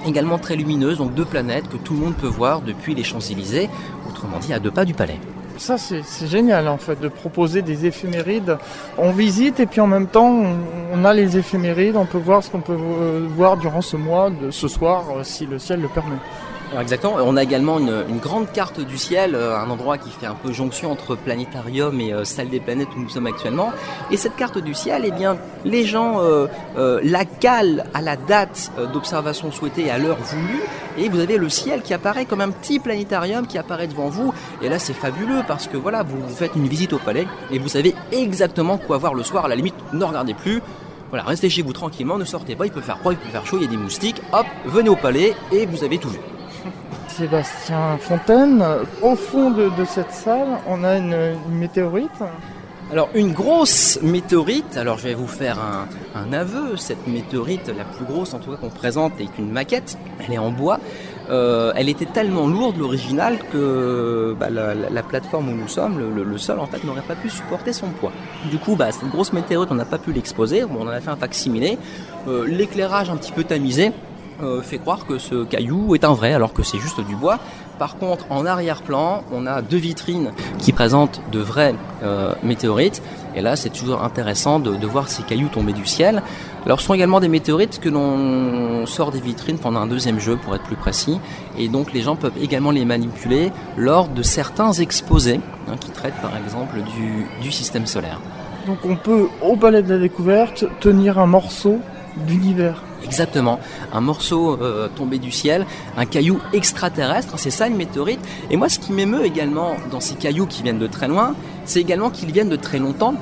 également 0.05 0.37
très 0.37 0.55
lumineuse, 0.55 0.97
donc 0.97 1.13
deux 1.13 1.25
planètes 1.25 1.67
que 1.67 1.77
tout 1.77 1.93
le 1.93 1.99
monde 1.99 2.15
peut 2.15 2.27
voir 2.27 2.61
depuis 2.61 2.95
les 2.95 3.03
Champs-Élysées, 3.03 3.69
autrement 4.07 4.37
dit 4.39 4.53
à 4.53 4.59
deux 4.59 4.71
pas 4.71 4.85
du 4.85 4.93
palais. 4.93 5.19
Ça, 5.57 5.77
c'est 5.77 6.27
génial 6.27 6.67
en 6.67 6.77
fait 6.77 6.99
de 6.99 7.07
proposer 7.07 7.61
des 7.61 7.85
éphémérides. 7.85 8.57
On 8.97 9.11
visite 9.11 9.59
et 9.59 9.65
puis 9.65 9.79
en 9.81 9.87
même 9.87 10.07
temps, 10.07 10.43
on, 10.91 11.05
a 11.05 11.13
les 11.13 11.37
éphémérides, 11.37 11.95
on 11.95 12.05
peut 12.05 12.17
voir 12.17 12.43
ce 12.43 12.49
qu'on 12.49 12.61
peut 12.61 12.77
euh, 12.77 13.25
voir 13.29 13.57
durant 13.57 13.81
ce 13.81 13.95
mois, 13.95 14.29
de 14.29 14.51
ce 14.51 14.67
soir, 14.67 15.05
euh, 15.15 15.23
si 15.23 15.45
le 15.45 15.57
ciel 15.57 15.81
le 15.81 15.87
permet 15.87 16.17
exactement. 16.79 17.15
On 17.15 17.37
a 17.37 17.43
également 17.43 17.79
une, 17.79 18.19
grande 18.19 18.51
carte 18.51 18.79
du 18.79 18.97
ciel, 18.97 19.35
euh, 19.35 19.57
un 19.57 19.69
endroit 19.69 19.97
qui 19.97 20.09
fait 20.09 20.25
un 20.25 20.35
peu 20.35 20.51
jonction 20.51 20.91
entre 20.91 21.15
planétarium 21.15 21.99
et 21.99 22.13
euh, 22.13 22.23
salle 22.23 22.49
des 22.49 22.59
planètes 22.59 22.87
où 22.95 22.99
nous 22.99 23.09
sommes 23.09 23.27
actuellement. 23.27 23.71
Et 24.11 24.17
cette 24.17 24.35
carte 24.35 24.57
du 24.57 24.73
ciel, 24.73 25.03
eh 25.05 25.11
bien, 25.11 25.37
les 25.63 25.85
gens 25.85 26.19
euh, 26.19 26.47
la 27.03 27.25
calent 27.25 27.85
à 27.93 28.01
la 28.01 28.15
date 28.15 28.71
d'observation 28.93 29.51
souhaitée 29.51 29.85
et 29.85 29.91
à 29.91 29.97
l'heure 29.97 30.17
voulue. 30.17 30.61
Et 30.97 31.09
vous 31.09 31.19
avez 31.19 31.37
le 31.37 31.49
ciel 31.49 31.81
qui 31.81 31.93
apparaît 31.93 32.25
comme 32.25 32.41
un 32.41 32.51
petit 32.51 32.79
planétarium 32.79 33.47
qui 33.47 33.57
apparaît 33.57 33.87
devant 33.87 34.09
vous. 34.09 34.33
Et 34.61 34.69
là, 34.69 34.79
c'est 34.79 34.93
fabuleux 34.93 35.41
parce 35.47 35.67
que 35.67 35.77
voilà, 35.77 36.03
vous, 36.03 36.17
vous 36.17 36.35
faites 36.35 36.55
une 36.55 36.67
visite 36.67 36.93
au 36.93 36.99
palais 36.99 37.27
et 37.51 37.59
vous 37.59 37.67
savez 37.67 37.93
exactement 38.11 38.77
quoi 38.77 38.97
voir 38.97 39.13
le 39.13 39.23
soir. 39.23 39.45
À 39.45 39.47
la 39.49 39.55
limite, 39.55 39.75
ne 39.93 40.03
regardez 40.03 40.33
plus. 40.33 40.61
Voilà, 41.09 41.23
restez 41.23 41.49
chez 41.49 41.61
vous 41.61 41.73
tranquillement, 41.73 42.17
ne 42.17 42.25
sortez 42.25 42.55
pas, 42.55 42.65
il 42.65 42.71
peut 42.71 42.81
faire 42.81 42.97
froid, 42.99 43.13
il 43.13 43.17
peut 43.17 43.29
faire 43.29 43.45
chaud, 43.45 43.57
il 43.57 43.63
y 43.63 43.67
a 43.67 43.69
des 43.69 43.77
moustiques, 43.77 44.21
hop, 44.33 44.45
venez 44.65 44.89
au 44.89 44.95
palais 44.95 45.33
et 45.51 45.65
vous 45.65 45.83
avez 45.83 45.97
tout 45.97 46.09
vu. 46.09 46.19
Sébastien 47.17 47.97
Fontaine. 47.97 48.63
Au 49.01 49.15
fond 49.15 49.49
de, 49.51 49.69
cette 49.85 50.11
salle, 50.11 50.47
on 50.67 50.83
a 50.83 50.97
une, 50.97 51.37
météorite. 51.49 52.11
Alors 52.91 53.09
une 53.15 53.31
grosse 53.31 53.99
météorite, 54.01 54.77
alors 54.77 54.97
je 54.97 55.05
vais 55.05 55.13
vous 55.13 55.27
faire 55.27 55.57
un, 56.13 56.33
aveu, 56.33 56.77
cette 56.77 57.07
météorite 57.07 57.67
la 57.75 57.83
plus 57.83 58.05
grosse 58.05 58.33
en 58.35 58.39
tout 58.39 58.51
cas 58.51 58.57
qu'on 58.57 58.69
présente 58.69 59.13
est 59.19 59.39
une 59.39 59.49
maquette, 59.49 59.97
elle 60.19 60.33
est 60.33 60.37
en 60.37 60.51
bois, 60.51 60.79
euh, 61.31 61.73
elle 61.75 61.89
était 61.89 62.05
tellement 62.05 62.47
lourde 62.47 62.77
l'original 62.77 63.39
que 63.51 64.35
bah, 64.39 64.51
la, 64.51 65.03
plateforme 65.03 65.49
où 65.49 65.55
nous 65.55 65.67
sommes, 65.67 65.99
le, 66.15 66.37
sol 66.37 66.59
en 66.59 66.67
fait 66.67 66.83
n'aurait 66.83 67.01
pas 67.01 67.15
pu 67.15 67.31
supporter 67.31 67.73
son 67.73 67.87
poids. 67.87 68.11
Du 68.51 68.59
coup 68.59 68.75
bah, 68.75 68.91
cette 68.91 69.09
grosse 69.09 69.33
météorite 69.33 69.71
on 69.71 69.75
n'a 69.75 69.85
pas 69.85 69.97
pu 69.97 70.13
l'exposer, 70.13 70.63
on 70.63 70.81
en 70.81 70.87
a 70.87 71.01
fait 71.01 71.09
un 71.09 71.15
facsimilé, 71.15 71.79
euh, 72.27 72.45
l'éclairage 72.45 73.09
un 73.09 73.17
petit 73.17 73.31
peu 73.31 73.43
tamisé, 73.43 73.93
euh, 74.41 74.61
fait 74.61 74.77
croire 74.77 75.05
que 75.05 75.17
ce 75.17 75.45
caillou 75.45 75.95
est 75.95 76.03
un 76.03 76.13
vrai 76.13 76.33
alors 76.33 76.53
que 76.53 76.63
c'est 76.63 76.79
juste 76.79 76.99
du 77.01 77.15
bois. 77.15 77.39
Par 77.79 77.97
contre, 77.97 78.25
en 78.29 78.45
arrière-plan, 78.45 79.23
on 79.33 79.45
a 79.45 79.61
deux 79.61 79.77
vitrines 79.77 80.31
qui 80.59 80.71
présentent 80.71 81.21
de 81.31 81.39
vrais 81.39 81.75
euh, 82.03 82.33
météorites. 82.43 83.01
Et 83.35 83.41
là, 83.41 83.57
c'est 83.57 83.69
toujours 83.69 84.01
intéressant 84.01 84.59
de, 84.59 84.85
voir 84.87 85.09
ces 85.09 85.23
cailloux 85.23 85.49
tomber 85.49 85.73
du 85.73 85.85
ciel. 85.85 86.23
Alors, 86.65 86.79
ce 86.79 86.85
sont 86.85 86.93
également 86.93 87.19
des 87.19 87.27
météorites 87.27 87.81
que 87.81 87.89
l'on 87.89 88.85
sort 88.85 89.11
des 89.11 89.19
vitrines 89.19 89.57
pendant 89.57 89.81
un 89.81 89.87
deuxième 89.87 90.19
jeu, 90.19 90.37
pour 90.37 90.55
être 90.55 90.63
plus 90.63 90.77
précis. 90.77 91.19
Et 91.57 91.67
donc, 91.67 91.91
les 91.91 92.01
gens 92.01 92.15
peuvent 92.15 92.37
également 92.41 92.71
les 92.71 92.85
manipuler 92.85 93.51
lors 93.75 94.07
de 94.07 94.23
certains 94.23 94.71
exposés 94.71 95.41
hein, 95.67 95.75
qui 95.77 95.91
traitent, 95.91 96.21
par 96.21 96.35
exemple, 96.37 96.77
du, 96.95 97.25
du 97.41 97.51
système 97.51 97.87
solaire. 97.87 98.21
Donc, 98.67 98.79
on 98.85 98.95
peut, 98.95 99.27
au 99.41 99.57
palais 99.57 99.83
de 99.83 99.89
la 99.89 99.99
découverte, 99.99 100.63
tenir 100.79 101.19
un 101.19 101.27
morceau 101.27 101.79
d'univers. 102.25 102.84
Exactement, 103.03 103.59
un 103.93 104.01
morceau 104.01 104.57
euh, 104.61 104.87
tombé 104.95 105.19
du 105.19 105.31
ciel, 105.31 105.65
un 105.97 106.05
caillou 106.05 106.39
extraterrestre, 106.53 107.37
c'est 107.37 107.51
ça 107.51 107.67
une 107.67 107.75
météorite. 107.75 108.19
Et 108.49 108.57
moi 108.57 108.69
ce 108.69 108.79
qui 108.79 108.93
m'émeut 108.93 109.25
également 109.25 109.75
dans 109.91 109.99
ces 109.99 110.15
cailloux 110.15 110.47
qui 110.47 110.63
viennent 110.63 110.79
de 110.79 110.87
très 110.87 111.07
loin, 111.07 111.35
c'est 111.65 111.81
également 111.81 112.09
qu'ils 112.09 112.31
viennent 112.31 112.49
de 112.49 112.55
très 112.55 112.79
longtemps. 112.79 113.15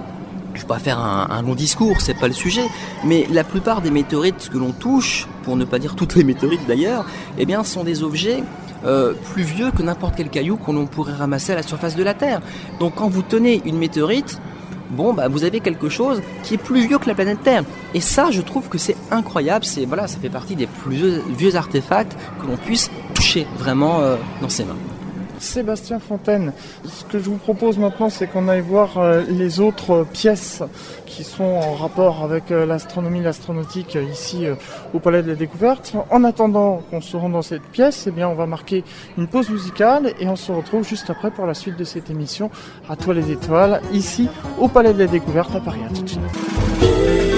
Je 0.54 0.60
ne 0.60 0.62
vais 0.63 0.67
pas 0.67 0.80
faire 0.80 1.00
un, 1.00 1.41
long 1.41 1.56
discours, 1.56 2.00
c'est 2.00 2.13
pas 2.13 2.28
le 2.28 2.34
sujet, 2.34 2.67
mais 3.04 3.26
la 3.32 3.43
plupart 3.43 3.82
des 3.82 3.89
météorites 3.89 4.50
que 4.54 4.60
l'on 4.60 4.71
touche, 4.71 5.28
pour 5.41 5.56
ne 5.56 5.65
pas 5.65 5.80
dire 5.80 5.95
toutes 5.95 6.15
les 6.15 6.24
météorites 6.24 6.65
d'ailleurs, 6.67 7.06
eh 7.39 7.45
bien 7.47 7.63
sont 7.63 7.84
des 7.84 8.04
objets 8.04 8.43
euh, 8.86 9.13
plus 9.32 9.43
vieux 9.43 9.71
que 9.71 9.82
n'importe 9.82 10.13
quel 10.15 10.30
caillou 10.30 10.58
qu'on 10.58 10.86
pourrait 10.86 11.13
ramasser 11.13 11.54
à 11.54 11.56
la 11.56 11.63
surface 11.63 11.95
de 11.95 12.04
la 12.04 12.13
Terre. 12.13 12.41
Donc 12.80 12.95
quand 12.95 13.08
vous 13.08 13.24
tenez 13.24 13.63
une 13.65 13.78
météorite, 13.78 14.39
bon, 14.93 15.13
bah, 15.13 15.27
vous 15.27 15.43
avez 15.43 15.60
quelque 15.60 15.89
chose 15.89 16.21
qui 16.43 16.56
est 16.56 16.58
plus 16.58 16.88
vieux 16.88 16.97
que 16.97 17.08
la 17.08 17.15
planète 17.15 17.43
Terre. 17.43 17.63
Et 17.93 18.01
ça, 18.01 18.32
je 18.32 18.41
trouve 18.41 18.69
que 18.69 18.77
c'est 18.77 18.95
incroyable. 19.12 19.65
C'est 19.65 19.86
voilà, 19.86 20.08
ça 20.08 20.17
fait 20.19 20.29
partie 20.29 20.56
des 20.56 20.67
plus 20.67 20.95
vieux, 21.38 21.56
artefacts 21.56 22.15
que 22.41 22.47
l'on 22.47 22.58
puisse 22.58 22.89
toucher 23.13 23.45
vraiment 23.58 23.99
euh, 23.99 24.15
dans 24.41 24.49
ses 24.49 24.63
mains. 24.63 24.77
Sébastien 25.43 25.99
Fontaine. 25.99 26.53
Ce 26.86 27.03
que 27.03 27.19
je 27.19 27.29
vous 27.29 27.38
propose 27.38 27.77
maintenant, 27.77 28.10
c'est 28.10 28.27
qu'on 28.27 28.47
aille 28.47 28.62
voir 28.62 28.97
euh, 28.97 29.23
les 29.29 29.60
autres 29.60 30.06
pièces 30.12 30.63
qui 31.06 31.23
sont 31.23 31.43
en 31.43 31.73
rapport 31.73 32.23
avec 32.23 32.49
euh, 32.49 32.65
l'astronomie, 32.65 33.21
l'astronautique 33.21 33.95
euh, 33.95 34.03
ici 34.03 34.45
au 34.93 34.99
Palais 34.99 35.21
de 35.21 35.27
la 35.27 35.36
Découverte. 35.36 35.93
En 36.10 36.23
attendant 36.23 36.82
qu'on 36.89 37.01
se 37.01 37.17
rende 37.17 37.34
dans 37.34 37.41
cette 37.41 37.62
pièce, 37.62 38.06
eh 38.08 38.12
bien, 38.12 38.29
on 38.29 38.36
va 38.36 38.45
marquer 38.45 38.84
une 39.17 39.27
pause 39.27 39.49
musicale 39.49 40.13
et 40.19 40.27
on 40.27 40.36
se 40.36 40.51
retrouve 40.51 40.88
juste 40.88 41.10
après 41.10 41.29
pour 41.29 41.45
la 41.45 41.53
suite 41.53 41.77
de 41.77 41.84
cette 41.84 42.10
émission 42.10 42.49
à 42.89 42.95
toi 42.95 43.13
les 43.13 43.32
étoiles, 43.32 43.82
ici 43.91 44.29
au 44.60 44.67
Palais 44.67 44.93
de 44.93 44.99
la 44.99 45.08
Découverte 45.08 45.53
à 45.56 45.60
Paris. 45.60 45.82
À 45.86 45.93
tout 45.93 46.03
de 46.03 46.10
suite. 46.10 47.33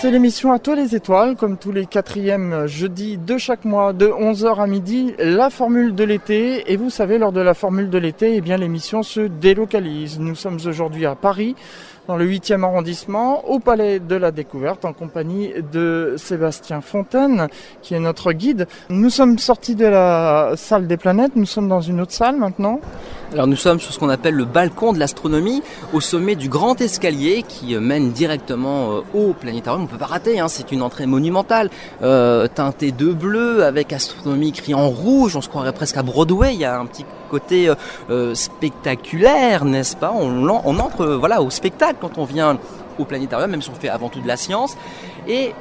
C'est 0.00 0.12
l'émission 0.12 0.52
À 0.52 0.60
toi 0.60 0.76
les 0.76 0.94
étoiles, 0.94 1.34
comme 1.34 1.58
tous 1.58 1.72
les 1.72 1.84
quatrièmes 1.84 2.68
jeudis 2.68 3.18
de 3.18 3.36
chaque 3.36 3.64
mois, 3.64 3.92
de 3.92 4.06
11h 4.06 4.62
à 4.62 4.68
midi, 4.68 5.12
la 5.18 5.50
formule 5.50 5.92
de 5.92 6.04
l'été. 6.04 6.70
Et 6.70 6.76
vous 6.76 6.88
savez, 6.88 7.18
lors 7.18 7.32
de 7.32 7.40
la 7.40 7.52
formule 7.52 7.90
de 7.90 7.98
l'été, 7.98 8.36
eh 8.36 8.40
bien 8.40 8.58
l'émission 8.58 9.02
se 9.02 9.22
délocalise. 9.22 10.20
Nous 10.20 10.36
sommes 10.36 10.60
aujourd'hui 10.64 11.04
à 11.04 11.16
Paris, 11.16 11.56
dans 12.08 12.16
le 12.16 12.26
8e 12.26 12.64
arrondissement, 12.64 13.46
au 13.50 13.58
Palais 13.58 14.00
de 14.00 14.16
la 14.16 14.30
Découverte, 14.30 14.86
en 14.86 14.94
compagnie 14.94 15.52
de 15.72 16.14
Sébastien 16.16 16.80
Fontaine, 16.80 17.48
qui 17.82 17.92
est 17.92 18.00
notre 18.00 18.32
guide. 18.32 18.66
Nous 18.88 19.10
sommes 19.10 19.38
sortis 19.38 19.74
de 19.74 19.84
la 19.84 20.54
salle 20.56 20.86
des 20.86 20.96
planètes, 20.96 21.32
nous 21.36 21.44
sommes 21.44 21.68
dans 21.68 21.82
une 21.82 22.00
autre 22.00 22.12
salle 22.12 22.36
maintenant. 22.36 22.80
Alors 23.34 23.46
nous 23.46 23.56
sommes 23.56 23.78
sur 23.78 23.92
ce 23.92 23.98
qu'on 23.98 24.08
appelle 24.08 24.34
le 24.34 24.46
balcon 24.46 24.94
de 24.94 24.98
l'astronomie, 24.98 25.62
au 25.92 26.00
sommet 26.00 26.34
du 26.34 26.48
grand 26.48 26.80
escalier 26.80 27.44
qui 27.46 27.74
euh, 27.74 27.80
mène 27.80 28.10
directement 28.10 28.90
euh, 28.90 29.00
au 29.12 29.34
planétarium. 29.34 29.82
On 29.82 29.84
ne 29.84 29.90
peut 29.90 29.98
pas 29.98 30.06
rater, 30.06 30.40
hein, 30.40 30.48
c'est 30.48 30.72
une 30.72 30.80
entrée 30.80 31.04
monumentale, 31.04 31.68
euh, 32.00 32.48
teintée 32.48 32.90
de 32.90 33.12
bleu, 33.12 33.64
avec 33.64 33.92
astronomie 33.92 34.48
écrit 34.48 34.72
en 34.72 34.88
rouge. 34.88 35.36
On 35.36 35.42
se 35.42 35.50
croirait 35.50 35.74
presque 35.74 35.98
à 35.98 36.02
Broadway. 36.02 36.54
Il 36.54 36.60
y 36.60 36.64
a 36.64 36.80
un 36.80 36.86
petit 36.86 37.04
côté 37.28 37.70
spectaculaire, 38.34 39.64
n'est-ce 39.64 39.96
pas? 39.96 40.12
On, 40.12 40.48
entre 40.78 41.06
voilà 41.06 41.42
au 41.42 41.50
spectacle 41.50 41.96
quand 42.00 42.18
on 42.18 42.24
vient 42.24 42.58
au 42.98 43.04
planétarium, 43.04 43.50
même 43.50 43.62
si 43.62 43.70
on 43.70 43.74
fait 43.74 43.88
avant 43.88 44.08
tout 44.08 44.20
de 44.20 44.28
la 44.28 44.36
science. 44.36 44.76
Et 45.26 45.52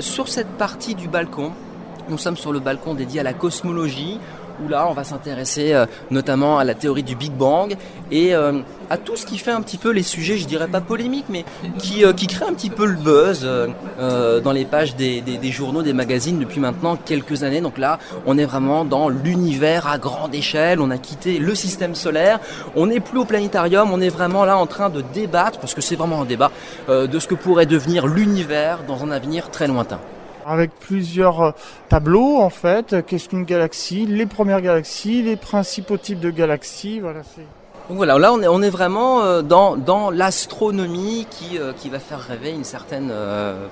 sur 0.00 0.28
cette 0.28 0.50
partie 0.56 0.94
du 0.94 1.08
balcon, 1.08 1.52
nous 2.08 2.18
sommes 2.18 2.36
sur 2.36 2.52
le 2.52 2.60
balcon 2.60 2.94
dédié 2.94 3.20
à 3.20 3.22
la 3.22 3.34
cosmologie 3.34 4.18
où 4.64 4.68
là 4.68 4.86
on 4.88 4.92
va 4.92 5.04
s'intéresser 5.04 5.72
euh, 5.72 5.86
notamment 6.10 6.58
à 6.58 6.64
la 6.64 6.74
théorie 6.74 7.02
du 7.02 7.16
Big 7.16 7.32
Bang 7.32 7.76
et 8.10 8.34
euh, 8.34 8.60
à 8.90 8.96
tout 8.96 9.16
ce 9.16 9.26
qui 9.26 9.36
fait 9.36 9.50
un 9.50 9.60
petit 9.60 9.76
peu 9.76 9.90
les 9.90 10.02
sujets, 10.02 10.38
je 10.38 10.46
dirais 10.46 10.66
pas 10.66 10.80
polémiques, 10.80 11.26
mais 11.28 11.44
qui, 11.76 12.06
euh, 12.06 12.14
qui 12.14 12.26
crée 12.26 12.46
un 12.46 12.54
petit 12.54 12.70
peu 12.70 12.86
le 12.86 12.96
buzz 12.96 13.46
dans 14.42 14.52
les 14.52 14.64
pages 14.64 14.96
des, 14.96 15.20
des, 15.20 15.50
journaux, 15.50 15.82
des 15.82 15.92
magazines 15.92 16.38
depuis 16.38 16.58
maintenant 16.58 16.96
quelques 16.96 17.42
années. 17.42 17.60
Donc 17.60 17.76
là, 17.76 17.98
on 18.24 18.38
est 18.38 18.46
vraiment 18.46 18.86
dans 18.86 19.10
l'univers 19.10 19.86
à 19.86 19.98
grande 19.98 20.34
échelle, 20.34 20.80
on 20.80 20.90
a 20.90 20.96
quitté 20.96 21.38
le 21.38 21.54
système 21.54 21.94
solaire, 21.94 22.40
on 22.76 22.86
n'est 22.86 23.00
plus 23.00 23.18
au 23.18 23.24
planétarium, 23.26 23.92
on 23.92 24.00
est 24.00 24.08
vraiment 24.08 24.46
là 24.46 24.56
en 24.56 24.66
train 24.66 24.88
de 24.88 25.02
débattre, 25.02 25.58
parce 25.58 25.74
que 25.74 25.82
c'est 25.82 25.96
vraiment 25.96 26.22
un 26.22 26.24
débat, 26.24 26.50
de 26.88 27.18
ce 27.18 27.26
que 27.26 27.34
pourrait 27.34 27.66
devenir 27.66 28.06
l'univers 28.06 28.80
dans 28.88 29.04
un 29.04 29.10
avenir 29.10 29.50
très 29.50 29.66
lointain 29.66 30.00
avec 30.50 30.70
plusieurs 30.78 31.40
euh, 31.42 31.50
tableaux 31.88 32.38
en 32.38 32.50
fait. 32.50 33.04
Qu'est-ce 33.06 33.28
qu'une 33.28 33.44
galaxie? 33.44 34.06
Les 34.06 34.26
premières 34.26 34.60
galaxies, 34.60 35.22
les 35.22 35.36
principaux 35.36 35.96
types 35.96 36.20
de 36.20 36.30
galaxies. 36.30 37.00
Voilà, 37.00 37.20
donc 37.88 37.96
voilà, 37.96 38.18
là 38.18 38.32
on 38.32 38.62
est, 38.62 38.70
vraiment 38.70 39.22
euh, 39.22 39.42
dans, 39.42 40.10
l'astronomie 40.10 41.26
qui, 41.30 41.58
euh, 41.58 41.72
qui 41.72 41.88
va 41.88 41.98
faire 41.98 42.20
rêver 42.20 42.50
une 42.50 42.64
certaine 42.64 43.12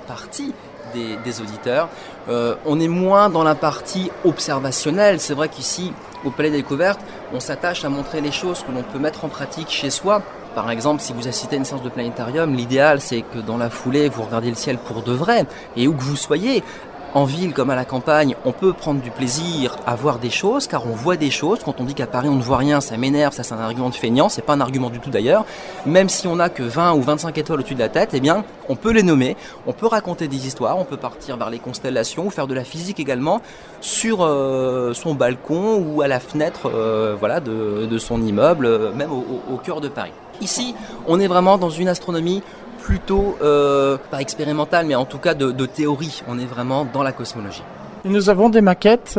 partie 0.07 0.55
des, 0.95 1.17
des 1.25 1.41
auditeurs. 1.41 1.89
on 2.29 2.81
est 2.81 2.89
moins 2.89 3.29
dans 3.29 3.43
la 3.43 3.55
partie 3.55 4.11
observationnelle. 4.25 5.21
C'est 5.21 5.35
vrai 5.35 5.49
qu'ici, 5.49 5.93
au 6.25 6.31
Palais 6.31 6.51
des 6.51 6.59
Découvertes, 6.59 7.01
on 7.35 7.41
s'attache 7.41 7.85
à 7.85 7.89
montrer 7.89 8.21
les 8.21 8.33
choses 8.33 8.63
que 8.63 8.73
l'on 8.73 8.83
peut 8.83 8.99
mettre 8.99 9.25
en 9.25 9.29
pratique 9.29 9.69
chez 9.69 9.91
soi. 9.91 10.23
Par 10.57 10.71
exemple, 10.71 11.03
si 11.03 11.13
vous 11.13 11.29
assistez 11.29 11.57
à 11.57 11.59
une 11.59 11.67
séance 11.67 11.83
de 11.83 11.91
planétarium, 11.91 12.55
l'idéal 12.55 13.03
c'est 13.03 13.21
que 13.21 13.41
dans 13.41 13.59
la 13.59 13.69
foulée, 13.69 14.09
vous 14.09 14.23
regardiez 14.23 14.49
le 14.49 14.57
ciel 14.57 14.79
pour 14.79 15.03
de 15.03 15.13
vrai, 15.13 15.45
et 15.77 15.87
où 15.87 15.93
que 15.93 16.03
vous 16.03 16.17
soyez, 16.17 16.65
en 17.13 17.25
ville 17.25 17.53
comme 17.53 17.69
à 17.69 17.75
la 17.75 17.85
campagne, 17.85 18.35
on 18.47 18.53
peut 18.53 18.73
prendre 18.73 19.03
du 19.03 19.11
plaisir 19.11 19.77
à 19.87 19.95
voir 19.95 20.19
des 20.19 20.31
choses, 20.31 20.67
car 20.67 20.87
on 20.87 20.95
voit 20.95 21.19
des 21.19 21.31
choses. 21.31 21.59
Quand 21.63 21.79
on 21.79 21.85
dit 21.85 21.93
qu'à 21.93 22.07
Paris 22.07 22.31
on 22.31 22.37
ne 22.37 22.43
voit 22.43 22.57
rien, 22.57 22.81
ça 22.81 22.97
m'énerve, 22.97 23.35
ça 23.35 23.43
c'est 23.43 23.53
un 23.53 23.61
argument 23.61 23.91
de 23.91 23.95
feignant, 23.95 24.31
c'est 24.31 24.41
pas 24.41 24.55
un 24.55 24.63
argument 24.63 24.89
du 24.89 24.99
tout 24.99 25.11
d'ailleurs. 25.11 25.45
Même 25.85 26.09
si 26.09 26.27
on 26.27 26.37
n'a 26.37 26.49
que 26.49 26.63
20 26.63 26.95
ou 26.95 27.03
25 27.03 27.37
étoiles 27.37 27.61
au-dessus 27.61 27.75
de 27.75 27.81
la 27.81 27.91
tête, 27.91 28.11
eh 28.15 28.21
bien, 28.21 28.43
on 28.71 28.77
peut 28.77 28.93
les 28.93 29.03
nommer, 29.03 29.37
on 29.67 29.75
peut 29.75 29.87
raconter 29.87 30.27
des 30.27 30.47
histoires, 30.47 30.79
on 30.79 30.85
peut 30.85 30.97
partir 30.97 31.37
vers 31.37 31.51
les 31.51 31.59
constellations 31.59 32.25
ou 32.25 32.31
faire 32.31 32.47
de 32.47 32.55
la 32.55 32.65
physique 32.65 32.99
également 32.99 33.43
sur 33.83 34.23
euh, 34.23 34.95
son 34.95 35.13
balcon 35.13 35.85
ou 35.87 36.01
à 36.01 36.09
la 36.09 36.19
fenêtre 36.19 36.71
euh, 36.75 37.15
voilà, 37.21 37.41
de, 37.41 37.99
son 37.99 38.23
immeuble, 38.23 38.93
même 38.95 39.11
au 39.13 39.57
cœur 39.59 39.83
de 39.83 39.89
Paris. 39.89 40.13
Ici, 40.41 40.75
on 41.07 41.21
est 41.21 41.27
vraiment 41.27 41.59
dans 41.59 41.71
une 41.71 41.89
astronomie 41.89 42.43
plutôt, 42.87 43.37
euh, 43.43 43.99
pas 44.13 44.21
expérimentale, 44.21 44.87
mais 44.87 44.95
en 44.95 45.05
tout 45.05 45.19
cas 45.19 45.35
de, 45.35 45.67
théorie. 45.67 46.23
On 46.29 46.39
est 46.39 46.45
vraiment 46.45 46.85
dans 46.85 47.03
la 47.03 47.11
cosmologie. 47.11 47.65
Et 48.05 48.09
nous 48.09 48.31
avons 48.31 48.49
des 48.49 48.61
maquettes 48.61 49.19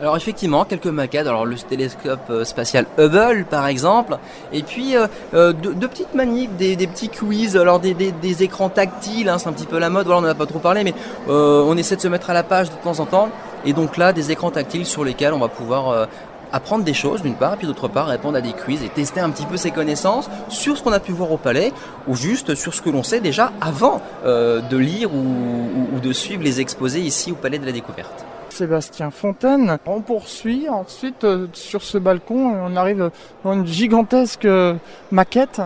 alors 0.00 0.16
effectivement, 0.16 0.64
quelques 0.64 0.88
maquettes, 0.88 1.28
alors 1.28 1.46
le 1.46 1.54
télescope 1.54 2.28
euh, 2.28 2.44
spatial 2.44 2.86
Hubble 2.98 3.44
par 3.48 3.68
exemple, 3.68 4.18
et 4.52 4.64
puis 4.64 4.96
euh, 4.96 5.52
deux, 5.52 5.86
petites 5.86 6.12
manips, 6.12 6.56
des, 6.56 6.74
petits 6.88 7.08
quiz, 7.08 7.56
alors 7.56 7.78
des, 7.78 8.42
écrans 8.42 8.68
tactiles, 8.68 9.28
hein, 9.28 9.38
c'est 9.38 9.48
un 9.48 9.52
petit 9.52 9.66
peu 9.66 9.78
la 9.78 9.90
mode, 9.90 10.06
voilà, 10.06 10.18
on 10.18 10.22
n'en 10.22 10.30
a 10.30 10.34
pas 10.34 10.46
trop 10.46 10.58
parlé, 10.58 10.82
mais 10.82 10.92
on 11.28 11.76
essaie 11.76 11.94
de 11.94 12.00
se 12.00 12.08
mettre 12.08 12.30
à 12.30 12.34
la 12.34 12.42
page 12.42 12.68
de 12.70 12.74
temps 12.82 12.98
en 12.98 13.06
temps, 13.06 13.28
et 13.64 13.74
donc 13.74 13.96
là 13.96 14.12
des 14.12 14.32
écrans 14.32 14.50
tactiles 14.50 14.86
sur 14.86 15.04
lesquels 15.04 15.34
on 15.34 15.38
va 15.38 15.46
pouvoir 15.46 16.08
apprendre 16.52 16.84
des 16.84 16.94
choses 16.94 17.22
d'une 17.22 17.34
part, 17.34 17.54
et 17.54 17.56
puis 17.56 17.66
d'autre 17.66 17.88
part 17.88 18.06
répondre 18.06 18.36
à 18.36 18.40
des 18.40 18.52
quiz 18.52 18.82
et 18.82 18.88
tester 18.88 19.20
un 19.20 19.30
petit 19.30 19.46
peu 19.46 19.56
ses 19.56 19.70
connaissances 19.70 20.28
sur 20.48 20.76
ce 20.76 20.82
qu'on 20.82 20.92
a 20.92 21.00
pu 21.00 21.12
voir 21.12 21.32
au 21.32 21.36
palais 21.36 21.72
ou 22.06 22.14
juste 22.14 22.54
sur 22.54 22.74
ce 22.74 22.82
que 22.82 22.90
l'on 22.90 23.02
sait 23.02 23.20
déjà 23.20 23.52
avant 23.60 24.00
euh, 24.24 24.60
de 24.60 24.76
lire 24.76 25.10
ou, 25.14 26.00
de 26.00 26.12
suivre 26.12 26.42
les 26.42 26.60
exposés 26.60 27.00
ici 27.00 27.32
au 27.32 27.36
palais 27.36 27.58
de 27.58 27.66
la 27.66 27.72
découverte. 27.72 28.24
Sébastien 28.50 29.10
Fontaine. 29.10 29.78
On 29.86 30.00
poursuit 30.00 30.68
ensuite 30.68 31.24
euh, 31.24 31.46
sur 31.52 31.82
ce 31.82 31.96
balcon, 31.96 32.54
on 32.66 32.76
arrive 32.76 33.10
dans 33.44 33.52
une 33.54 33.66
gigantesque 33.66 34.44
euh, 34.44 34.74
maquette. 35.10 35.60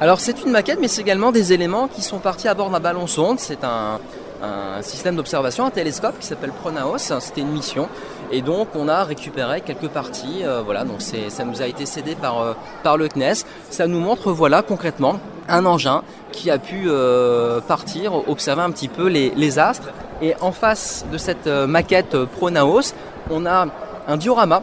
Alors 0.00 0.20
c'est 0.20 0.42
une 0.42 0.50
maquette, 0.50 0.78
mais 0.80 0.88
c'est 0.88 1.02
également 1.02 1.32
des 1.32 1.52
éléments 1.52 1.88
qui 1.88 2.02
sont 2.02 2.18
partis 2.18 2.48
à 2.48 2.54
bord 2.54 2.70
d'un 2.70 2.80
ballon 2.80 3.06
sonde. 3.06 3.38
C'est 3.38 3.62
un, 3.62 4.00
un 4.42 4.82
système 4.82 5.16
d'observation, 5.16 5.66
un 5.66 5.70
télescope 5.70 6.18
qui 6.18 6.26
s'appelle 6.26 6.50
Pronaos. 6.50 6.98
C'était 6.98 7.40
une 7.40 7.52
mission. 7.52 7.88
Et 8.34 8.42
donc 8.42 8.66
on 8.74 8.88
a 8.88 9.04
récupéré 9.04 9.60
quelques 9.60 9.86
parties. 9.86 10.40
Euh, 10.42 10.60
voilà, 10.64 10.82
donc 10.82 11.00
ça 11.00 11.44
nous 11.44 11.62
a 11.62 11.68
été 11.68 11.86
cédé 11.86 12.16
par, 12.16 12.42
euh, 12.42 12.52
par 12.82 12.96
le 12.96 13.06
CNES. 13.06 13.44
Ça 13.70 13.86
nous 13.86 14.00
montre 14.00 14.32
voilà 14.32 14.60
concrètement 14.62 15.20
un 15.48 15.64
engin 15.64 16.02
qui 16.32 16.50
a 16.50 16.58
pu 16.58 16.86
euh, 16.86 17.60
partir, 17.60 18.28
observer 18.28 18.62
un 18.62 18.72
petit 18.72 18.88
peu 18.88 19.06
les, 19.06 19.32
les, 19.36 19.60
astres. 19.60 19.90
Et 20.20 20.34
en 20.40 20.50
face 20.50 21.06
de 21.12 21.16
cette 21.16 21.46
maquette 21.46 22.16
Pronaos, 22.24 22.92
on 23.30 23.46
a 23.46 23.68
un 24.08 24.16
diorama 24.16 24.62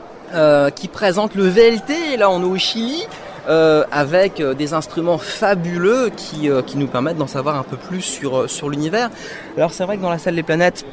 qui 0.76 0.90
présente 0.90 1.36
le 1.36 1.48
VLT. 1.48 2.14
Et 2.14 2.18
là 2.18 2.30
on 2.30 2.42
est 2.42 2.46
au 2.46 2.58
Chili. 2.58 3.08
Avec 3.48 4.42
des 4.42 4.74
instruments 4.74 5.18
fabuleux 5.18 6.10
qui, 6.16 6.50
qui 6.68 6.78
nous 6.78 6.88
permettent 6.88 7.18
d'en 7.18 7.28
savoir 7.28 7.58
un 7.58 7.64
peu 7.64 7.76
plus 7.76 8.02
sur, 8.02 8.50
sur 8.50 8.70
l'univers. 8.70 9.10
Alors 9.58 9.74
c'est 9.74 9.84
vrai 9.84 9.98
que 9.98 10.02
dans 10.02 10.10
la 10.10 10.20
salle 10.20 10.36
des 10.36 10.44
planètes, 10.44 10.86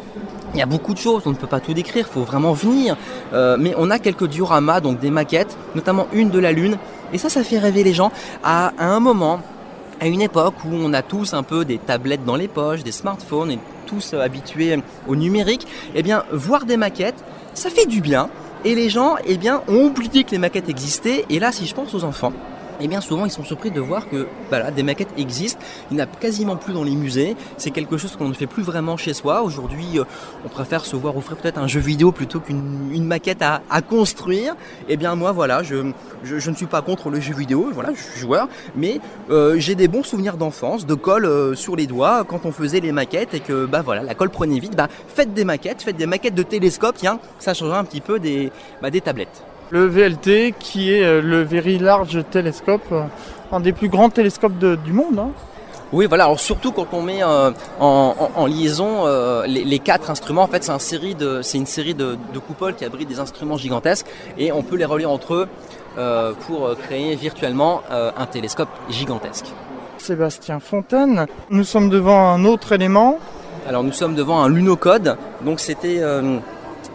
il 0.55 0.59
y 0.59 0.63
a 0.63 0.67
beaucoup 0.67 0.95
de 0.95 0.99
choses, 0.99 1.23
on 1.27 1.31
ne 1.31 1.37
peut 1.37 1.47
pas 1.47 1.61
tout 1.61 1.75
décrire, 1.75 2.07
il 2.09 2.13
faut 2.13 2.23
vraiment 2.23 2.53
venir. 2.53 2.97
mais 3.33 3.75
on 3.77 3.91
a 3.91 3.99
quelques 3.99 4.27
dioramas, 4.27 4.81
donc 4.81 4.99
des 4.99 5.11
maquettes, 5.11 5.57
notamment 5.75 6.07
une 6.13 6.31
de 6.31 6.39
la 6.39 6.53
Lune. 6.53 6.79
Et 7.13 7.19
ça, 7.19 7.29
ça 7.29 7.43
fait 7.43 7.59
rêver 7.59 7.85
les 7.85 7.95
gens 7.95 8.13
à, 8.45 8.73
un 8.79 9.01
moment, 9.01 9.41
à 10.01 10.07
une 10.07 10.21
époque 10.21 10.55
où 10.65 10.71
on 10.73 10.93
a 10.93 11.03
tous 11.03 11.35
un 11.35 11.43
peu 11.43 11.65
des 11.65 11.79
tablettes 11.79 12.25
dans 12.25 12.37
les 12.37 12.49
poches, 12.49 12.83
des 12.83 12.93
smartphones, 12.93 13.51
et 13.51 13.59
tous 13.87 14.15
habitués 14.15 14.79
au 15.07 15.17
numérique. 15.17 15.67
Eh 15.95 16.03
bien, 16.03 16.25
voir 16.33 16.67
des 16.67 16.77
maquettes, 16.77 17.25
ça 17.55 17.71
fait 17.71 17.87
du 17.87 18.01
bien. 18.01 18.29
Et 18.65 18.75
les 18.75 18.91
gens, 18.91 19.17
eh 19.25 19.37
bien, 19.37 19.63
ont 19.69 19.85
oublié 19.85 20.25
que 20.25 20.33
les 20.33 20.39
maquettes 20.39 20.69
existaient. 20.69 21.25
Et 21.31 21.39
là, 21.39 21.53
si 21.53 21.67
je 21.67 21.75
pense 21.75 21.95
aux 21.95 22.05
enfants, 22.05 22.33
et 22.81 22.85
eh 22.85 22.89
bien 22.89 23.01
souvent 23.01 23.25
ils 23.25 23.31
sont 23.31 23.43
surpris 23.43 23.71
de 23.71 23.81
voir 23.81 24.09
que 24.09 24.29
voilà, 24.51 24.71
des 24.71 24.83
maquettes 24.83 25.13
existent. 25.17 25.61
Il 25.91 25.97
n'y 25.97 26.03
en 26.03 26.05
a 26.05 26.09
quasiment 26.09 26.57
plus 26.57 26.73
dans 26.73 26.85
les 26.85 26.95
musées. 26.95 27.37
C'est 27.57 27.71
quelque 27.71 27.97
chose 27.97 28.15
qu'on 28.17 28.29
ne 28.29 28.35
fait 28.35 28.47
plus 28.47 28.63
vraiment 28.63 28.97
chez 28.97 29.15
soi. 29.15 29.43
Aujourd'hui, 29.43 29.99
euh, 29.99 30.05
on 30.45 30.49
préfère 30.49 30.85
se 30.85 30.95
voir 30.95 31.17
offrir 31.17 31.37
peut-être 31.37 31.59
un 31.59 31.67
jeu 31.67 31.81
vidéo 31.81 32.13
plutôt 32.13 32.41
qu'une 32.41 33.05
maquette 33.05 33.43
à, 33.43 33.61
construire. 33.83 34.53
Et 34.89 34.95
eh 34.95 34.97
bien 34.97 35.15
moi 35.15 35.33
voilà, 35.33 35.63
je, 35.63 35.93
je, 36.23 36.51
ne 36.51 36.55
suis 36.55 36.67
pas 36.67 36.83
contre 36.83 37.11
le 37.11 37.21
jeu 37.21 37.35
vidéo, 37.35 37.71
voilà, 37.73 37.91
je 37.95 38.01
suis 38.01 38.21
joueur, 38.21 38.49
mais 38.77 39.01
euh, 39.31 39.57
j'ai 39.59 39.75
des 39.75 39.89
bons 39.89 40.03
souvenirs 40.03 40.37
d'enfance, 40.37 40.87
de 40.87 40.95
colle 40.95 41.25
euh, 41.25 41.55
sur 41.55 41.77
les 41.77 41.87
doigts 41.87 42.25
quand 42.25 42.45
on 42.45 42.53
faisait 42.53 42.81
les 42.81 42.93
maquettes 42.93 43.35
et 43.35 43.41
que 43.41 43.67
bah 43.67 43.83
voilà, 43.83 44.03
la 44.03 44.15
colle 44.15 44.31
prenait 44.31 44.59
vite. 44.59 44.77
Bah 44.77 44.89
faites 45.09 45.35
des 45.35 45.45
maquettes, 45.45 45.83
faites 45.83 45.97
des 45.97 46.07
maquettes 46.07 46.35
de 46.35 46.43
télescope, 46.43 46.97
tiens, 46.99 47.19
ça 47.39 47.55
changera 47.55 47.79
un 47.79 47.85
petit 47.85 48.01
peu 48.01 48.19
des, 48.19 48.53
bah, 48.83 48.91
des 48.91 49.01
tablettes. 49.01 49.43
Le 49.71 49.87
VLT 49.87 50.55
qui 50.59 50.95
est 50.95 51.05
euh, 51.05 51.21
le 51.21 51.43
Very 51.43 51.79
Large 51.79 52.25
Telescope, 52.31 52.85
euh, 52.91 53.03
un 53.53 53.61
des 53.61 53.73
plus 53.73 53.89
grands 53.89 54.09
télescopes 54.09 54.59
du 54.59 54.93
monde. 54.93 55.19
Hein. 55.19 55.31
Oui, 55.93 56.07
voilà. 56.07 56.25
Alors 56.25 56.41
surtout 56.41 56.73
quand 56.73 56.87
on 56.93 57.03
met 57.03 57.23
euh, 57.23 57.51
en, 57.79 58.47
liaison 58.47 59.05
les, 59.47 59.79
quatre 59.79 60.11
instruments, 60.11 60.43
en 60.43 60.47
fait, 60.47 60.65
c'est 60.65 60.73
une 60.73 60.79
série 60.79 61.15
de, 61.15 61.43
c'est 61.43 61.59
une 61.59 61.67
série 61.67 61.95
de, 61.95 62.17
coupoles 62.47 62.75
qui 62.75 62.85
abritent 62.85 63.09
des 63.09 63.21
instruments 63.21 63.57
gigantesques 63.57 64.07
et 64.39 64.53
on 64.53 64.63
peut 64.63 64.77
les 64.77 64.85
relier 64.85 65.07
entre 65.07 65.35
eux 65.35 65.49
pour 66.47 66.77
créer 66.77 67.17
virtuellement 67.17 67.83
un 67.91 68.27
télescope 68.27 68.69
gigantesque. 68.91 69.47
Sébastien 69.97 70.61
Fontaine, 70.61 71.27
nous 71.49 71.65
sommes 71.65 71.89
devant 71.89 72.33
un 72.33 72.45
autre 72.45 72.73
élément. 72.73 73.19
Alors 73.67 73.83
nous 73.83 73.93
sommes 73.93 74.15
devant 74.15 74.43
un 74.43 74.49
lunocode. 74.51 75.17
Donc 75.43 75.59
c'était 75.59 76.03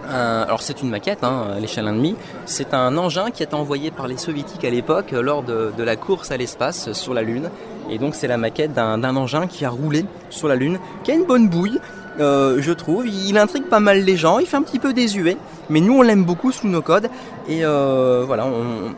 alors 0.09 0.61
c'est 0.61 0.81
une 0.81 0.89
maquette 0.89 1.23
hein, 1.23 1.47
à 1.55 1.59
l'échelle 1.59 1.85
1,5. 1.85 2.15
C'est 2.45 2.73
un 2.73 2.97
engin 2.97 3.31
qui 3.31 3.43
a 3.43 3.45
été 3.45 3.55
envoyé 3.55 3.91
par 3.91 4.07
les 4.07 4.17
soviétiques 4.17 4.65
à 4.65 4.69
l'époque 4.69 5.11
lors 5.11 5.43
de, 5.43 5.71
la 5.77 5.95
course 5.95 6.31
à 6.31 6.37
l'espace 6.37 6.93
sur 6.93 7.13
la 7.13 7.21
Lune. 7.21 7.49
Et 7.89 7.97
donc 7.97 8.15
c'est 8.15 8.27
la 8.27 8.37
maquette 8.37 8.73
d'un 8.73 9.15
engin 9.15 9.47
qui 9.47 9.65
a 9.65 9.69
roulé 9.69 10.05
sur 10.29 10.47
la 10.47 10.55
Lune, 10.55 10.79
qui 11.03 11.11
a 11.11 11.15
une 11.15 11.25
bonne 11.25 11.49
bouille, 11.49 11.79
euh, 12.19 12.57
je 12.61 12.71
trouve. 12.71 13.07
Il 13.07 13.37
intrigue 13.37 13.65
pas 13.65 13.79
mal 13.79 14.03
les 14.03 14.17
gens, 14.17 14.39
il 14.39 14.45
fait 14.45 14.57
un 14.57 14.61
petit 14.61 14.79
peu 14.79 14.93
désuet, 14.93 15.37
mais 15.69 15.79
nous 15.79 15.97
on 15.97 16.01
l'aime 16.01 16.23
beaucoup 16.23 16.51
sous 16.51 16.67
nos 16.67 16.81
codes 16.81 17.09
et 17.47 17.65
euh, 17.65 18.23
voilà, 18.25 18.47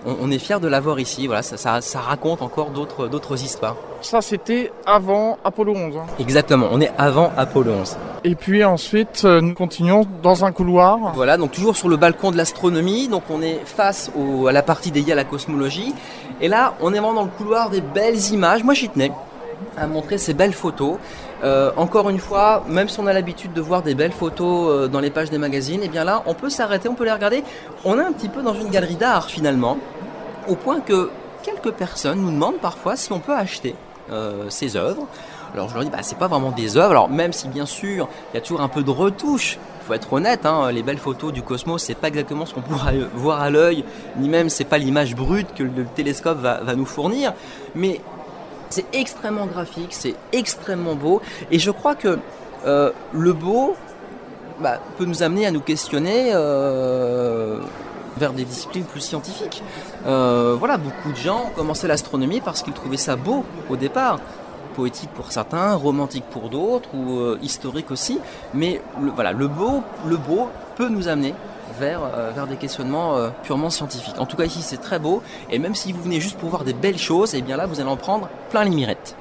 on, 0.05 0.29
est 0.29 0.38
fiers 0.38 0.60
de 0.60 0.67
l'avoir 0.67 0.99
ici. 0.99 1.25
Voilà, 1.25 1.41
ça, 1.41 1.81
ça, 1.81 1.99
raconte 1.99 2.41
encore 2.41 2.69
d'autres, 2.69 3.08
d'autres 3.08 3.43
histoires. 3.43 3.75
Ça 4.01 4.21
c'était 4.21 4.71
avant 4.86 5.38
Apollo 5.43 5.73
11. 5.73 5.97
Hein. 5.97 6.05
Exactement, 6.19 6.67
on 6.71 6.79
est 6.79 6.91
avant 6.97 7.31
Apollo 7.38 7.71
11. 7.71 7.97
Et 8.23 8.36
puis 8.36 8.63
ensuite 8.63 9.23
euh, 9.25 9.41
nous 9.41 9.55
continuons 9.55 10.05
dans 10.21 10.45
un 10.45 10.51
couloir. 10.51 11.13
Voilà, 11.15 11.38
donc 11.38 11.51
toujours 11.51 11.75
sur 11.75 11.89
le 11.89 11.97
balcon 11.97 12.31
de 12.31 12.38
l'astronomie, 12.38 13.08
donc 13.08 13.23
on 13.29 13.41
est 13.41 13.62
face 13.65 14.12
à 14.47 14.51
la 14.51 14.62
partie 14.62 14.91
dédiée 14.91 15.13
à 15.13 15.15
la 15.15 15.23
cosmologie. 15.23 15.93
Et 16.41 16.47
là, 16.47 16.75
on 16.81 16.93
est 16.93 16.99
vraiment 16.99 17.13
dans 17.13 17.23
le 17.23 17.29
couloir 17.29 17.69
des 17.69 17.81
belles 17.81 18.31
images. 18.31 18.63
Moi 18.63 18.75
j'y 18.75 18.89
tenais 18.89 19.12
à 19.77 19.88
montrer 19.88 20.17
ces 20.17 20.34
belles 20.34 20.53
photos. 20.53 20.97
Euh, 21.43 21.71
encore 21.75 22.09
une 22.09 22.19
fois, 22.19 22.63
même 22.67 22.87
si 22.87 22.99
on 22.99 23.07
a 23.07 23.13
l'habitude 23.13 23.53
de 23.53 23.61
voir 23.61 23.81
des 23.81 23.93
belles 23.93 24.13
photos 24.13 24.69
euh, 24.69 24.87
dans 24.87 24.99
les 24.99 25.09
pages 25.09 25.29
des 25.29 25.37
magazines, 25.37 25.81
et 25.81 25.85
eh 25.85 25.89
bien 25.89 26.03
là, 26.03 26.23
on 26.25 26.33
peut 26.33 26.49
s'arrêter, 26.49 26.87
on 26.87 26.95
peut 26.95 27.03
les 27.03 27.11
regarder. 27.11 27.43
On 27.83 27.99
est 27.99 28.03
un 28.03 28.13
petit 28.13 28.29
peu 28.29 28.41
dans 28.41 28.53
une 28.53 28.69
galerie 28.69 28.95
d'art 28.95 29.25
finalement, 29.25 29.77
au 30.47 30.55
point 30.55 30.79
que 30.79 31.09
quelques 31.43 31.71
personnes 31.71 32.21
nous 32.21 32.31
demandent 32.31 32.59
parfois 32.59 32.95
si 32.95 33.11
on 33.11 33.19
peut 33.19 33.35
acheter 33.35 33.75
euh, 34.11 34.45
ces 34.49 34.77
œuvres. 34.77 35.07
Alors 35.53 35.69
je 35.69 35.75
leur 35.75 35.83
dis, 35.83 35.89
bah, 35.89 35.99
c'est 36.01 36.17
pas 36.17 36.27
vraiment 36.27 36.51
des 36.51 36.77
œuvres. 36.77 36.91
Alors 36.91 37.09
même 37.09 37.33
si 37.33 37.47
bien 37.47 37.65
sûr, 37.65 38.07
il 38.31 38.35
y 38.35 38.39
a 38.39 38.41
toujours 38.41 38.61
un 38.61 38.67
peu 38.67 38.83
de 38.83 38.89
retouche. 38.89 39.57
Il 39.81 39.87
faut 39.87 39.93
être 39.93 40.13
honnête, 40.13 40.47
hein, 40.47 40.71
les 40.71 40.81
belles 40.81 40.97
photos 40.97 41.31
du 41.31 41.43
cosmos, 41.43 41.83
c'est 41.83 41.93
pas 41.93 42.07
exactement 42.07 42.47
ce 42.47 42.55
qu'on 42.55 42.61
pourra 42.61 42.89
voir 43.13 43.39
à 43.39 43.51
l'œil, 43.51 43.83
ni 44.17 44.29
même 44.29 44.49
c'est 44.49 44.63
pas 44.63 44.79
l'image 44.79 45.15
brute 45.15 45.53
que 45.53 45.61
le 45.61 45.85
télescope 45.85 46.39
va, 46.39 46.61
va 46.61 46.73
nous 46.73 46.87
fournir. 46.87 47.33
Mais 47.75 48.01
c'est 48.69 48.86
extrêmement 48.93 49.45
graphique, 49.45 49.89
c'est 49.91 50.15
extrêmement 50.32 50.95
beau. 50.95 51.21
Et 51.51 51.60
je 51.60 51.71
crois 51.71 51.95
que 51.95 52.19
euh, 52.65 52.91
le 53.13 53.34
beau 53.34 53.75
bah, 54.60 54.80
peut 54.97 55.06
nous 55.06 55.23
amener 55.23 55.45
à 55.45 55.51
nous 55.51 55.62
questionner 55.62 56.32
euh, 56.34 57.60
vers 58.17 58.34
des 58.34 58.45
disciplines 58.45 58.86
plus 58.86 59.01
scientifiques. 59.01 59.63
Euh, 60.06 60.56
voilà, 60.58 60.78
beaucoup 60.78 61.12
de 61.12 61.17
gens 61.17 61.45
ont 61.47 61.56
commencé 61.56 61.88
l'astronomie 61.88 62.41
parce 62.41 62.62
qu'ils 62.63 62.73
trouvaient 62.73 62.97
ça 62.97 63.15
beau 63.15 63.45
au 63.69 63.75
départ. 63.75 64.19
Poétique 64.75 65.10
pour 65.12 65.32
certains, 65.32 65.73
romantique 65.75 66.25
pour 66.32 66.49
d'autres, 66.49 66.89
ou 66.93 67.38
historique 67.41 67.91
aussi. 67.91 68.19
Mais 68.54 68.82
voilà, 69.15 69.32
le 69.32 69.47
beau, 69.47 69.82
le 70.06 70.17
beau 70.17 70.49
peut 70.75 70.89
nous 70.89 71.08
amener 71.08 71.34
vers, 71.79 72.01
euh, 72.03 72.31
vers 72.31 72.47
des 72.47 72.55
questionnements 72.55 73.17
euh, 73.17 73.29
purement 73.43 73.69
scientifiques. 73.69 74.15
En 74.19 74.25
tout 74.25 74.38
cas 74.38 74.45
ici 74.45 74.61
c'est 74.61 74.81
très 74.81 74.99
beau 74.99 75.21
et 75.49 75.59
même 75.59 75.75
si 75.75 75.91
vous 75.91 76.01
venez 76.01 76.19
juste 76.19 76.38
pour 76.38 76.49
voir 76.49 76.63
des 76.63 76.73
belles 76.73 76.97
choses, 76.97 77.35
eh 77.35 77.41
bien 77.41 77.57
là 77.57 77.65
vous 77.65 77.79
allez 77.79 77.89
en 77.89 77.97
prendre 77.97 78.29
plein 78.49 78.63
les 78.63 78.71
mirettes. 78.71 79.15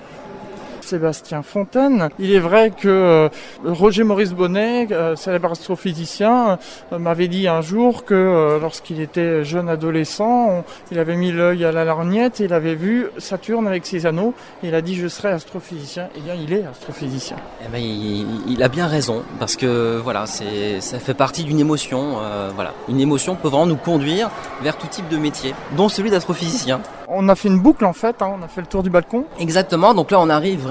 Sébastien 0.85 1.43
Fontaine. 1.43 2.11
Il 2.19 2.33
est 2.33 2.39
vrai 2.39 2.71
que 2.71 2.89
euh, 2.89 3.29
Roger 3.65 4.05
Maurice 4.05 4.33
Bonnet, 4.33 4.89
euh, 4.93 5.17
célèbre 5.17 5.51
astrophysicien, 5.51 6.59
euh, 6.93 6.99
m'avait 6.99 7.29
dit 7.29 7.49
un 7.49 7.63
jour 7.63 8.05
que 8.05 8.59
lorsqu'il 8.61 9.01
était 9.01 9.45
jeune 9.45 9.69
adolescent, 9.69 10.65
il 10.93 10.99
avait 10.99 11.17
mis 11.17 11.33
l'œil 11.33 11.65
à 11.65 11.73
la 11.73 11.85
lorgnette 11.85 12.41
et 12.41 12.45
il 12.45 12.53
avait 12.53 12.75
vu 12.75 13.07
Saturne 13.19 13.67
avec 13.67 13.87
ses 13.87 14.07
anneaux. 14.07 14.35
Et 14.63 14.69
il 14.69 14.75
a 14.75 14.83
dit 14.83 14.95
je 14.95 15.09
serai 15.09 15.31
astrophysicien. 15.31 16.09
Eh 16.17 16.21
bien, 16.21 16.35
il 16.35 16.53
est 16.53 16.65
astrophysicien. 16.67 17.37
Eh 17.65 17.69
ben, 17.69 17.83
il, 17.83 18.63
a 18.63 18.69
bien 18.69 18.87
raison 18.87 19.23
parce 19.39 19.57
que 19.57 19.99
voilà, 19.99 20.27
c'est 20.27 20.81
ça 20.81 20.99
fait 20.99 21.15
partie 21.15 21.45
d'une 21.45 21.61
émotion. 21.61 22.19
voilà, 22.55 22.73
une 22.89 23.01
émotion 23.01 23.35
peut 23.35 23.49
vraiment 23.49 23.67
nous 23.67 23.77
conduire 23.77 24.31
vers 24.63 24.77
tout 24.77 24.87
type 24.87 25.09
de 25.09 25.17
métier, 25.17 25.55
dont 25.77 25.89
celui 25.89 26.11
d'astrophysicien. 26.11 26.81
On 27.09 27.29
a 27.29 27.35
fait 27.35 27.49
une 27.49 27.61
boucle 27.61 27.85
en 27.85 27.93
fait, 27.93 28.23
hein, 28.23 28.35
on 28.39 28.43
a 28.43 28.49
fait 28.49 28.61
le 28.61 28.67
tour 28.67 28.83
du 28.83 28.91
balcon. 28.91 29.25
Exactement, 29.39 29.95
donc 29.95 30.11
là 30.11 30.21
on 30.21 30.29
arrive 30.31 30.67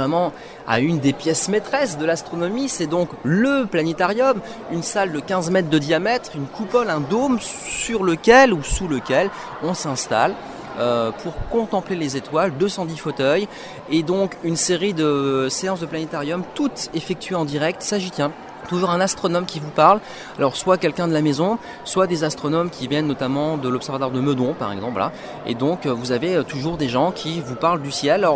à 0.67 0.79
une 0.79 0.99
des 0.99 1.13
pièces 1.13 1.49
maîtresses 1.49 1.97
de 1.97 2.05
l'astronomie, 2.05 2.69
c'est 2.69 2.87
donc 2.87 3.09
le 3.23 3.65
planétarium, 3.65 4.39
une 4.71 4.83
salle 4.83 5.11
de 5.11 5.19
15 5.19 5.51
mètres 5.51 5.69
de 5.69 5.77
diamètre, 5.77 6.31
une 6.35 6.47
coupole, 6.47 6.89
un 6.89 6.99
dôme 6.99 7.39
sur 7.39 8.03
lequel 8.03 8.53
ou 8.53 8.63
sous 8.63 8.87
lequel 8.87 9.29
on 9.63 9.73
s'installe. 9.73 10.33
Euh, 10.79 11.11
pour 11.11 11.33
contempler 11.51 11.95
les 11.95 12.17
étoiles, 12.17 12.51
210 12.57 12.97
fauteuils 12.97 13.47
et 13.91 14.01
donc 14.01 14.35
une 14.43 14.55
série 14.55 14.95
de 14.95 15.47
séances 15.47 15.81
de 15.81 15.85
planétarium 15.85 16.41
toutes 16.55 16.89
effectuées 16.95 17.35
en 17.35 17.45
direct, 17.45 17.81
tient 18.11 18.31
toujours 18.67 18.89
un 18.89 18.99
astronome 18.99 19.45
qui 19.45 19.59
vous 19.59 19.69
parle. 19.69 19.99
Alors 20.37 20.55
soit 20.55 20.77
quelqu'un 20.77 21.07
de 21.07 21.13
la 21.13 21.21
maison, 21.21 21.59
soit 21.83 22.07
des 22.07 22.23
astronomes 22.23 22.69
qui 22.69 22.87
viennent 22.87 23.07
notamment 23.07 23.57
de 23.57 23.69
l'observatoire 23.69 24.11
de 24.11 24.19
Meudon 24.19 24.55
par 24.57 24.71
exemple. 24.71 25.03
Et 25.45 25.53
donc 25.53 25.85
euh, 25.85 25.93
vous 25.93 26.11
avez 26.11 26.35
euh, 26.35 26.43
toujours 26.43 26.77
des 26.77 26.89
gens 26.89 27.11
qui 27.11 27.41
vous 27.41 27.55
parlent 27.55 27.81
du 27.81 27.91
ciel. 27.91 28.27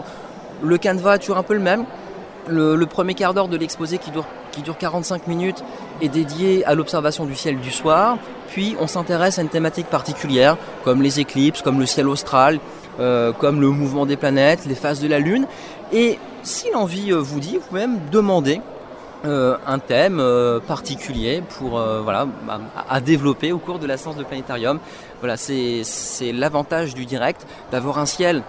Le 0.62 0.78
canevas 0.78 1.18
toujours 1.18 1.38
un 1.38 1.44
peu 1.44 1.54
le 1.54 1.60
même. 1.60 1.86
Le, 2.50 2.78
premier 2.86 3.14
quart 3.14 3.34
d'heure 3.34 3.50
de 3.50 3.58
l'exposé 3.58 3.98
qui 3.98 4.10
dure, 4.10 4.26
qui 4.52 4.62
dure 4.62 4.78
45 4.78 5.28
minutes 5.28 5.64
est 6.02 6.08
dédié 6.08 6.64
à 6.66 6.76
l'observation 6.76 7.26
du 7.26 7.36
ciel 7.36 7.60
du 7.60 7.72
soir. 7.72 8.18
Puis 8.48 8.76
on 8.80 8.88
s'intéresse 8.88 9.38
à 9.38 9.42
une 9.42 9.50
thématique 9.50 9.88
particulière 9.88 10.58
comme 10.86 11.02
les 11.02 11.20
éclipses, 11.20 11.62
comme 11.62 11.80
le 11.80 11.86
ciel 11.86 12.08
austral, 12.08 12.60
euh, 13.02 13.34
comme 13.34 13.60
le 13.60 13.70
mouvement 13.70 14.06
des 14.06 14.16
planètes, 14.16 14.66
les 14.66 14.76
phases 14.76 15.02
de 15.02 15.10
la 15.10 15.20
Lune. 15.20 15.46
Et 15.92 16.18
si 16.44 16.72
l'envie 16.72 17.12
vous 17.12 17.40
dit, 17.42 17.58
vous 17.58 17.68
pouvez 17.68 17.82
même 17.82 18.00
demander 18.12 18.62
euh, 19.26 19.58
un 19.66 19.80
thème 19.80 20.20
euh, 20.20 20.60
particulier 20.60 21.42
pour 21.58 21.80
euh, 21.80 22.02
voilà 22.02 22.28
à, 22.88 23.02
développer 23.02 23.52
au 23.52 23.58
cours 23.58 23.80
de 23.80 23.88
la 23.88 23.98
séance 23.98 24.16
de 24.16 24.24
planétarium. 24.24 24.80
Voilà, 25.22 25.38
c'est 25.38 25.84
l'avantage 26.32 26.94
du 26.94 27.06
direct 27.06 27.48
d'avoir 27.72 27.98
un 27.98 28.06
ciel 28.06 28.44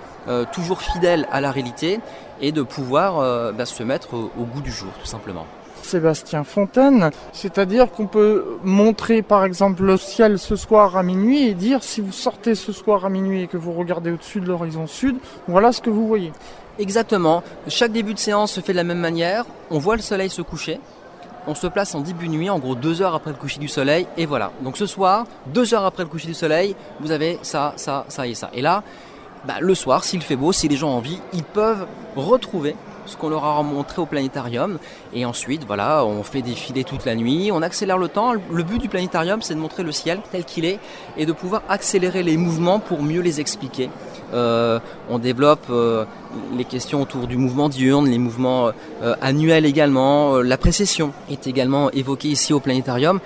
toujours 0.52 0.82
fidèle 0.82 1.26
à 1.30 1.40
la 1.40 1.50
réalité 1.50 2.00
et 2.40 2.52
de 2.52 2.62
pouvoir 2.62 3.52
bah, 3.52 3.66
se 3.66 3.82
mettre 3.82 4.14
au, 4.14 4.44
goût 4.44 4.60
du 4.60 4.70
jour 4.70 4.90
tout 5.00 5.06
simplement. 5.06 5.46
Sébastien 5.82 6.44
Fontaine, 6.44 7.10
c'est-à-dire 7.32 7.90
qu'on 7.90 8.06
peut 8.06 8.58
montrer 8.62 9.22
par 9.22 9.44
exemple 9.44 9.82
le 9.82 9.96
ciel 9.96 10.38
ce 10.38 10.54
soir 10.54 10.96
à 10.96 11.02
minuit 11.02 11.44
et 11.44 11.54
dire 11.54 11.82
si 11.82 12.02
vous 12.02 12.12
sortez 12.12 12.54
ce 12.54 12.72
soir 12.72 13.06
à 13.06 13.08
minuit 13.08 13.42
et 13.42 13.46
que 13.46 13.56
vous 13.56 13.72
regardez 13.72 14.10
au-dessus 14.10 14.40
de 14.40 14.46
l'horizon 14.46 14.86
sud, 14.86 15.16
voilà 15.46 15.72
ce 15.72 15.80
que 15.80 15.90
vous 15.90 16.06
voyez. 16.06 16.32
Exactement. 16.78 17.42
Chaque 17.66 17.92
début 17.92 18.14
de 18.14 18.18
séance 18.18 18.52
se 18.52 18.60
fait 18.60 18.72
de 18.72 18.76
la 18.76 18.84
même 18.84 19.00
manière. 19.00 19.44
On 19.70 19.78
voit 19.78 19.96
le 19.96 20.02
soleil 20.02 20.30
se 20.30 20.42
coucher. 20.42 20.78
On 21.46 21.54
se 21.54 21.66
place 21.66 21.94
en 21.94 22.00
début 22.00 22.28
de 22.28 22.32
nuit, 22.32 22.50
en 22.50 22.58
gros 22.58 22.74
deux 22.74 23.00
heures 23.00 23.14
après 23.14 23.30
le 23.30 23.36
coucher 23.36 23.58
du 23.58 23.68
soleil, 23.68 24.06
et 24.18 24.26
voilà. 24.26 24.52
Donc 24.60 24.76
ce 24.76 24.84
soir, 24.84 25.24
deux 25.46 25.72
heures 25.72 25.86
après 25.86 26.02
le 26.02 26.08
coucher 26.10 26.28
du 26.28 26.34
soleil, 26.34 26.76
vous 27.00 27.10
avez 27.10 27.38
ça, 27.40 27.72
ça, 27.76 28.04
ça 28.08 28.26
et 28.26 28.34
ça. 28.34 28.50
Et 28.52 28.60
là, 28.60 28.82
bah, 29.48 29.54
le 29.60 29.74
soir, 29.74 30.04
s'il 30.04 30.20
fait 30.20 30.36
beau, 30.36 30.52
si 30.52 30.68
les 30.68 30.76
gens 30.76 30.90
ont 30.90 30.98
envie, 30.98 31.18
ils 31.32 31.42
peuvent 31.42 31.86
retrouver 32.16 32.76
ce 33.06 33.16
qu'on 33.16 33.30
leur 33.30 33.46
a 33.46 33.62
montré 33.62 34.02
au 34.02 34.04
planétarium. 34.04 34.78
Et 35.14 35.24
ensuite, 35.24 35.64
voilà, 35.66 36.04
on 36.04 36.22
fait 36.22 36.42
défiler 36.42 36.84
toute 36.84 37.06
la 37.06 37.14
nuit, 37.14 37.48
on 37.50 37.62
accélère 37.62 37.96
le 37.96 38.08
temps. 38.08 38.34
Le 38.34 38.62
but 38.62 38.78
du 38.78 38.90
planétarium, 38.90 39.40
c'est 39.40 39.54
de 39.54 39.58
montrer 39.58 39.84
le 39.84 39.90
ciel 39.90 40.20
tel 40.30 40.44
qu'il 40.44 40.66
est 40.66 40.78
et 41.16 41.24
de 41.24 41.32
pouvoir 41.32 41.62
accélérer 41.70 42.22
les 42.22 42.36
mouvements 42.36 42.78
pour 42.78 43.02
mieux 43.02 43.22
les 43.22 43.40
expliquer. 43.40 43.88
Euh, 44.34 44.78
on 45.08 45.18
développe 45.18 45.64
euh, 45.70 46.04
les 46.54 46.66
questions 46.66 47.00
autour 47.00 47.26
du 47.26 47.38
mouvement 47.38 47.70
diurne, 47.70 48.06
les 48.06 48.18
mouvements 48.18 48.70
euh, 49.02 49.14
annuels 49.22 49.64
également. 49.64 50.42
la 50.42 50.58
précession 50.58 51.14
est 51.30 51.46
également 51.46 51.90
évoquée 51.92 52.28
ici 52.28 52.52
au 52.52 52.60
planétarium. 52.60 53.20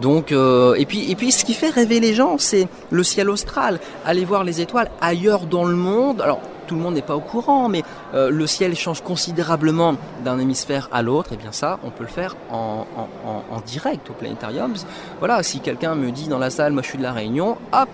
Donc, 0.00 0.32
et 0.32 0.86
puis, 0.86 1.10
et 1.10 1.14
puis, 1.14 1.32
ce 1.32 1.44
qui 1.44 1.54
fait 1.54 1.70
rêver 1.70 2.00
les 2.00 2.14
gens, 2.14 2.38
c'est 2.38 2.68
le 2.90 3.04
ciel 3.04 3.30
austral. 3.30 3.78
Aller 4.04 4.24
voir 4.24 4.44
les 4.44 4.60
étoiles 4.60 4.90
ailleurs 5.00 5.46
dans 5.46 5.64
le 5.64 5.76
monde. 5.76 6.20
Alors, 6.20 6.40
tout 6.66 6.74
le 6.74 6.80
monde 6.80 6.94
n'est 6.94 7.02
pas 7.02 7.16
au 7.16 7.20
courant, 7.20 7.68
mais 7.68 7.82
le 8.14 8.46
ciel 8.46 8.74
change 8.74 9.02
considérablement 9.02 9.96
d'un 10.24 10.38
hémisphère 10.38 10.88
à 10.92 11.02
l'autre. 11.02 11.32
Et 11.32 11.36
bien 11.36 11.52
ça, 11.52 11.78
on 11.84 11.90
peut 11.90 12.04
le 12.04 12.08
faire 12.08 12.36
en, 12.50 12.86
en 13.24 13.60
direct 13.60 14.08
au 14.10 14.14
planétarium. 14.14 14.72
Voilà, 15.18 15.42
si 15.42 15.60
quelqu'un 15.60 15.94
me 15.94 16.10
dit 16.10 16.28
dans 16.28 16.38
la 16.38 16.50
salle, 16.50 16.72
moi 16.72 16.82
je 16.82 16.88
suis 16.88 16.98
de 16.98 17.02
la 17.02 17.12
Réunion, 17.12 17.58
hop, 17.72 17.88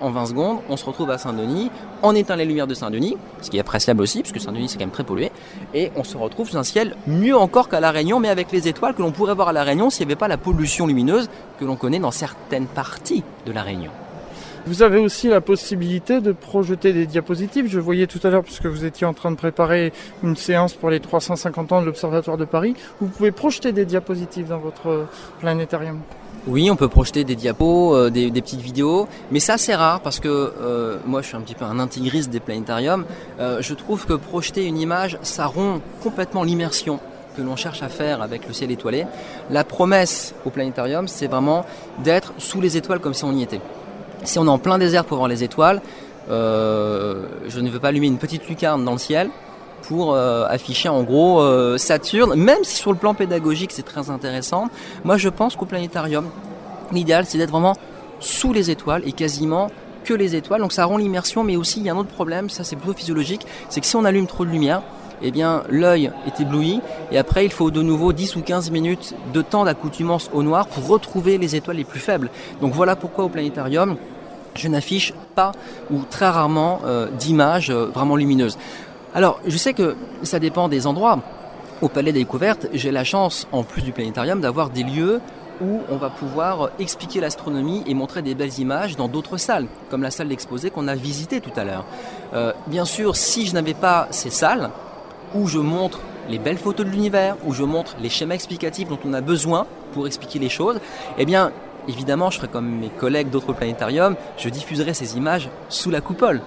en 0.00 0.10
20 0.10 0.26
secondes, 0.26 0.58
on 0.68 0.76
se 0.76 0.84
retrouve 0.84 1.10
à 1.10 1.18
Saint-Denis, 1.18 1.70
on 2.02 2.14
éteint 2.14 2.36
les 2.36 2.44
lumières 2.44 2.66
de 2.66 2.74
Saint-Denis, 2.74 3.16
ce 3.42 3.50
qui 3.50 3.56
est 3.56 3.60
appréciable 3.60 4.02
aussi, 4.02 4.22
puisque 4.22 4.40
Saint-Denis 4.40 4.68
c'est 4.68 4.78
quand 4.78 4.84
même 4.84 4.90
très 4.90 5.04
pollué, 5.04 5.30
et 5.74 5.90
on 5.96 6.04
se 6.04 6.16
retrouve 6.16 6.48
sous 6.48 6.56
un 6.56 6.64
ciel 6.64 6.96
mieux 7.06 7.36
encore 7.36 7.68
qu'à 7.68 7.80
La 7.80 7.90
Réunion, 7.90 8.20
mais 8.20 8.28
avec 8.28 8.52
les 8.52 8.68
étoiles 8.68 8.94
que 8.94 9.02
l'on 9.02 9.12
pourrait 9.12 9.34
voir 9.34 9.48
à 9.48 9.52
La 9.52 9.64
Réunion 9.64 9.90
s'il 9.90 10.06
n'y 10.06 10.12
avait 10.12 10.18
pas 10.18 10.28
la 10.28 10.38
pollution 10.38 10.86
lumineuse 10.86 11.28
que 11.58 11.64
l'on 11.64 11.76
connaît 11.76 11.98
dans 11.98 12.10
certaines 12.10 12.66
parties 12.66 13.24
de 13.46 13.52
La 13.52 13.62
Réunion. 13.62 13.90
Vous 14.66 14.82
avez 14.82 14.98
aussi 14.98 15.28
la 15.28 15.40
possibilité 15.40 16.20
de 16.20 16.32
projeter 16.32 16.92
des 16.92 17.06
diapositives. 17.06 17.68
Je 17.68 17.78
voyais 17.78 18.08
tout 18.08 18.18
à 18.24 18.30
l'heure, 18.30 18.42
puisque 18.42 18.66
vous 18.66 18.84
étiez 18.84 19.06
en 19.06 19.14
train 19.14 19.30
de 19.30 19.36
préparer 19.36 19.92
une 20.24 20.34
séance 20.34 20.74
pour 20.74 20.90
les 20.90 20.98
350 20.98 21.70
ans 21.70 21.80
de 21.80 21.86
l'Observatoire 21.86 22.36
de 22.36 22.44
Paris, 22.44 22.74
vous 23.00 23.06
pouvez 23.06 23.30
projeter 23.30 23.70
des 23.70 23.84
diapositives 23.84 24.48
dans 24.48 24.58
votre 24.58 25.06
planétarium. 25.38 26.00
Oui, 26.48 26.70
on 26.70 26.76
peut 26.76 26.86
projeter 26.86 27.24
des 27.24 27.34
diapos, 27.34 27.96
euh, 27.96 28.08
des, 28.08 28.30
petites 28.30 28.60
vidéos, 28.60 29.08
mais 29.32 29.40
ça 29.40 29.58
c'est 29.58 29.74
rare 29.74 30.00
parce 30.00 30.20
que 30.20 30.28
euh, 30.28 30.96
moi 31.04 31.20
je 31.20 31.26
suis 31.26 31.36
un 31.36 31.40
petit 31.40 31.56
peu 31.56 31.64
un 31.64 31.80
intégriste 31.80 32.30
des 32.30 32.38
planétariums. 32.38 33.04
Euh, 33.40 33.58
je 33.60 33.74
trouve 33.74 34.06
que 34.06 34.12
projeter 34.12 34.64
une 34.64 34.78
image, 34.78 35.18
ça 35.22 35.46
rompt 35.46 35.82
complètement 36.04 36.44
l'immersion 36.44 37.00
que 37.36 37.42
l'on 37.42 37.56
cherche 37.56 37.82
à 37.82 37.88
faire 37.88 38.22
avec 38.22 38.46
le 38.46 38.52
ciel 38.52 38.70
étoilé. 38.70 39.06
La 39.50 39.64
promesse 39.64 40.36
au 40.44 40.50
planétarium, 40.50 41.08
c'est 41.08 41.26
vraiment 41.26 41.66
d'être 42.04 42.32
sous 42.38 42.60
les 42.60 42.76
étoiles 42.76 43.00
comme 43.00 43.14
si 43.14 43.24
on 43.24 43.32
y 43.32 43.42
était. 43.42 43.60
Si 44.22 44.38
on 44.38 44.46
est 44.46 44.48
en 44.48 44.58
plein 44.58 44.78
désert 44.78 45.04
pour 45.04 45.16
voir 45.16 45.28
les 45.28 45.42
étoiles, 45.42 45.82
je 46.28 47.60
ne 47.60 47.68
veux 47.68 47.80
pas 47.80 47.88
allumer 47.88 48.06
une 48.06 48.18
petite 48.18 48.48
lucarne 48.48 48.84
dans 48.84 48.92
le 48.92 48.98
ciel, 48.98 49.30
pour 49.88 50.14
euh, 50.14 50.46
afficher 50.48 50.88
en 50.88 51.02
gros 51.02 51.40
euh, 51.40 51.78
Saturne, 51.78 52.34
même 52.34 52.64
si 52.64 52.76
sur 52.76 52.92
le 52.92 52.98
plan 52.98 53.14
pédagogique 53.14 53.70
c'est 53.72 53.84
très 53.84 54.10
intéressant. 54.10 54.68
Moi 55.04 55.16
je 55.16 55.28
pense 55.28 55.54
qu'au 55.54 55.64
planétarium, 55.64 56.26
l'idéal 56.92 57.24
c'est 57.26 57.38
d'être 57.38 57.50
vraiment 57.50 57.76
sous 58.18 58.52
les 58.52 58.70
étoiles 58.70 59.02
et 59.06 59.12
quasiment 59.12 59.70
que 60.04 60.14
les 60.14 60.34
étoiles. 60.34 60.60
Donc 60.60 60.72
ça 60.72 60.84
rend 60.84 60.96
l'immersion, 60.96 61.44
mais 61.44 61.56
aussi 61.56 61.80
il 61.80 61.86
y 61.86 61.88
a 61.88 61.94
un 61.94 61.98
autre 61.98 62.10
problème, 62.10 62.50
ça 62.50 62.64
c'est 62.64 62.76
plutôt 62.76 62.94
physiologique, 62.94 63.46
c'est 63.68 63.80
que 63.80 63.86
si 63.86 63.96
on 63.96 64.04
allume 64.04 64.26
trop 64.26 64.44
de 64.44 64.50
lumière, 64.50 64.82
eh 65.22 65.30
bien 65.30 65.62
l'œil 65.68 66.10
est 66.26 66.40
ébloui 66.40 66.80
et 67.12 67.18
après 67.18 67.44
il 67.44 67.52
faut 67.52 67.70
de 67.70 67.82
nouveau 67.82 68.12
10 68.12 68.36
ou 68.36 68.42
15 68.42 68.70
minutes 68.70 69.14
de 69.32 69.40
temps 69.40 69.64
d'accoutumance 69.64 70.30
au 70.32 70.42
noir 70.42 70.66
pour 70.66 70.86
retrouver 70.88 71.38
les 71.38 71.54
étoiles 71.54 71.76
les 71.76 71.84
plus 71.84 72.00
faibles. 72.00 72.30
Donc 72.60 72.72
voilà 72.74 72.96
pourquoi 72.96 73.24
au 73.24 73.28
planétarium 73.28 73.96
je 74.56 74.68
n'affiche 74.68 75.12
pas 75.34 75.52
ou 75.90 76.00
très 76.08 76.28
rarement 76.28 76.80
euh, 76.86 77.08
d'images 77.10 77.70
vraiment 77.70 78.16
lumineuses. 78.16 78.56
Alors, 79.16 79.40
je 79.46 79.56
sais 79.56 79.72
que 79.72 79.96
ça 80.24 80.38
dépend 80.38 80.68
des 80.68 80.86
endroits. 80.86 81.20
Au 81.80 81.88
Palais 81.88 82.12
des 82.12 82.18
Découvertes, 82.18 82.66
j'ai 82.74 82.90
la 82.90 83.02
chance, 83.02 83.48
en 83.50 83.62
plus 83.62 83.80
du 83.80 83.90
planétarium, 83.90 84.42
d'avoir 84.42 84.68
des 84.68 84.82
lieux 84.82 85.22
où 85.62 85.80
on 85.88 85.96
va 85.96 86.10
pouvoir 86.10 86.68
expliquer 86.78 87.20
l'astronomie 87.20 87.82
et 87.86 87.94
montrer 87.94 88.20
des 88.20 88.34
belles 88.34 88.58
images 88.58 88.94
dans 88.94 89.08
d'autres 89.08 89.38
salles, 89.38 89.68
comme 89.88 90.02
la 90.02 90.10
salle 90.10 90.28
d'exposé 90.28 90.68
qu'on 90.68 90.86
a 90.86 90.94
visitée 90.94 91.40
tout 91.40 91.50
à 91.56 91.64
l'heure. 91.64 91.86
Euh, 92.34 92.52
bien 92.66 92.84
sûr, 92.84 93.16
si 93.16 93.46
je 93.46 93.54
n'avais 93.54 93.72
pas 93.72 94.06
ces 94.10 94.28
salles 94.28 94.68
où 95.34 95.46
je 95.46 95.60
montre 95.60 96.00
les 96.28 96.38
belles 96.38 96.58
photos 96.58 96.84
de 96.84 96.90
l'univers, 96.90 97.38
où 97.46 97.54
je 97.54 97.62
montre 97.62 97.96
les 97.98 98.10
schémas 98.10 98.34
explicatifs 98.34 98.88
dont 98.90 98.98
on 99.06 99.14
a 99.14 99.22
besoin 99.22 99.66
pour 99.94 100.06
expliquer 100.06 100.40
les 100.40 100.50
choses, 100.50 100.78
eh 101.16 101.24
bien, 101.24 101.52
évidemment, 101.88 102.28
je 102.28 102.36
ferai 102.36 102.48
comme 102.48 102.68
mes 102.68 102.90
collègues 102.90 103.30
d'autres 103.30 103.54
planétariums, 103.54 104.16
je 104.36 104.50
diffuserai 104.50 104.92
ces 104.92 105.16
images 105.16 105.48
sous 105.70 105.90
la 105.90 106.02
coupole. 106.02 106.42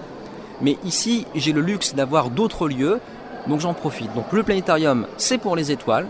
Mais 0.62 0.76
ici, 0.84 1.26
j'ai 1.34 1.52
le 1.52 1.60
luxe 1.60 1.94
d'avoir 1.94 2.30
d'autres 2.30 2.68
lieux, 2.68 3.00
donc 3.46 3.60
j'en 3.60 3.74
profite. 3.74 4.12
Donc 4.14 4.32
le 4.32 4.42
planétarium, 4.42 5.06
c'est 5.16 5.38
pour 5.38 5.56
les 5.56 5.70
étoiles 5.72 6.06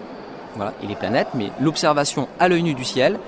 voilà, 0.56 0.72
et 0.82 0.86
les 0.86 0.96
planètes, 0.96 1.28
mais 1.34 1.50
l'observation 1.60 2.28
à 2.38 2.48
l'œil 2.48 2.62
nu 2.62 2.74
du 2.74 2.84
ciel, 2.84 3.18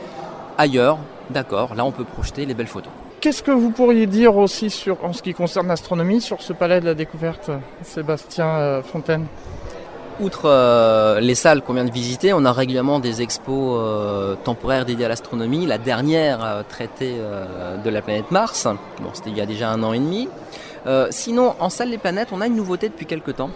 ailleurs, 0.58 0.98
d'accord, 1.30 1.74
là 1.74 1.84
on 1.84 1.92
peut 1.92 2.04
projeter 2.04 2.46
les 2.46 2.54
belles 2.54 2.66
photos. 2.66 2.92
Qu'est-ce 3.20 3.44
que 3.44 3.52
vous 3.52 3.70
pourriez 3.70 4.06
dire 4.06 4.36
aussi 4.36 4.68
sur, 4.68 5.04
en 5.04 5.12
ce 5.12 5.22
qui 5.22 5.32
concerne 5.32 5.68
l'astronomie 5.68 6.20
sur 6.20 6.42
ce 6.42 6.52
palais 6.52 6.80
de 6.80 6.86
la 6.86 6.94
découverte, 6.94 7.52
Sébastien 7.82 8.46
euh, 8.46 8.82
Fontaine? 8.82 9.26
Outre 10.20 10.46
euh, 10.46 11.20
les 11.20 11.36
salles 11.36 11.62
qu'on 11.62 11.74
vient 11.74 11.84
de 11.84 11.92
visiter, 11.92 12.32
on 12.32 12.44
a 12.44 12.52
régulièrement 12.52 12.98
des 12.98 13.22
expos 13.22 13.78
euh, 13.80 14.34
temporaires 14.42 14.84
dédiées 14.84 15.04
à 15.04 15.08
l'astronomie. 15.08 15.66
La 15.66 15.78
dernière 15.78 16.64
traitée 16.68 17.14
de 17.82 17.90
la 17.90 18.02
planète 18.02 18.32
Mars, 18.32 18.66
bon, 19.00 19.10
c'était 19.12 19.30
il 19.30 19.36
y 19.36 19.40
a 19.40 19.46
déjà 19.46 19.70
un 19.70 19.84
an 19.84 19.92
et 19.92 20.00
demi. 20.00 20.28
Euh, 20.86 21.08
sinon, 21.10 21.54
en 21.60 21.70
salle 21.70 21.90
des 21.90 21.98
planètes, 21.98 22.28
on 22.32 22.40
a 22.40 22.46
une 22.46 22.56
nouveauté 22.56 22.88
depuis 22.88 23.06
quelques 23.06 23.36
temps. 23.36 23.50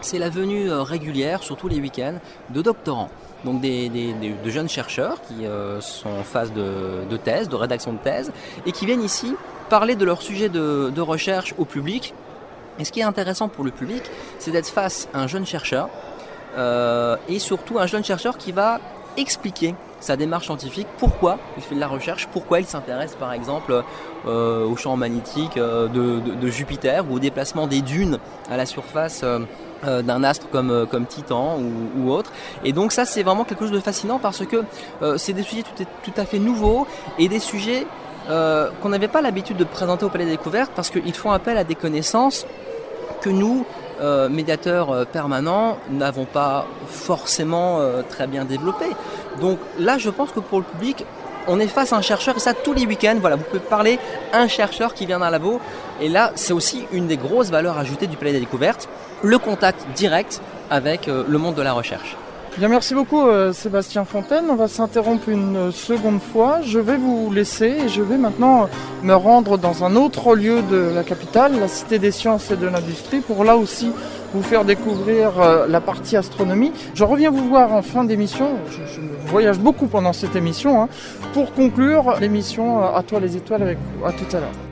c'est 0.00 0.18
la 0.18 0.30
venue 0.30 0.70
régulière, 0.70 1.42
surtout 1.42 1.68
les 1.68 1.80
week-ends, 1.80 2.18
de 2.50 2.62
doctorants 2.62 3.10
donc 3.44 3.60
des, 3.60 3.88
de 3.88 4.50
jeunes 4.50 4.68
chercheurs 4.68 5.20
qui 5.22 5.46
euh, 5.46 5.80
sont 5.80 6.10
en 6.10 6.24
phase 6.24 6.52
de, 6.52 7.16
thèse, 7.16 7.48
de 7.48 7.56
rédaction 7.56 7.92
de 7.92 7.98
thèse, 7.98 8.32
et 8.66 8.72
qui 8.72 8.86
viennent 8.86 9.02
ici 9.02 9.34
parler 9.68 9.94
de 9.94 10.04
leur 10.04 10.22
sujet 10.22 10.48
de, 10.48 11.00
recherche 11.00 11.54
au 11.58 11.64
public. 11.64 12.14
Et 12.78 12.84
ce 12.84 12.92
qui 12.92 13.00
est 13.00 13.04
intéressant 13.04 13.48
pour 13.48 13.64
le 13.64 13.70
public, 13.70 14.02
c'est 14.38 14.50
d'être 14.50 14.68
face 14.68 15.08
à 15.14 15.20
un 15.20 15.26
jeune 15.26 15.46
chercheur, 15.46 15.88
euh, 16.58 17.16
et 17.28 17.38
surtout 17.38 17.78
un 17.78 17.86
jeune 17.86 18.04
chercheur 18.04 18.36
qui 18.36 18.52
va 18.52 18.80
expliquer 19.16 19.74
sa 20.00 20.16
démarche 20.16 20.46
scientifique, 20.46 20.86
pourquoi 20.98 21.38
il 21.56 21.62
fait 21.62 21.74
de 21.74 21.80
la 21.80 21.88
recherche, 21.88 22.28
pourquoi 22.32 22.60
il 22.60 22.66
s'intéresse 22.66 23.14
par 23.14 23.32
exemple 23.32 23.82
euh, 24.26 24.66
au 24.66 24.76
champ 24.76 24.96
magnétique 24.96 25.56
de, 25.56 26.48
Jupiter 26.48 27.04
ou 27.10 27.16
au 27.16 27.18
déplacement 27.18 27.66
des 27.66 27.82
dunes 27.82 28.18
à 28.50 28.56
la 28.56 28.66
surface 28.66 29.24
euh, 29.84 30.00
d'un 30.00 30.24
astre 30.24 30.48
comme, 30.48 30.70
euh, 30.70 30.86
Titan 31.06 31.58
ou, 31.98 32.10
autre. 32.10 32.32
Et 32.64 32.72
donc 32.72 32.92
ça 32.92 33.04
c'est 33.04 33.22
vraiment 33.22 33.44
quelque 33.44 33.60
chose 33.60 33.72
de 33.72 33.80
fascinant 33.80 34.18
parce 34.18 34.46
que 34.46 34.64
euh, 35.02 35.18
c'est 35.18 35.34
des 35.34 35.42
sujets 35.42 35.64
tout, 35.64 35.84
tout, 36.02 36.18
à 36.20 36.24
fait 36.24 36.38
nouveaux 36.38 36.86
et 37.18 37.28
des 37.28 37.40
sujets 37.40 37.86
qu'on 38.26 38.88
n'avait 38.88 39.06
pas 39.06 39.20
l'habitude 39.20 39.56
de 39.56 39.64
présenter 39.64 40.04
au 40.04 40.08
Palais 40.08 40.24
des 40.24 40.32
Découvertes 40.32 40.72
parce 40.74 40.90
qu'ils 40.90 41.14
font 41.14 41.30
appel 41.30 41.56
à 41.58 41.62
des 41.62 41.76
connaissances 41.76 42.46
que 43.20 43.30
nous, 43.30 43.64
médiateurs 44.30 45.06
permanents, 45.06 45.78
n'avons 45.90 46.24
pas 46.24 46.66
forcément 46.86 47.80
très 48.08 48.26
bien 48.26 48.44
développées. 48.44 48.94
Donc 49.40 49.58
là 49.78 49.98
je 49.98 50.10
pense 50.10 50.32
que 50.32 50.40
pour 50.40 50.58
le 50.58 50.64
public, 50.64 51.04
on 51.48 51.60
est 51.60 51.68
face 51.68 51.92
à 51.92 51.96
un 51.96 52.02
chercheur 52.02 52.36
et 52.36 52.40
ça 52.40 52.54
tous 52.54 52.72
les 52.72 52.86
week-ends. 52.86 53.16
Voilà, 53.20 53.36
vous 53.36 53.44
pouvez 53.44 53.60
parler 53.60 53.98
un 54.32 54.48
chercheur 54.48 54.94
qui 54.94 55.06
vient 55.06 55.20
d'un 55.20 55.30
labo. 55.30 55.60
Et 56.00 56.08
là, 56.08 56.32
c'est 56.34 56.52
aussi 56.52 56.86
une 56.92 57.06
des 57.06 57.16
grosses 57.16 57.50
valeurs 57.50 57.78
ajoutées 57.78 58.06
du 58.06 58.16
Palais 58.16 58.32
des 58.32 58.40
Découvertes 58.40 58.88
le 59.22 59.38
contact 59.38 59.86
direct 59.94 60.40
avec 60.70 61.08
euh, 61.08 61.24
le 61.26 61.38
monde 61.38 61.54
de 61.54 61.62
la 61.62 61.72
recherche. 61.72 62.16
Bien, 62.58 62.68
merci 62.68 62.94
beaucoup 62.94 63.20
euh, 63.20 63.52
Sébastien 63.52 64.06
Fontaine. 64.06 64.46
On 64.48 64.54
va 64.54 64.66
s'interrompre 64.66 65.28
une 65.28 65.70
seconde 65.72 66.22
fois. 66.22 66.62
Je 66.62 66.78
vais 66.78 66.96
vous 66.96 67.30
laisser 67.30 67.66
et 67.66 67.88
je 67.90 68.00
vais 68.00 68.16
maintenant 68.16 68.70
me 69.02 69.12
rendre 69.12 69.58
dans 69.58 69.84
un 69.84 69.94
autre 69.94 70.34
lieu 70.34 70.62
de 70.62 70.90
la 70.94 71.04
capitale, 71.04 71.60
la 71.60 71.68
Cité 71.68 71.98
des 71.98 72.10
sciences 72.10 72.50
et 72.50 72.56
de 72.56 72.66
l'industrie, 72.66 73.20
pour 73.20 73.44
là 73.44 73.58
aussi 73.58 73.92
vous 74.32 74.42
faire 74.42 74.64
découvrir 74.64 75.38
euh, 75.38 75.66
la 75.68 75.82
partie 75.82 76.16
astronomie. 76.16 76.72
Je 76.94 77.04
reviens 77.04 77.30
vous 77.30 77.46
voir 77.46 77.74
en 77.74 77.82
fin 77.82 78.04
d'émission. 78.04 78.48
Je, 78.70 79.00
voyage 79.30 79.58
beaucoup 79.58 79.86
pendant 79.86 80.14
cette 80.14 80.34
émission 80.34 80.80
hein, 80.80 80.88
pour 81.34 81.52
conclure 81.52 82.14
l'émission 82.20 82.82
À 82.82 83.02
toi 83.02 83.20
les 83.20 83.36
étoiles 83.36 83.64
avec 83.64 83.76
vous. 83.76 84.06
À 84.06 84.12
tout 84.12 84.34
à 84.34 84.40
l'heure. 84.40 84.65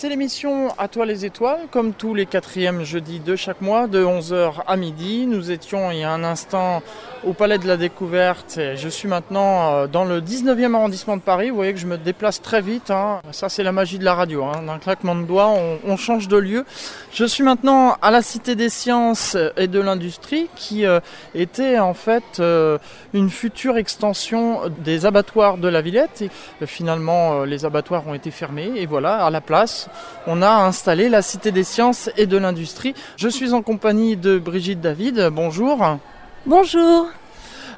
C'est 0.00 0.08
l'émission 0.08 0.70
À 0.78 0.88
toi 0.88 1.04
les 1.04 1.26
étoiles, 1.26 1.66
comme 1.70 1.92
tous 1.92 2.14
les 2.14 2.24
quatrièmes 2.24 2.84
jeudis 2.84 3.20
de 3.20 3.36
chaque 3.36 3.60
mois, 3.60 3.86
de 3.86 4.02
11h 4.02 4.62
à 4.66 4.76
midi. 4.78 5.26
Nous 5.26 5.50
étions 5.50 5.90
il 5.90 5.98
y 5.98 6.04
a 6.04 6.10
un 6.10 6.24
instant 6.24 6.82
au 7.24 7.32
Palais 7.32 7.58
de 7.58 7.66
la 7.66 7.76
Découverte 7.76 8.58
je 8.76 8.88
suis 8.88 9.08
maintenant 9.08 9.74
euh, 9.74 9.86
dans 9.86 10.04
le 10.04 10.20
19e 10.20 10.74
arrondissement 10.74 11.16
de 11.16 11.22
Paris. 11.22 11.50
Vous 11.50 11.56
voyez 11.56 11.72
que 11.72 11.78
je 11.78 11.86
me 11.86 11.98
déplace 11.98 12.40
très 12.40 12.60
vite. 12.60 12.90
Hein. 12.90 13.20
Ça, 13.30 13.48
c'est 13.48 13.62
la 13.62 13.72
magie 13.72 13.98
de 13.98 14.04
la 14.04 14.14
radio. 14.14 14.44
Hein. 14.44 14.62
D'un 14.66 14.78
claquement 14.78 15.14
de 15.14 15.24
doigts, 15.24 15.54
on, 15.86 15.96
change 15.96 16.28
de 16.28 16.36
lieu. 16.36 16.64
Je 17.12 17.24
suis 17.24 17.42
maintenant 17.42 17.96
à 18.00 18.10
la 18.10 18.22
Cité 18.22 18.54
des 18.54 18.70
Sciences 18.70 19.36
et 19.56 19.66
de 19.66 19.80
l'Industrie 19.80 20.48
qui 20.56 20.86
euh, 20.86 21.00
était 21.34 21.78
en 21.78 21.94
fait 21.94 22.40
euh, 22.40 22.78
une 23.12 23.28
future 23.28 23.76
extension 23.76 24.60
des 24.78 25.04
abattoirs 25.04 25.58
de 25.58 25.68
la 25.68 25.82
Villette. 25.82 26.22
Et 26.60 26.66
finalement, 26.66 27.44
les 27.44 27.64
abattoirs 27.64 28.06
ont 28.06 28.14
été 28.14 28.30
fermés 28.30 28.72
et 28.76 28.86
voilà, 28.86 29.24
à 29.24 29.30
la 29.30 29.40
place, 29.40 29.88
on 30.26 30.40
a 30.42 30.50
installé 30.50 31.08
la 31.08 31.22
Cité 31.22 31.52
des 31.52 31.64
sciences 31.64 32.10
et 32.16 32.26
de 32.26 32.38
l'industrie. 32.38 32.94
Je 33.16 33.28
suis 33.28 33.52
en 33.52 33.62
compagnie 33.62 34.16
de 34.16 34.38
Brigitte 34.38 34.80
David. 34.80 35.28
Bonjour. 35.32 35.98
Bonjour. 36.46 37.06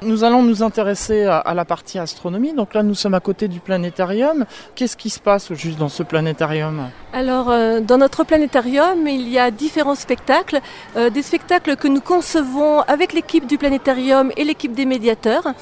Nous 0.01 0.23
allons 0.23 0.41
nous 0.41 0.63
intéresser 0.63 1.25
à, 1.25 1.53
la 1.53 1.65
partie 1.65 1.99
astronomie. 1.99 2.53
Donc 2.53 2.73
là, 2.73 2.81
nous 2.81 2.95
sommes 2.95 3.13
à 3.13 3.19
côté 3.19 3.49
du 3.49 3.59
planétarium. 3.59 4.45
Qu'est-ce 4.73 4.95
qui 4.95 5.09
se 5.09 5.19
passe 5.19 5.53
juste 5.53 5.77
dans 5.77 5.89
ce 5.89 6.01
planétarium 6.01 6.89
Alors, 7.11 7.51
euh, 7.51 7.81
dans 7.81 7.97
notre 7.97 8.23
planétarium, 8.23 9.05
il 9.05 9.27
y 9.27 9.37
a 9.37 9.51
différents 9.51 9.95
spectacles. 9.95 10.61
Euh, 10.95 11.09
des 11.09 11.21
spectacles 11.21 11.75
que 11.75 11.89
nous 11.89 11.99
concevons 11.99 12.79
avec 12.81 13.11
l'équipe 13.11 13.47
du 13.47 13.57
planétarium 13.57 14.31
et 14.37 14.45
l'équipe 14.45 14.73
des 14.73 14.85
médiateurs. 14.85 15.53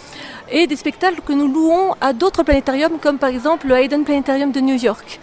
Et 0.51 0.67
des 0.67 0.75
spectacles 0.75 1.21
que 1.25 1.33
nous 1.33 1.51
louons 1.51 1.95
à 2.01 2.13
d'autres 2.13 2.43
planétariums, 2.43 2.99
comme 2.99 3.17
par 3.17 3.29
exemple 3.29 3.67
le 3.67 3.77
Hayden 3.77 4.03
Planetarium 4.03 4.51
de 4.51 4.59
New 4.59 4.77
York. 4.77 5.19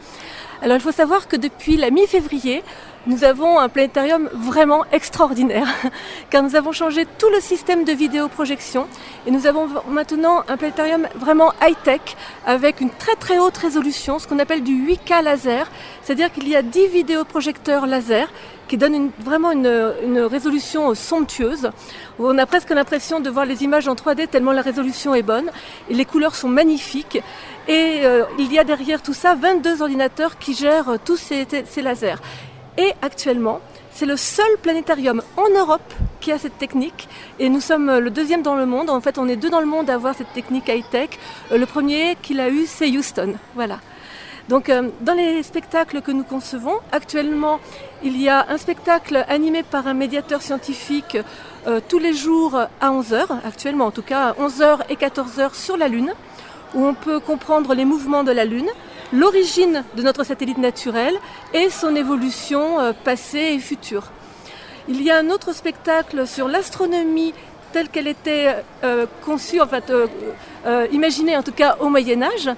Alors 0.60 0.76
il 0.76 0.80
faut 0.80 0.92
savoir 0.92 1.28
que 1.28 1.36
depuis 1.36 1.76
la 1.76 1.90
mi-février, 1.90 2.64
nous 3.06 3.24
avons 3.24 3.58
un 3.58 3.68
planétarium 3.68 4.28
vraiment 4.34 4.84
extraordinaire, 4.92 5.68
car 6.30 6.42
nous 6.42 6.56
avons 6.56 6.72
changé 6.72 7.06
tout 7.18 7.28
le 7.30 7.40
système 7.40 7.84
de 7.84 7.92
vidéoprojection 7.92 8.86
et 9.26 9.30
nous 9.30 9.46
avons 9.46 9.68
maintenant 9.88 10.42
un 10.48 10.56
planétarium 10.56 11.06
vraiment 11.14 11.52
high-tech 11.62 12.00
avec 12.46 12.80
une 12.80 12.90
très 12.90 13.14
très 13.16 13.38
haute 13.38 13.56
résolution, 13.56 14.18
ce 14.18 14.26
qu'on 14.26 14.38
appelle 14.38 14.62
du 14.62 14.74
8K 14.86 15.22
laser, 15.22 15.70
c'est-à-dire 16.02 16.32
qu'il 16.32 16.48
y 16.48 16.56
a 16.56 16.62
10 16.62 16.88
vidéoprojecteurs 16.88 17.86
laser 17.86 18.28
qui 18.68 18.76
donnent 18.76 19.10
vraiment 19.18 19.50
une, 19.50 20.20
résolution 20.30 20.94
somptueuse. 20.94 21.70
On 22.18 22.36
a 22.36 22.44
presque 22.44 22.70
l'impression 22.70 23.18
de 23.18 23.30
voir 23.30 23.46
les 23.46 23.64
images 23.64 23.88
en 23.88 23.94
3D 23.94 24.28
tellement 24.28 24.52
la 24.52 24.62
résolution 24.62 25.14
est 25.14 25.22
bonne 25.22 25.50
et 25.88 25.94
les 25.94 26.04
couleurs 26.04 26.34
sont 26.34 26.48
magnifiques. 26.48 27.22
Et 27.66 28.00
euh, 28.02 28.24
il 28.38 28.52
y 28.52 28.58
a 28.58 28.64
derrière 28.64 29.02
tout 29.02 29.14
ça 29.14 29.34
22 29.34 29.82
ordinateurs 29.82 30.38
qui 30.38 30.54
gèrent 30.54 30.98
tous 31.04 31.16
ces 31.16 31.82
lasers. 31.82 32.16
Et 32.78 32.94
actuellement, 33.02 33.60
c'est 33.90 34.06
le 34.06 34.16
seul 34.16 34.46
planétarium 34.62 35.20
en 35.36 35.48
Europe 35.50 35.92
qui 36.20 36.30
a 36.30 36.38
cette 36.38 36.58
technique 36.58 37.08
et 37.40 37.48
nous 37.48 37.60
sommes 37.60 37.98
le 37.98 38.08
deuxième 38.08 38.42
dans 38.42 38.54
le 38.54 38.66
monde. 38.66 38.88
En 38.88 39.00
fait, 39.00 39.18
on 39.18 39.26
est 39.28 39.34
deux 39.34 39.50
dans 39.50 39.58
le 39.58 39.66
monde 39.66 39.90
à 39.90 39.94
avoir 39.94 40.14
cette 40.14 40.32
technique 40.32 40.68
high-tech. 40.68 41.10
Euh, 41.50 41.58
le 41.58 41.66
premier 41.66 42.16
qu'il 42.22 42.38
a 42.38 42.48
eu, 42.48 42.66
c'est 42.66 42.88
Houston. 42.88 43.34
Voilà. 43.56 43.80
Donc, 44.48 44.68
euh, 44.68 44.90
dans 45.00 45.14
les 45.14 45.42
spectacles 45.42 46.02
que 46.02 46.12
nous 46.12 46.22
concevons, 46.22 46.78
actuellement, 46.92 47.58
il 48.04 48.16
y 48.16 48.28
a 48.28 48.46
un 48.48 48.58
spectacle 48.58 49.24
animé 49.28 49.64
par 49.64 49.88
un 49.88 49.94
médiateur 49.94 50.40
scientifique 50.40 51.18
tous 51.88 51.98
les 51.98 52.14
jours 52.14 52.56
à 52.56 52.90
11h, 52.90 53.26
actuellement 53.44 53.86
en 53.86 53.90
tout 53.90 54.02
cas 54.02 54.28
à 54.28 54.32
11h 54.34 54.78
et 54.88 54.94
14h 54.94 55.54
sur 55.54 55.76
la 55.76 55.88
Lune 55.88 56.14
où 56.74 56.84
on 56.84 56.94
peut 56.94 57.20
comprendre 57.20 57.74
les 57.74 57.84
mouvements 57.84 58.24
de 58.24 58.32
la 58.32 58.44
Lune, 58.44 58.68
l'origine 59.12 59.84
de 59.96 60.02
notre 60.02 60.24
satellite 60.24 60.58
naturel 60.58 61.14
et 61.54 61.70
son 61.70 61.94
évolution 61.96 62.78
euh, 62.80 62.92
passée 62.92 63.54
et 63.54 63.58
future. 63.58 64.04
Il 64.88 65.02
y 65.02 65.10
a 65.10 65.18
un 65.18 65.30
autre 65.30 65.54
spectacle 65.54 66.26
sur 66.26 66.48
l'astronomie 66.48 67.34
telle 67.72 67.90
qu'elle 67.90 68.08
était 68.08 68.56
euh, 68.82 69.04
conçue, 69.22 69.60
en 69.60 69.66
fait, 69.66 69.90
euh, 69.90 70.86
imaginée 70.90 71.36
en 71.36 71.42
tout 71.42 71.52
cas 71.52 71.76
au 71.80 71.90
Moyen 71.90 72.22
Âge. 72.22 72.50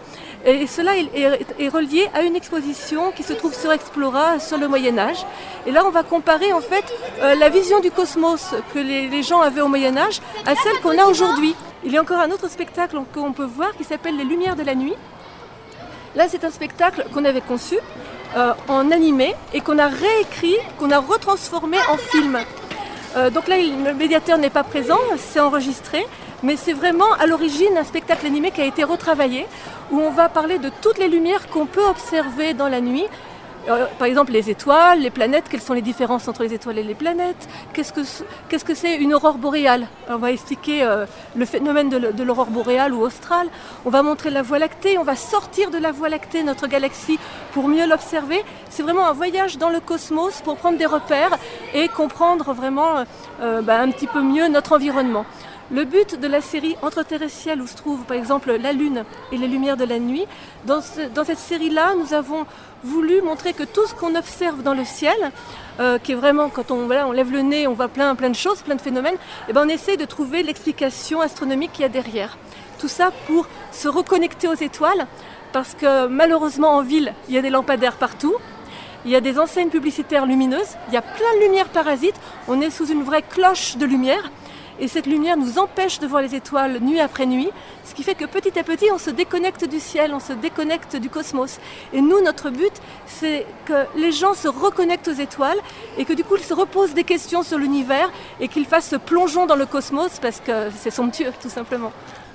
Et 0.46 0.66
cela 0.68 0.92
est, 0.96 1.68
relié 1.68 2.08
à 2.14 2.22
une 2.22 2.34
exposition 2.34 3.10
qui 3.10 3.24
se 3.24 3.34
trouve 3.34 3.52
sur 3.52 3.72
Explora 3.72 4.38
sur 4.38 4.56
le 4.56 4.68
Moyen 4.68 4.96
Âge. 4.98 5.26
Et 5.66 5.72
là, 5.72 5.82
on 5.84 5.90
va 5.90 6.02
comparer 6.02 6.52
en 6.54 6.60
fait 6.60 6.84
la 7.20 7.50
vision 7.50 7.80
du 7.80 7.90
cosmos 7.90 8.54
que 8.72 8.78
les 8.78 9.22
gens 9.22 9.42
avaient 9.42 9.60
au 9.60 9.68
Moyen 9.68 9.98
Âge 9.98 10.22
à 10.46 10.54
celle 10.54 10.80
qu'on 10.80 10.96
a 10.96 11.04
aujourd'hui. 11.04 11.54
Il 11.84 11.92
y 11.92 11.98
a 11.98 12.00
encore 12.00 12.20
un 12.20 12.30
autre 12.30 12.48
spectacle 12.48 12.96
qu'on 13.12 13.32
peut 13.32 13.44
voir 13.44 13.76
qui 13.76 13.84
s'appelle 13.84 14.16
Les 14.16 14.24
Lumières 14.24 14.56
de 14.56 14.62
la 14.62 14.74
Nuit. 14.74 14.94
Là, 16.16 16.26
c'est 16.28 16.44
un 16.44 16.50
spectacle 16.50 17.06
qu'on 17.14 17.24
avait 17.24 17.40
conçu 17.40 17.76
euh, 18.36 18.52
en 18.66 18.90
animé 18.90 19.34
et 19.54 19.60
qu'on 19.60 19.78
a 19.78 19.86
réécrit, 19.86 20.56
qu'on 20.78 20.90
a 20.90 20.98
retransformé 20.98 21.76
en 21.88 21.96
film. 21.96 22.38
Euh, 23.16 23.30
donc 23.30 23.46
là, 23.46 23.56
le 23.58 23.94
médiateur 23.94 24.36
n'est 24.38 24.50
pas 24.50 24.64
présent, 24.64 24.98
c'est 25.18 25.40
enregistré, 25.40 26.04
mais 26.42 26.56
c'est 26.56 26.72
vraiment 26.72 27.12
à 27.20 27.26
l'origine 27.26 27.76
un 27.78 27.84
spectacle 27.84 28.26
animé 28.26 28.50
qui 28.50 28.60
a 28.60 28.64
été 28.64 28.82
retravaillé, 28.82 29.46
où 29.92 30.00
on 30.00 30.10
va 30.10 30.28
parler 30.28 30.58
de 30.58 30.70
toutes 30.82 30.98
les 30.98 31.08
lumières 31.08 31.48
qu'on 31.48 31.66
peut 31.66 31.84
observer 31.84 32.54
dans 32.54 32.68
la 32.68 32.80
nuit, 32.80 33.06
par 33.98 34.06
exemple, 34.06 34.32
les 34.32 34.50
étoiles, 34.50 35.00
les 35.00 35.10
planètes, 35.10 35.44
quelles 35.50 35.60
sont 35.60 35.74
les 35.74 35.82
différences 35.82 36.28
entre 36.28 36.42
les 36.42 36.54
étoiles 36.54 36.78
et 36.78 36.82
les 36.82 36.94
planètes 36.94 37.48
Qu'est-ce 37.72 38.64
que 38.64 38.74
c'est 38.74 38.96
une 38.96 39.14
aurore 39.14 39.38
boréale 39.38 39.86
On 40.08 40.16
va 40.16 40.32
expliquer 40.32 40.82
euh, 40.82 41.06
le 41.36 41.44
phénomène 41.44 41.88
de 41.88 42.22
l'aurore 42.22 42.50
boréale 42.50 42.94
ou 42.94 43.00
australe. 43.02 43.48
On 43.84 43.90
va 43.90 44.02
montrer 44.02 44.30
la 44.30 44.42
Voie 44.42 44.58
lactée. 44.58 44.98
On 44.98 45.04
va 45.04 45.16
sortir 45.16 45.70
de 45.70 45.78
la 45.78 45.92
Voie 45.92 46.08
lactée, 46.08 46.42
notre 46.42 46.66
galaxie, 46.66 47.18
pour 47.52 47.68
mieux 47.68 47.86
l'observer. 47.86 48.44
C'est 48.68 48.82
vraiment 48.82 49.06
un 49.06 49.12
voyage 49.12 49.58
dans 49.58 49.70
le 49.70 49.80
cosmos 49.80 50.40
pour 50.42 50.56
prendre 50.56 50.78
des 50.78 50.86
repères 50.86 51.38
et 51.74 51.88
comprendre 51.88 52.52
vraiment 52.52 53.04
euh, 53.40 53.62
bah, 53.62 53.80
un 53.80 53.90
petit 53.90 54.06
peu 54.06 54.22
mieux 54.22 54.48
notre 54.48 54.74
environnement. 54.74 55.24
Le 55.72 55.84
but 55.84 56.18
de 56.18 56.26
la 56.26 56.40
série 56.40 56.74
Entre 56.82 57.04
terre 57.04 57.22
et 57.22 57.28
ciel, 57.28 57.62
où 57.62 57.66
se 57.68 57.76
trouve 57.76 58.00
par 58.00 58.16
exemple 58.16 58.52
la 58.56 58.72
Lune 58.72 59.04
et 59.30 59.36
les 59.36 59.46
lumières 59.46 59.76
de 59.76 59.84
la 59.84 60.00
nuit, 60.00 60.26
dans, 60.66 60.80
cette 60.82 61.38
série-là, 61.38 61.94
nous 61.94 62.12
avons 62.12 62.44
voulu 62.82 63.22
montrer 63.22 63.52
que 63.52 63.62
tout 63.62 63.86
ce 63.86 63.94
qu'on 63.94 64.16
observe 64.16 64.64
dans 64.64 64.74
le 64.74 64.84
ciel, 64.84 65.16
euh, 65.78 65.98
qui 65.98 66.10
est 66.10 66.16
vraiment, 66.16 66.48
quand 66.48 66.72
on, 66.72 66.88
lève 67.12 67.30
le 67.30 67.42
nez, 67.42 67.68
on 67.68 67.74
voit 67.74 67.86
plein, 67.86 68.16
plein 68.16 68.30
de 68.30 68.34
choses, 68.34 68.62
plein 68.62 68.74
de 68.74 68.80
phénomènes, 68.80 69.14
et 69.14 69.50
eh 69.50 69.52
ben 69.52 69.64
on 69.64 69.68
essaie 69.68 69.96
de 69.96 70.04
trouver 70.04 70.42
l'explication 70.42 71.20
astronomique 71.20 71.72
qu'il 71.72 71.82
y 71.82 71.86
a 71.86 71.88
derrière. 71.88 72.36
Tout 72.80 72.88
ça 72.88 73.12
pour 73.28 73.46
se 73.70 73.86
reconnecter 73.86 74.48
aux 74.48 74.54
étoiles, 74.54 75.06
parce 75.52 75.74
que 75.74 76.08
malheureusement 76.08 76.70
en 76.70 76.82
ville, 76.82 77.14
il 77.28 77.34
y 77.36 77.38
a 77.38 77.42
des 77.42 77.50
lampadaires 77.50 77.96
partout. 77.96 78.34
Il 79.04 79.10
y 79.12 79.16
a 79.16 79.20
des 79.20 79.38
enseignes 79.38 79.70
publicitaires 79.70 80.26
lumineuses, 80.26 80.76
il 80.88 80.94
y 80.94 80.96
a 80.96 81.02
plein 81.02 81.34
de 81.36 81.44
lumière 81.46 81.68
parasites, 81.68 82.20
on 82.48 82.60
est 82.60 82.70
sous 82.70 82.86
une 82.86 83.02
vraie 83.02 83.22
cloche 83.22 83.76
de 83.76 83.86
lumière 83.86 84.30
et 84.80 84.88
cette 84.88 85.06
lumière 85.06 85.36
nous 85.36 85.58
empêche 85.58 85.98
de 85.98 86.06
voir 86.06 86.22
les 86.22 86.34
étoiles 86.34 86.80
nuit 86.80 87.00
après 87.00 87.26
nuit, 87.26 87.50
ce 87.84 87.94
qui 87.94 88.02
fait 88.02 88.14
que 88.14 88.24
petit 88.24 88.58
à 88.58 88.62
petit 88.62 88.86
on 88.92 88.98
se 88.98 89.10
déconnecte 89.10 89.64
du 89.68 89.78
ciel, 89.78 90.14
on 90.14 90.20
se 90.20 90.32
déconnecte 90.32 90.96
du 90.96 91.10
cosmos. 91.10 91.58
Et 91.92 92.00
nous, 92.00 92.20
notre 92.22 92.50
but, 92.50 92.72
c'est 93.06 93.46
que 93.66 93.86
les 93.96 94.12
gens 94.12 94.34
se 94.34 94.48
reconnectent 94.48 95.08
aux 95.08 95.12
étoiles 95.12 95.58
et 95.98 96.04
que 96.04 96.12
du 96.12 96.24
coup 96.24 96.36
ils 96.36 96.44
se 96.44 96.54
reposent 96.54 96.94
des 96.94 97.04
questions 97.04 97.42
sur 97.42 97.58
l'univers 97.58 98.10
et 98.40 98.48
qu'ils 98.48 98.66
fassent 98.66 98.88
ce 98.88 98.96
plongeon 98.96 99.46
dans 99.46 99.56
le 99.56 99.66
cosmos 99.66 100.18
parce 100.20 100.40
que 100.40 100.70
c'est 100.76 100.90
somptueux 100.90 101.32
tout 101.40 101.50
simplement. 101.50 101.92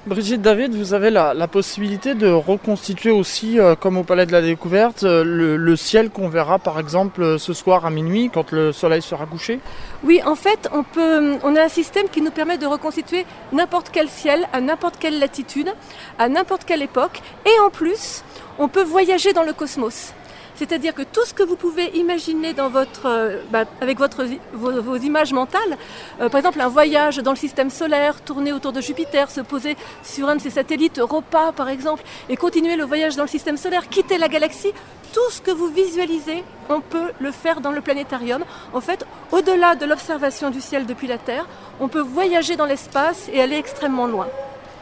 Brigitte 0.08 0.44
David, 0.44 0.76
vous 0.76 0.94
avez 0.94 1.10
la, 1.10 1.48
possibilité 1.48 2.14
de 2.14 2.28
reconstituer 2.28 3.10
aussi, 3.10 3.60
euh, 3.60 3.74
comme 3.74 3.98
au 3.98 4.04
Palais 4.04 4.28
de 4.28 4.32
la 4.32 4.44
Découverte, 4.44 5.04
euh, 5.04 5.24
le, 5.24 5.76
ciel 5.76 6.12
qu'on 6.12 6.30
verra 6.30 6.60
par 6.60 6.80
exemple 6.80 7.24
euh, 7.24 7.38
ce 7.40 7.54
soir 7.54 7.88
à 7.88 7.90
minuit 7.90 8.30
quand 8.32 8.52
le 8.52 8.72
soleil 8.72 9.02
sera 9.02 9.26
couché? 9.26 9.60
Oui, 10.04 10.22
en 10.24 10.36
fait, 10.36 10.70
on, 10.72 11.56
a 11.56 11.62
un 11.64 11.70
système 11.70 12.08
qui 12.08 12.22
nous 12.22 12.30
permet 12.30 12.60
de 12.60 12.68
reconstituer 12.68 13.26
n'importe 13.52 13.90
quel 13.92 14.08
ciel 14.08 14.48
à 14.54 14.62
n'importe 14.62 14.98
quelle 15.00 15.18
latitude, 15.18 15.74
à 16.20 16.30
n'importe 16.30 16.66
quelle 16.66 16.84
époque, 16.84 17.24
et 17.44 17.60
en 17.66 17.72
plus, 17.72 18.24
on 18.60 18.68
peut 18.68 18.84
voyager 18.84 19.34
dans 19.34 19.44
le 19.44 19.54
cosmos. 19.54 20.14
C'est-à-dire 20.56 20.94
que 20.94 21.02
tout 21.02 21.26
ce 21.26 21.34
que 21.34 21.44
vous 21.44 21.56
pouvez 21.56 21.98
imaginer 21.98 22.54
euh, 22.58 23.42
bah, 23.52 23.66
avec 23.82 24.00
vos, 24.00 24.96
images 24.98 25.34
mentales, 25.34 25.78
euh, 26.22 26.30
par 26.30 26.40
exemple 26.40 26.62
un 26.62 26.70
voyage 26.70 27.18
dans 27.18 27.32
le 27.32 27.38
système 27.38 27.70
solaire, 27.70 28.22
tourner 28.22 28.54
autour 28.54 28.72
de 28.72 28.82
Jupiter, 28.82 29.30
se 29.30 29.42
poser 29.42 29.76
sur 30.04 30.30
un 30.30 30.36
de 30.38 30.42
ses 30.42 30.52
satellites, 30.52 31.00
Europa 31.00 31.52
par 31.56 31.70
exemple, 31.70 32.04
et 32.30 32.38
continuer 32.38 32.76
le 32.76 32.86
voyage 32.86 33.16
dans 33.16 33.24
le 33.24 33.30
système 33.30 33.58
solaire, 33.58 33.90
quitter 33.90 34.18
la 34.18 34.28
galaxie, 34.28 34.72
tout 35.14 35.32
ce 35.32 35.42
que 35.42 35.52
vous 35.52 35.68
visualisez, 35.68 36.44
on 36.70 36.82
peut 36.82 37.12
le 37.20 37.32
faire 37.32 37.62
dans 37.62 37.72
le 37.72 37.82
planétarium. 37.82 38.44
En 38.74 38.82
fait, 38.82 39.06
au-delà 39.32 39.76
de 39.76 39.86
l'observation 39.86 40.50
du 40.50 40.62
ciel 40.62 40.86
depuis 40.86 41.08
la 41.08 41.18
Terre, 41.18 41.46
on 41.80 41.88
peut 41.88 42.02
voyager 42.02 42.56
dans 42.56 42.66
l'espace 42.66 43.30
et 43.32 43.42
aller 43.42 43.56
extrêmement 43.56 44.08
loin. 44.08 44.28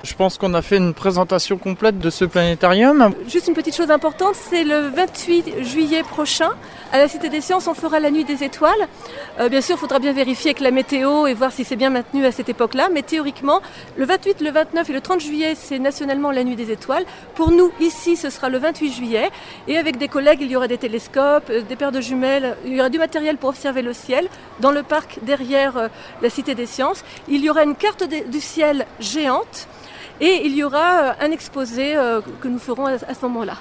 Je 0.04 0.16
pense 0.16 0.38
qu'on 0.38 0.54
a 0.54 0.62
fait 0.62 0.76
une 0.76 0.94
présentation 0.94 1.58
complète 1.58 1.98
de 1.98 2.10
ce 2.10 2.26
planétarium. 2.26 3.14
Juste 3.30 3.48
une 3.48 3.54
petite 3.54 3.74
chose 3.74 3.90
importante, 3.90 4.36
c'est 4.36 4.66
le 4.66 4.90
28 4.90 5.64
juillet 5.64 6.04
prochain. 6.04 6.50
À 6.92 6.98
la 6.98 7.08
Cité 7.08 7.30
des 7.30 7.40
Sciences, 7.40 7.70
on 7.70 7.74
fera 7.74 8.02
la 8.02 8.12
nuit 8.12 8.26
des 8.26 8.44
étoiles. 8.44 8.90
Euh, 9.40 9.48
bien 9.48 9.62
sûr, 9.62 9.78
il 9.78 9.80
faudra 9.80 10.00
bien 10.00 10.12
vérifier 10.12 10.50
avec 10.50 10.60
la 10.60 10.72
météo 10.72 11.26
et 11.26 11.34
voir 11.34 11.54
si 11.54 11.64
c'est 11.64 11.78
bien 11.78 11.90
maintenu 11.90 12.26
à 12.26 12.34
cette 12.34 12.50
époque-là. 12.50 12.90
Mais 12.92 13.02
théoriquement, 13.02 13.62
le 13.96 14.04
28, 14.04 14.42
le 14.42 14.52
29 14.52 14.90
et 14.90 14.94
le 14.94 15.00
30 15.00 15.22
juillet, 15.22 15.54
c'est 15.56 15.80
nationalement 15.80 16.32
la 16.32 16.44
nuit 16.44 16.58
des 16.58 16.70
étoiles. 16.70 17.06
Pour 17.36 17.52
nous, 17.52 17.72
ici, 17.80 18.18
ce 18.18 18.30
sera 18.30 18.50
le 18.50 18.58
28 18.58 18.92
juillet. 18.92 19.30
Et 19.70 19.78
avec 19.78 19.96
des 19.96 20.10
collègues, 20.10 20.40
il 20.42 20.52
y 20.52 20.58
aura 20.58 20.68
des 20.68 20.78
télescopes, 20.78 21.50
euh, 21.50 21.62
des 21.62 21.78
paires 21.78 21.94
de 21.94 22.02
jumelles, 22.02 22.58
il 22.66 22.74
y 22.76 22.80
aura 22.82 22.90
du 22.90 23.00
matériel 23.00 23.38
pour 23.38 23.52
observer 23.52 23.82
le 23.82 23.94
ciel. 23.94 24.28
Dans 24.60 24.72
le 24.72 24.84
parc 24.84 25.20
derrière 25.22 25.78
euh, 25.78 25.88
la 26.22 26.30
Cité 26.30 26.56
des 26.56 26.66
Sciences, 26.66 27.06
il 27.30 27.42
y 27.42 27.50
aura 27.50 27.64
une 27.64 27.76
carte 27.76 28.04
du 28.04 28.42
ciel 28.42 28.86
géante 29.00 29.70
et 30.24 30.46
il 30.46 30.56
y 30.56 30.64
aura 30.64 31.10
euh, 31.10 31.12
un 31.20 31.32
exposé 31.32 31.98
euh, 31.98 32.22
que 32.40 32.48
nous 32.48 32.60
ferons 32.60 32.86
à 32.86 32.98
ce 32.98 33.22
moment-là. 33.24 33.58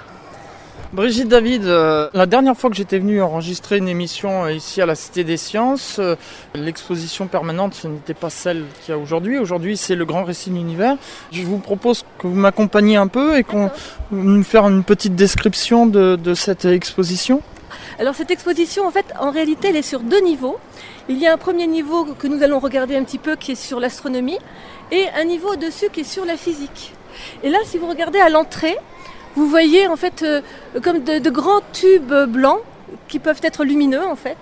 Brigitte 0.93 1.27
David, 1.27 1.65
euh, 1.65 2.09
la 2.13 2.25
dernière 2.25 2.55
fois 2.55 2.69
que 2.69 2.75
j'étais 2.75 2.99
venu 2.99 3.21
enregistrer 3.21 3.79
une 3.79 3.89
émission 3.89 4.47
ici 4.47 4.81
à 4.81 4.85
la 4.85 4.95
Cité 4.95 5.25
des 5.25 5.37
Sciences, 5.37 5.99
l'exposition 6.53 7.27
permanente, 7.27 7.73
ce 7.73 7.87
n'était 7.87 8.13
pas 8.13 8.29
celle 8.29 8.63
qu'il 8.81 8.93
y 8.93 8.97
a 8.97 8.99
aujourd'hui. 8.99 9.39
Aujourd'hui, 9.39 9.75
c'est 9.75 9.95
le 9.95 10.05
grand 10.05 10.23
récit 10.23 10.51
de 10.51 10.55
l'univers. 10.55 10.95
Je 11.31 11.41
vous 11.41 11.57
propose 11.57 12.05
que 12.19 12.27
vous 12.27 12.35
m'accompagniez 12.35 12.95
un 12.95 13.07
peu 13.07 13.37
et 13.37 13.43
qu'on 13.43 13.69
nous 14.11 14.43
faire 14.43 14.67
une 14.67 14.83
petite 14.83 15.15
description 15.15 15.85
de, 15.85 16.15
de 16.15 16.33
cette 16.33 16.65
exposition. 16.65 17.41
Alors 17.99 18.15
cette 18.15 18.31
exposition, 18.31 18.87
en 18.87 18.91
fait, 18.91 19.05
en 19.19 19.31
réalité, 19.31 19.69
elle 19.69 19.75
est 19.75 19.81
sur 19.81 19.99
deux 19.99 20.21
niveaux. 20.21 20.57
Il 21.09 21.17
y 21.17 21.27
a 21.27 21.33
un 21.33 21.37
premier 21.37 21.67
niveau 21.67 22.05
que 22.05 22.27
nous 22.27 22.43
allons 22.43 22.59
regarder 22.59 22.95
un 22.95 23.03
petit 23.03 23.17
peu 23.17 23.35
qui 23.35 23.51
est 23.51 23.55
sur 23.55 23.81
l'astronomie 23.81 24.37
et 24.89 25.05
un 25.19 25.25
niveau 25.25 25.49
au-dessus 25.51 25.89
qui 25.91 26.01
est 26.01 26.05
sur 26.05 26.23
la 26.23 26.37
physique. 26.37 26.93
Et 27.43 27.49
là, 27.49 27.57
si 27.65 27.77
vous 27.77 27.87
regardez 27.87 28.19
à 28.19 28.29
l'entrée, 28.29 28.77
vous 29.35 29.45
voyez 29.49 29.85
en 29.87 29.97
fait 29.97 30.23
euh, 30.23 30.41
comme 30.81 31.03
de, 31.03 31.29
grands 31.29 31.59
tubes 31.73 32.13
blancs 32.29 32.61
qui 33.09 33.19
peuvent 33.19 33.41
être 33.43 33.65
lumineux 33.65 34.05
en 34.05 34.15
fait. 34.15 34.37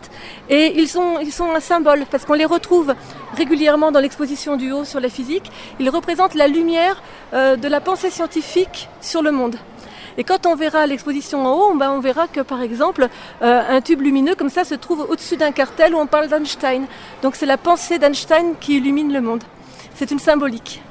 Et 0.49 0.79
ils 0.79 0.87
sont, 0.87 1.17
un 1.17 1.59
symbole 1.59 2.05
parce 2.11 2.25
qu'on 2.25 2.35
les 2.35 2.45
retrouve 2.45 2.93
régulièrement 3.35 3.91
dans 3.91 3.99
l'exposition 3.99 4.55
du 4.55 4.71
haut 4.71 4.85
sur 4.85 4.99
la 4.99 5.09
physique. 5.09 5.51
Ils 5.79 5.89
représentent 5.89 6.35
la 6.35 6.47
lumière 6.47 7.01
euh, 7.33 7.55
de 7.55 7.67
la 7.67 7.81
pensée 7.81 8.11
scientifique 8.11 8.87
sur 9.01 9.23
le 9.23 9.31
monde. 9.31 9.55
Et 10.17 10.23
quand 10.23 10.45
on 10.45 10.55
verra 10.55 10.85
l'exposition 10.85 11.45
en 11.45 11.53
haut, 11.53 11.73
ben, 11.75 11.91
on 11.91 11.99
verra 11.99 12.27
que 12.27 12.41
par 12.41 12.61
exemple 12.61 13.07
euh, 13.41 13.61
un 13.69 13.81
tube 13.81 14.01
lumineux 14.01 14.35
comme 14.35 14.49
ça 14.49 14.63
se 14.63 14.75
trouve 14.75 15.05
au-dessus 15.09 15.37
d'un 15.37 15.51
cartel 15.51 15.95
où 15.95 15.97
on 15.97 16.07
parle 16.07 16.27
d'Einstein. 16.27 16.85
Donc 17.21 17.35
c'est 17.35 17.45
la 17.45 17.57
pensée 17.57 17.99
d'Einstein 17.99 18.55
qui 18.59 18.77
illumine 18.77 19.13
le 19.13 19.21
monde. 19.21 19.43
C'est 19.95 20.11
une 20.11 20.19
symbolique. 20.19 20.81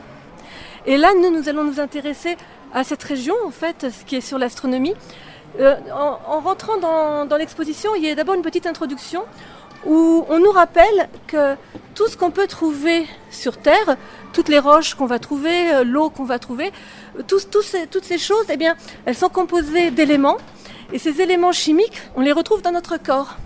Et 0.87 0.97
là, 0.97 1.11
nous, 1.15 1.31
nous 1.31 1.49
allons 1.49 1.65
nous 1.65 1.81
intéresser 1.81 2.37
à 2.73 2.85
cette 2.85 3.03
région, 3.03 3.35
en 3.45 3.51
fait, 3.51 3.87
qui 4.07 4.17
est 4.17 4.21
sur 4.21 4.39
l'astronomie. 4.39 4.95
Euh, 5.59 5.75
en, 5.93 6.41
rentrant 6.41 6.79
dans, 6.79 7.27
dans 7.27 7.37
l'exposition, 7.37 7.95
il 7.97 8.05
y 8.05 8.11
a 8.11 8.15
d'abord 8.15 8.35
une 8.35 8.43
petite 8.43 8.67
introduction 8.67 9.25
où 9.87 10.25
on 10.29 10.39
nous 10.39 10.51
rappelle 10.51 11.09
que 11.27 11.57
tout 11.95 12.09
ce 12.09 12.17
qu'on 12.17 12.31
peut 12.31 12.47
trouver 12.47 13.07
sur 13.31 13.57
Terre, 13.57 13.97
toutes 14.33 14.49
les 14.49 14.59
roches 14.59 14.95
qu'on 14.95 15.07
va 15.07 15.19
trouver, 15.19 15.73
euh, 15.73 15.85
l'eau 15.85 16.11
qu'on 16.11 16.25
va 16.25 16.39
trouver, 16.39 16.73
euh, 17.19 17.23
toutes 17.23 18.05
ces 18.05 18.19
choses, 18.19 18.47
eh 18.49 18.57
bien, 18.57 18.77
elles 19.05 19.17
sont 19.17 19.29
composées 19.29 19.91
d'éléments. 19.91 20.39
Et 20.93 20.99
ces 20.99 21.21
éléments 21.21 21.53
chimiques, 21.53 22.01
on 22.17 22.21
les 22.21 22.33
retrouve 22.33 22.63
dans 22.63 22.73
notre 22.73 22.97
corps. 22.97 23.37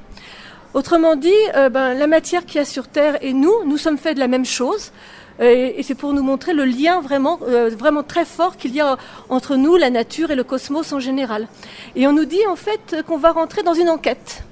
Autrement 0.73 1.15
dit, 1.15 1.33
euh, 1.57 1.69
ben, 1.69 1.95
la 1.95 2.07
matière 2.07 2.47
qu'il 2.47 2.57
y 2.57 2.59
a 2.61 2.65
sur 2.65 2.89
Terre 2.89 3.19
et 3.23 3.33
nous, 3.33 3.65
nous 3.65 3.77
sommes 3.77 3.99
faits 3.99 4.15
de 4.15 4.21
la 4.21 4.29
même 4.29 4.47
chose. 4.47 4.93
Et, 5.41 5.83
c'est 5.83 5.97
pour 5.97 6.13
nous 6.13 6.23
montrer 6.23 6.55
le 6.55 6.65
lien 6.65 7.01
vraiment, 7.01 7.41
vraiment 7.77 8.05
très 8.05 8.25
fort 8.25 8.57
qu'il 8.57 8.73
y 8.73 8.81
a 8.81 8.97
entre 9.29 9.57
nous, 9.57 9.75
la 9.75 9.91
nature 9.91 10.31
et 10.31 10.37
le 10.37 10.45
cosmos 10.45 10.93
en 10.93 11.01
général. 11.01 11.49
Et 11.97 12.07
on 12.07 12.13
nous 12.13 12.25
dit 12.25 12.47
en 12.49 12.55
fait 12.55 13.03
qu'on 13.05 13.19
va 13.19 13.33
rentrer 13.33 13.65
dans 13.65 13.75
une 13.75 13.89
enquête. 13.89 14.45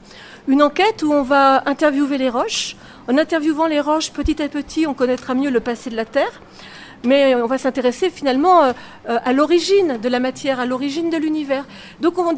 Une 0.48 0.60
enquête 0.60 1.04
où 1.04 1.12
on 1.12 1.22
va 1.22 1.62
interviewer 1.66 2.18
les 2.18 2.28
roches, 2.28 2.74
en 3.06 3.16
interviewant 3.16 3.68
les 3.68 3.80
roches 3.80 4.10
petit 4.10 4.42
à 4.42 4.48
petit, 4.48 4.88
on 4.88 4.94
connaîtra 4.94 5.34
mieux 5.34 5.50
le 5.50 5.60
passé 5.60 5.88
de 5.88 5.94
la 5.94 6.04
Terre. 6.04 6.40
Mais 7.04 7.34
on 7.34 7.46
va 7.46 7.58
s'intéresser 7.58 8.10
finalement 8.10 8.62
euh, 8.62 8.72
euh, 9.08 9.18
à 9.24 9.32
l'origine 9.32 9.98
de 10.00 10.08
la 10.08 10.20
matière, 10.20 10.60
à 10.60 10.66
l'origine 10.66 11.10
de 11.10 11.16
l'univers. 11.16 11.64
Donc 12.00 12.18
on, 12.18 12.32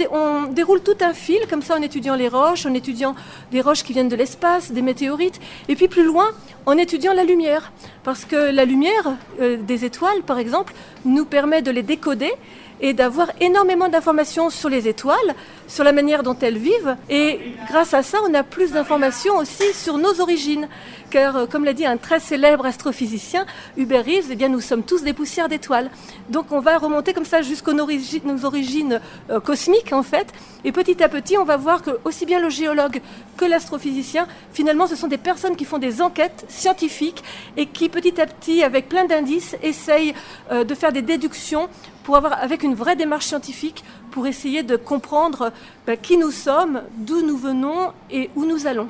déroule 0.47 0.83
tout 0.83 0.97
un 1.01 1.13
fil, 1.13 1.41
comme 1.49 1.63
ça 1.63 1.77
en 1.77 1.83
étudiant 1.83 2.15
les 2.15 2.29
roches, 2.29 2.65
en 2.65 2.75
étudiant 2.75 3.15
des 3.53 3.61
roches 3.61 3.83
qui 3.83 3.93
viennent 3.93 4.09
de 4.09 4.17
l'espace, 4.17 4.73
des 4.73 4.83
météorites, 4.83 5.39
et 5.69 5.77
puis 5.77 5.89
plus 5.89 6.05
loin, 6.05 6.29
en 6.67 6.79
étudiant 6.79 7.13
la 7.13 7.25
lumière. 7.25 7.73
Parce 8.05 8.25
que 8.25 8.37
la 8.37 8.65
lumière 8.65 9.13
euh, 9.41 9.59
des 9.59 9.85
étoiles, 9.85 10.23
par 10.27 10.39
exemple, 10.39 10.75
nous 11.05 11.27
permet 11.27 11.61
de 11.61 11.71
les 11.71 11.83
décoder 11.83 12.33
et 12.81 12.93
d'avoir 12.93 13.31
énormément 13.41 13.89
d'informations 13.89 14.51
sur 14.51 14.69
les 14.69 14.89
étoiles, 14.89 15.35
sur 15.67 15.85
la 15.85 15.93
manière 15.93 16.23
dont 16.23 16.37
elles 16.41 16.59
vivent. 16.59 16.97
Et 17.09 17.39
grâce 17.69 17.95
à 17.95 18.03
ça, 18.03 18.19
on 18.29 18.35
a 18.35 18.43
plus 18.43 18.73
d'informations 18.73 19.37
aussi 19.37 19.73
sur 19.73 19.99
nos 19.99 20.21
origines. 20.21 20.69
Car, 21.11 21.37
euh, 21.37 21.47
comme 21.47 21.65
l'a 21.65 21.73
dit 21.73 21.87
un 21.87 21.97
très 21.97 22.21
célèbre 22.21 22.67
astrophysicien, 22.67 23.47
Hubert 23.77 24.05
Reeves, 24.05 24.27
eh 24.31 24.37
bien, 24.37 24.49
nous 24.49 24.61
sommes 24.61 24.83
tous 24.83 25.03
des 25.03 25.13
poussières 25.13 25.49
d'étoiles. 25.49 25.91
Donc 26.29 26.51
on 26.51 26.61
va 26.61 26.79
remonter 26.79 27.13
comme 27.13 27.25
ça 27.25 27.43
jusqu'aux 27.43 27.73
nos 27.73 28.45
origines 28.45 29.01
euh, 29.31 29.41
cosmiques, 29.41 29.93
en 29.93 30.03
fait. 30.03 30.27
Et 30.65 30.73
petit 30.73 31.03
à 31.03 31.09
petit, 31.09 31.39
on 31.39 31.45
va 31.45 31.57
voir 31.57 31.83
que 31.83 31.91
aussi 32.05 32.27
bien 32.27 32.41
le 32.41 32.51
géologue 32.51 33.01
que 33.37 33.45
l'astrophysicien, 33.45 34.27
finalement, 34.53 34.87
ce 34.87 34.97
sont 34.97 35.09
des 35.09 35.19
personnes 35.19 35.57
qui 35.57 35.65
font 35.65 35.79
des 35.79 36.03
enquêtes 36.03 36.45
scientifiques 36.49 37.23
et 37.57 37.67
qui, 37.67 37.89
petit 37.89 38.21
à 38.21 38.27
petit, 38.27 38.63
avec 38.63 38.89
plein 38.89 39.05
d'indices, 39.05 39.57
essayent 39.63 40.15
euh, 40.51 40.65
de 40.65 40.75
faire 40.75 40.93
des 40.93 41.03
déductions 41.03 41.69
pour 42.05 42.17
avoir, 42.17 42.41
avec 42.41 42.63
une 42.63 42.75
vraie 42.75 42.95
démarche 42.95 43.27
scientifique, 43.27 43.83
pour 44.13 44.27
essayer 44.27 44.63
de 44.63 44.77
comprendre 44.77 45.51
ben, 45.87 45.97
qui 45.97 46.17
nous 46.17 46.31
sommes, 46.31 46.83
d'où 46.99 47.27
nous 47.27 47.37
venons 47.37 47.93
et 48.11 48.31
où 48.37 48.45
nous 48.45 48.67
allons. 48.67 48.87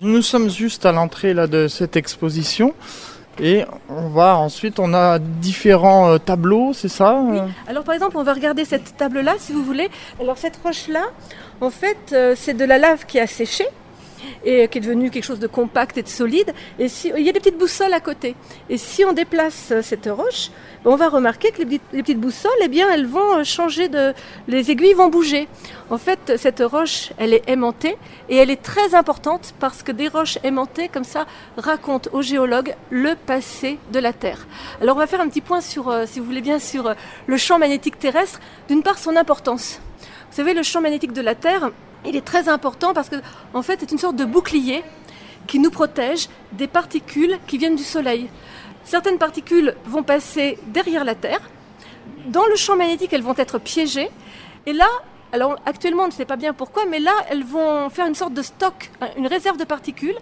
Nous 0.00 0.22
sommes 0.22 0.48
juste 0.48 0.86
à 0.86 0.92
l'entrée 0.92 1.34
là 1.34 1.46
de 1.46 1.68
cette 1.68 1.96
exposition. 1.96 2.74
Et 3.38 3.64
on 3.90 4.08
va 4.08 4.38
ensuite, 4.38 4.78
on 4.78 4.94
a 4.94 5.18
différents 5.18 6.12
euh, 6.12 6.18
tableaux, 6.18 6.72
c'est 6.72 6.88
ça 6.88 7.20
oui. 7.22 7.38
Alors 7.66 7.84
par 7.84 7.94
exemple, 7.94 8.16
on 8.16 8.22
va 8.22 8.32
regarder 8.32 8.64
cette 8.64 8.96
table-là, 8.96 9.34
si 9.38 9.52
vous 9.52 9.62
voulez. 9.62 9.90
Alors 10.18 10.38
cette 10.38 10.58
roche-là, 10.64 11.04
en 11.60 11.68
fait, 11.68 11.98
euh, 12.12 12.34
c'est 12.34 12.54
de 12.54 12.64
la 12.64 12.78
lave 12.78 13.04
qui 13.04 13.20
a 13.20 13.26
séché. 13.26 13.66
Et 14.44 14.68
qui 14.68 14.78
est 14.78 14.80
devenu 14.80 15.10
quelque 15.10 15.24
chose 15.24 15.38
de 15.38 15.46
compact 15.46 15.98
et 15.98 16.02
de 16.02 16.08
solide. 16.08 16.52
Et 16.78 16.88
si, 16.88 17.12
il 17.16 17.24
y 17.24 17.28
a 17.28 17.32
des 17.32 17.40
petites 17.40 17.58
boussoles 17.58 17.92
à 17.92 18.00
côté. 18.00 18.34
Et 18.68 18.78
si 18.78 19.04
on 19.04 19.12
déplace 19.12 19.70
euh, 19.72 19.82
cette 19.82 20.06
roche, 20.06 20.50
ben, 20.84 20.90
on 20.90 20.96
va 20.96 21.08
remarquer 21.08 21.50
que 21.50 21.62
les 21.62 21.78
petites, 21.78 22.20
boussoles, 22.20 22.50
eh 22.62 22.68
bien, 22.68 22.90
elles 22.92 23.06
vont 23.06 23.38
euh, 23.38 23.44
changer 23.44 23.88
de, 23.88 24.14
les 24.48 24.70
aiguilles 24.70 24.94
vont 24.94 25.08
bouger. 25.08 25.48
En 25.90 25.98
fait, 25.98 26.34
cette 26.36 26.60
roche, 26.60 27.12
elle 27.18 27.34
est 27.34 27.48
aimantée 27.48 27.96
et 28.28 28.36
elle 28.36 28.50
est 28.50 28.62
très 28.62 28.94
importante 28.94 29.54
parce 29.58 29.82
que 29.82 29.92
des 29.92 30.08
roches 30.08 30.38
aimantées 30.42 30.88
comme 30.88 31.04
ça 31.04 31.26
racontent 31.56 32.10
aux 32.12 32.22
géologues 32.22 32.74
le 32.90 33.14
passé 33.14 33.78
de 33.92 33.98
la 33.98 34.12
Terre. 34.12 34.46
Alors, 34.80 34.96
on 34.96 34.98
va 34.98 35.06
faire 35.06 35.20
un 35.20 35.28
petit 35.28 35.40
point 35.40 35.60
sur, 35.60 35.88
euh, 35.88 36.04
si 36.06 36.20
vous 36.20 36.26
voulez 36.26 36.40
bien, 36.40 36.58
sur 36.58 36.94
le 37.26 37.36
champ 37.36 37.58
magnétique 37.58 37.98
terrestre. 37.98 38.40
D'une 38.68 38.82
part, 38.82 38.98
son 38.98 39.16
importance. 39.16 39.80
Vous 40.30 40.36
savez, 40.36 40.54
le 40.54 40.62
champ 40.62 40.80
magnétique 40.80 41.12
de 41.12 41.22
la 41.22 41.34
Terre, 41.34 41.70
il 42.06 42.16
est 42.16 42.24
très 42.24 42.48
important 42.48 42.94
parce 42.94 43.08
que, 43.08 43.16
fait, 43.62 43.78
c'est 43.80 43.92
une 43.92 43.98
sorte 43.98 44.16
de 44.16 44.24
bouclier 44.24 44.82
qui 45.46 45.58
nous 45.58 45.70
protège 45.70 46.28
des 46.52 46.66
particules 46.66 47.38
qui 47.46 47.58
viennent 47.58 47.76
du 47.76 47.84
Soleil. 47.84 48.28
Certaines 48.84 49.18
particules 49.18 49.74
vont 49.84 50.02
passer 50.02 50.58
derrière 50.68 51.04
la 51.04 51.14
Terre. 51.14 51.40
Dans 52.26 52.46
le 52.46 52.56
champ 52.56 52.76
magnétique, 52.76 53.12
elles 53.12 53.22
vont 53.22 53.34
être 53.36 53.58
piégées. 53.58 54.10
Et 54.66 54.72
là, 54.72 54.88
alors 55.32 55.56
actuellement, 55.66 56.04
on 56.04 56.06
ne 56.06 56.12
sait 56.12 56.24
pas 56.24 56.36
bien 56.36 56.52
pourquoi, 56.52 56.84
mais 56.86 56.98
là, 56.98 57.12
elles 57.30 57.44
vont 57.44 57.90
faire 57.90 58.06
une 58.06 58.14
sorte 58.14 58.34
de 58.34 58.42
stock, 58.42 58.90
une 59.16 59.26
réserve 59.26 59.56
de 59.56 59.64
particules, 59.64 60.16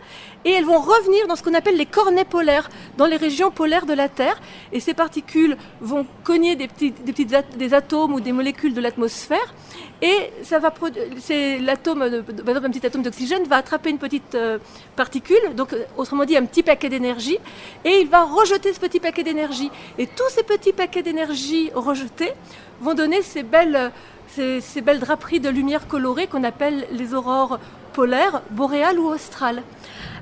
et 0.45 0.53
elles 0.53 0.65
vont 0.65 0.79
revenir 0.79 1.27
dans 1.27 1.37
ce 1.37 1.43
qu'on 1.43 1.55
appelle 1.55 1.77
les 1.77 1.87
cornets 1.87 2.25
polaires, 2.25 2.69
dans 2.97 3.07
les 3.07 3.17
régions 3.17 3.51
polaires 3.51 3.87
de 3.87 3.93
la 3.93 4.09
Terre. 4.09 4.41
Et 4.73 4.81
ces 4.81 4.95
particules 4.95 5.57
vont 5.81 6.07
cogner 6.25 6.57
des 6.57 6.69
petits, 6.69 6.91
des, 6.91 7.13
des 7.57 7.75
atomes 7.75 8.15
ou 8.15 8.21
des 8.21 8.33
molécules 8.33 8.75
de 8.75 8.81
l'atmosphère, 8.81 9.55
et 10.03 10.31
ça 10.43 10.59
va 10.59 10.73
c'est 11.19 11.59
l'atome, 11.59 12.01
par 12.01 12.49
exemple 12.49 12.67
un 12.67 12.71
petit 12.71 12.87
atome 12.87 13.03
d'oxygène 13.03 13.45
va 13.45 13.57
attraper 13.57 13.91
une 13.91 13.99
petite 13.99 14.35
euh, 14.35 14.59
particule, 14.97 15.55
donc 15.55 15.73
euh, 15.73 15.85
autrement 15.97 16.25
dit 16.25 16.37
un 16.37 16.45
petit 16.45 16.63
paquet 16.63 16.89
d'énergie, 16.89 17.39
et 17.85 18.01
il 18.01 18.09
va 18.09 18.25
rejeter 18.25 18.73
ce 18.73 18.81
petit 18.81 19.01
paquet 19.01 19.23
d'énergie. 19.23 19.71
Et 19.99 20.07
tous 20.07 20.29
ces 20.31 20.43
petits 20.43 20.73
paquets 20.73 21.03
d'énergie 21.03 21.71
rejetés 21.75 22.33
vont 22.81 22.95
donner 22.95 23.23
ces 23.23 23.43
belles 23.43 23.93
ces, 24.35 24.81
belles 24.81 25.01
draperies 25.01 25.41
de 25.41 25.49
lumière 25.49 25.87
colorée 25.87 26.27
qu'on 26.27 26.45
appelle 26.45 26.87
les 26.91 27.15
aurores 27.15 27.59
polaires, 27.93 28.43
boréales 28.51 28.99
ou 28.99 29.07
australes. 29.07 29.63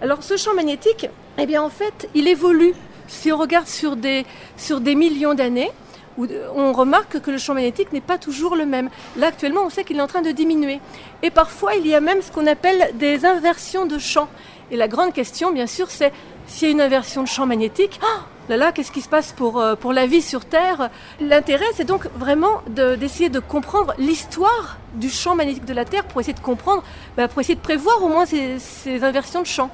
Alors 0.02 0.22
ce 0.22 0.36
champ 0.36 0.54
magnétique, 0.54 1.06
eh 1.38 1.46
bien 1.46 1.62
en 1.62 1.70
fait, 1.70 2.08
il 2.14 2.28
évolue. 2.28 2.74
Si 3.08 3.32
on 3.32 3.36
regarde 3.36 3.66
sur 3.66 3.96
des, 3.96 4.24
sur 4.56 4.80
des 4.80 4.94
millions 4.94 5.34
d'années, 5.34 5.70
on 6.18 6.72
remarque 6.72 7.20
que 7.20 7.30
le 7.30 7.38
champ 7.38 7.54
magnétique 7.54 7.92
n'est 7.92 8.02
pas 8.02 8.18
toujours 8.18 8.54
le 8.54 8.66
même. 8.66 8.90
Là 9.16 9.28
actuellement, 9.28 9.62
on 9.64 9.70
sait 9.70 9.84
qu'il 9.84 9.96
est 9.96 10.02
en 10.02 10.06
train 10.06 10.22
de 10.22 10.30
diminuer. 10.30 10.80
Et 11.22 11.30
parfois, 11.30 11.74
il 11.74 11.86
y 11.86 11.94
a 11.94 12.00
même 12.00 12.20
ce 12.20 12.30
qu'on 12.30 12.46
appelle 12.46 12.90
des 12.94 13.24
inversions 13.24 13.86
de 13.86 13.98
champ. 13.98 14.28
Et 14.70 14.76
la 14.76 14.88
grande 14.88 15.12
question, 15.12 15.52
bien 15.52 15.66
sûr, 15.66 15.90
c'est 15.90 16.12
s'il 16.46 16.68
y 16.68 16.70
a 16.70 16.74
une 16.74 16.80
inversion 16.80 17.22
de 17.22 17.28
champ 17.28 17.46
magnétique, 17.46 17.98
ah, 18.02 18.26
là 18.48 18.56
là, 18.56 18.72
qu'est-ce 18.72 18.92
qui 18.92 19.00
se 19.00 19.08
passe 19.08 19.32
pour, 19.32 19.60
euh, 19.60 19.76
pour 19.76 19.92
la 19.92 20.06
vie 20.06 20.22
sur 20.22 20.44
Terre? 20.44 20.90
L'intérêt, 21.20 21.66
c'est 21.74 21.84
donc 21.84 22.06
vraiment 22.16 22.62
d'essayer 22.66 23.28
de, 23.28 23.38
comprendre 23.38 23.94
l'histoire 23.98 24.78
du 24.94 25.10
champ 25.10 25.34
magnétique 25.34 25.64
de 25.64 25.74
la 25.74 25.84
Terre 25.84 26.04
pour 26.04 26.20
essayer 26.20 26.34
de 26.34 26.40
comprendre, 26.40 26.82
bah, 27.16 27.28
pour 27.28 27.40
essayer 27.40 27.54
de 27.54 27.60
prévoir 27.60 28.02
au 28.02 28.08
moins 28.08 28.26
ces, 28.26 29.04
inversions 29.04 29.42
de 29.42 29.46
champ. 29.46 29.70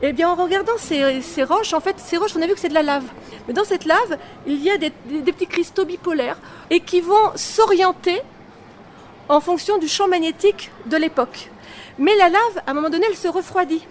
Eh 0.00 0.12
bien, 0.12 0.28
en 0.30 0.36
regardant 0.36 0.76
ces, 0.78 1.20
ces, 1.22 1.42
roches, 1.42 1.72
en 1.72 1.80
fait, 1.80 1.98
ces 1.98 2.16
roches, 2.16 2.36
on 2.36 2.42
a 2.42 2.46
vu 2.46 2.54
que 2.54 2.60
c'est 2.60 2.68
de 2.68 2.74
la 2.74 2.82
lave. 2.82 3.04
Mais 3.46 3.54
dans 3.54 3.64
cette 3.64 3.84
lave, 3.84 4.18
il 4.46 4.62
y 4.62 4.70
a 4.70 4.78
des, 4.78 4.92
des 5.06 5.32
petits 5.32 5.46
cristaux 5.46 5.84
bipolaires 5.84 6.38
et 6.70 6.80
qui 6.80 7.00
vont 7.00 7.32
s'orienter 7.34 8.22
en 9.28 9.40
fonction 9.40 9.78
du 9.78 9.88
champ 9.88 10.08
magnétique 10.08 10.70
de 10.86 10.96
l'époque. 10.96 11.50
Mais 11.98 12.14
la 12.16 12.28
lave, 12.28 12.62
à 12.66 12.70
un 12.70 12.74
moment 12.74 12.90
donné, 12.90 13.06
elle 13.08 13.16
se 13.16 13.28
refroidit. 13.28 13.84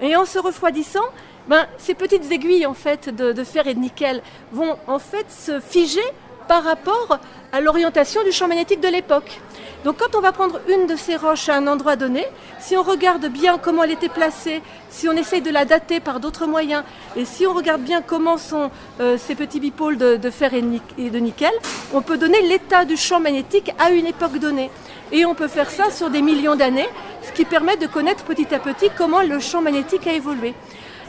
Et 0.00 0.14
en 0.14 0.26
se 0.26 0.38
refroidissant, 0.38 1.04
ben, 1.48 1.66
ces 1.78 1.94
petites 1.94 2.30
aiguilles 2.32 2.66
en 2.66 2.74
fait 2.74 3.08
de, 3.08 3.44
fer 3.44 3.66
et 3.66 3.74
de 3.74 3.78
nickel 3.80 4.22
vont 4.52 4.76
en 4.86 4.98
fait 4.98 5.26
se 5.30 5.60
figer 5.60 6.00
par 6.48 6.64
rapport 6.64 7.18
à 7.52 7.60
l'orientation 7.60 8.22
du 8.24 8.32
champ 8.32 8.48
magnétique 8.48 8.80
de 8.80 8.88
l'époque. 8.88 9.40
Donc 9.84 9.98
quand 9.98 10.16
on 10.16 10.20
va 10.20 10.32
prendre 10.32 10.60
une 10.68 10.86
de 10.86 10.96
ces 10.96 11.16
roches 11.16 11.48
à 11.48 11.56
un 11.56 11.66
endroit 11.66 11.96
donné, 11.96 12.24
si 12.58 12.76
on 12.76 12.82
regarde 12.82 13.26
bien 13.26 13.58
comment 13.58 13.84
elle 13.84 13.92
était 13.92 14.08
placée, 14.08 14.62
si 14.90 15.08
on 15.08 15.12
essaye 15.12 15.42
de 15.42 15.50
la 15.50 15.64
dater 15.64 16.00
par 16.00 16.18
d'autres 16.18 16.46
moyens, 16.46 16.82
et 17.14 17.24
si 17.24 17.46
on 17.46 17.52
regarde 17.52 17.82
bien 17.82 18.02
comment 18.02 18.36
sont 18.36 18.70
euh, 19.00 19.16
ces 19.18 19.34
petits 19.34 19.60
bipôles 19.60 19.96
de, 19.96 20.30
fer 20.30 20.54
et, 20.54 20.64
et, 20.98 21.10
de 21.10 21.18
nickel, 21.18 21.52
on 21.94 22.02
peut 22.02 22.18
donner 22.18 22.42
l'état 22.42 22.84
du 22.84 22.96
champ 22.96 23.20
magnétique 23.20 23.72
à 23.78 23.90
une 23.90 24.06
époque 24.06 24.38
donnée. 24.38 24.70
Et 25.12 25.24
on 25.24 25.34
peut 25.34 25.48
faire 25.48 25.70
ça 25.70 25.90
sur 25.92 26.10
des 26.10 26.22
millions 26.22 26.56
d'années, 26.56 26.88
ce 27.22 27.30
qui 27.30 27.44
permet 27.44 27.76
de 27.76 27.86
connaître 27.86 28.24
petit 28.24 28.52
à 28.52 28.58
petit 28.58 28.90
comment 28.96 29.22
le 29.22 29.38
champ 29.38 29.62
magnétique 29.62 30.06
a 30.08 30.12
évolué. 30.12 30.54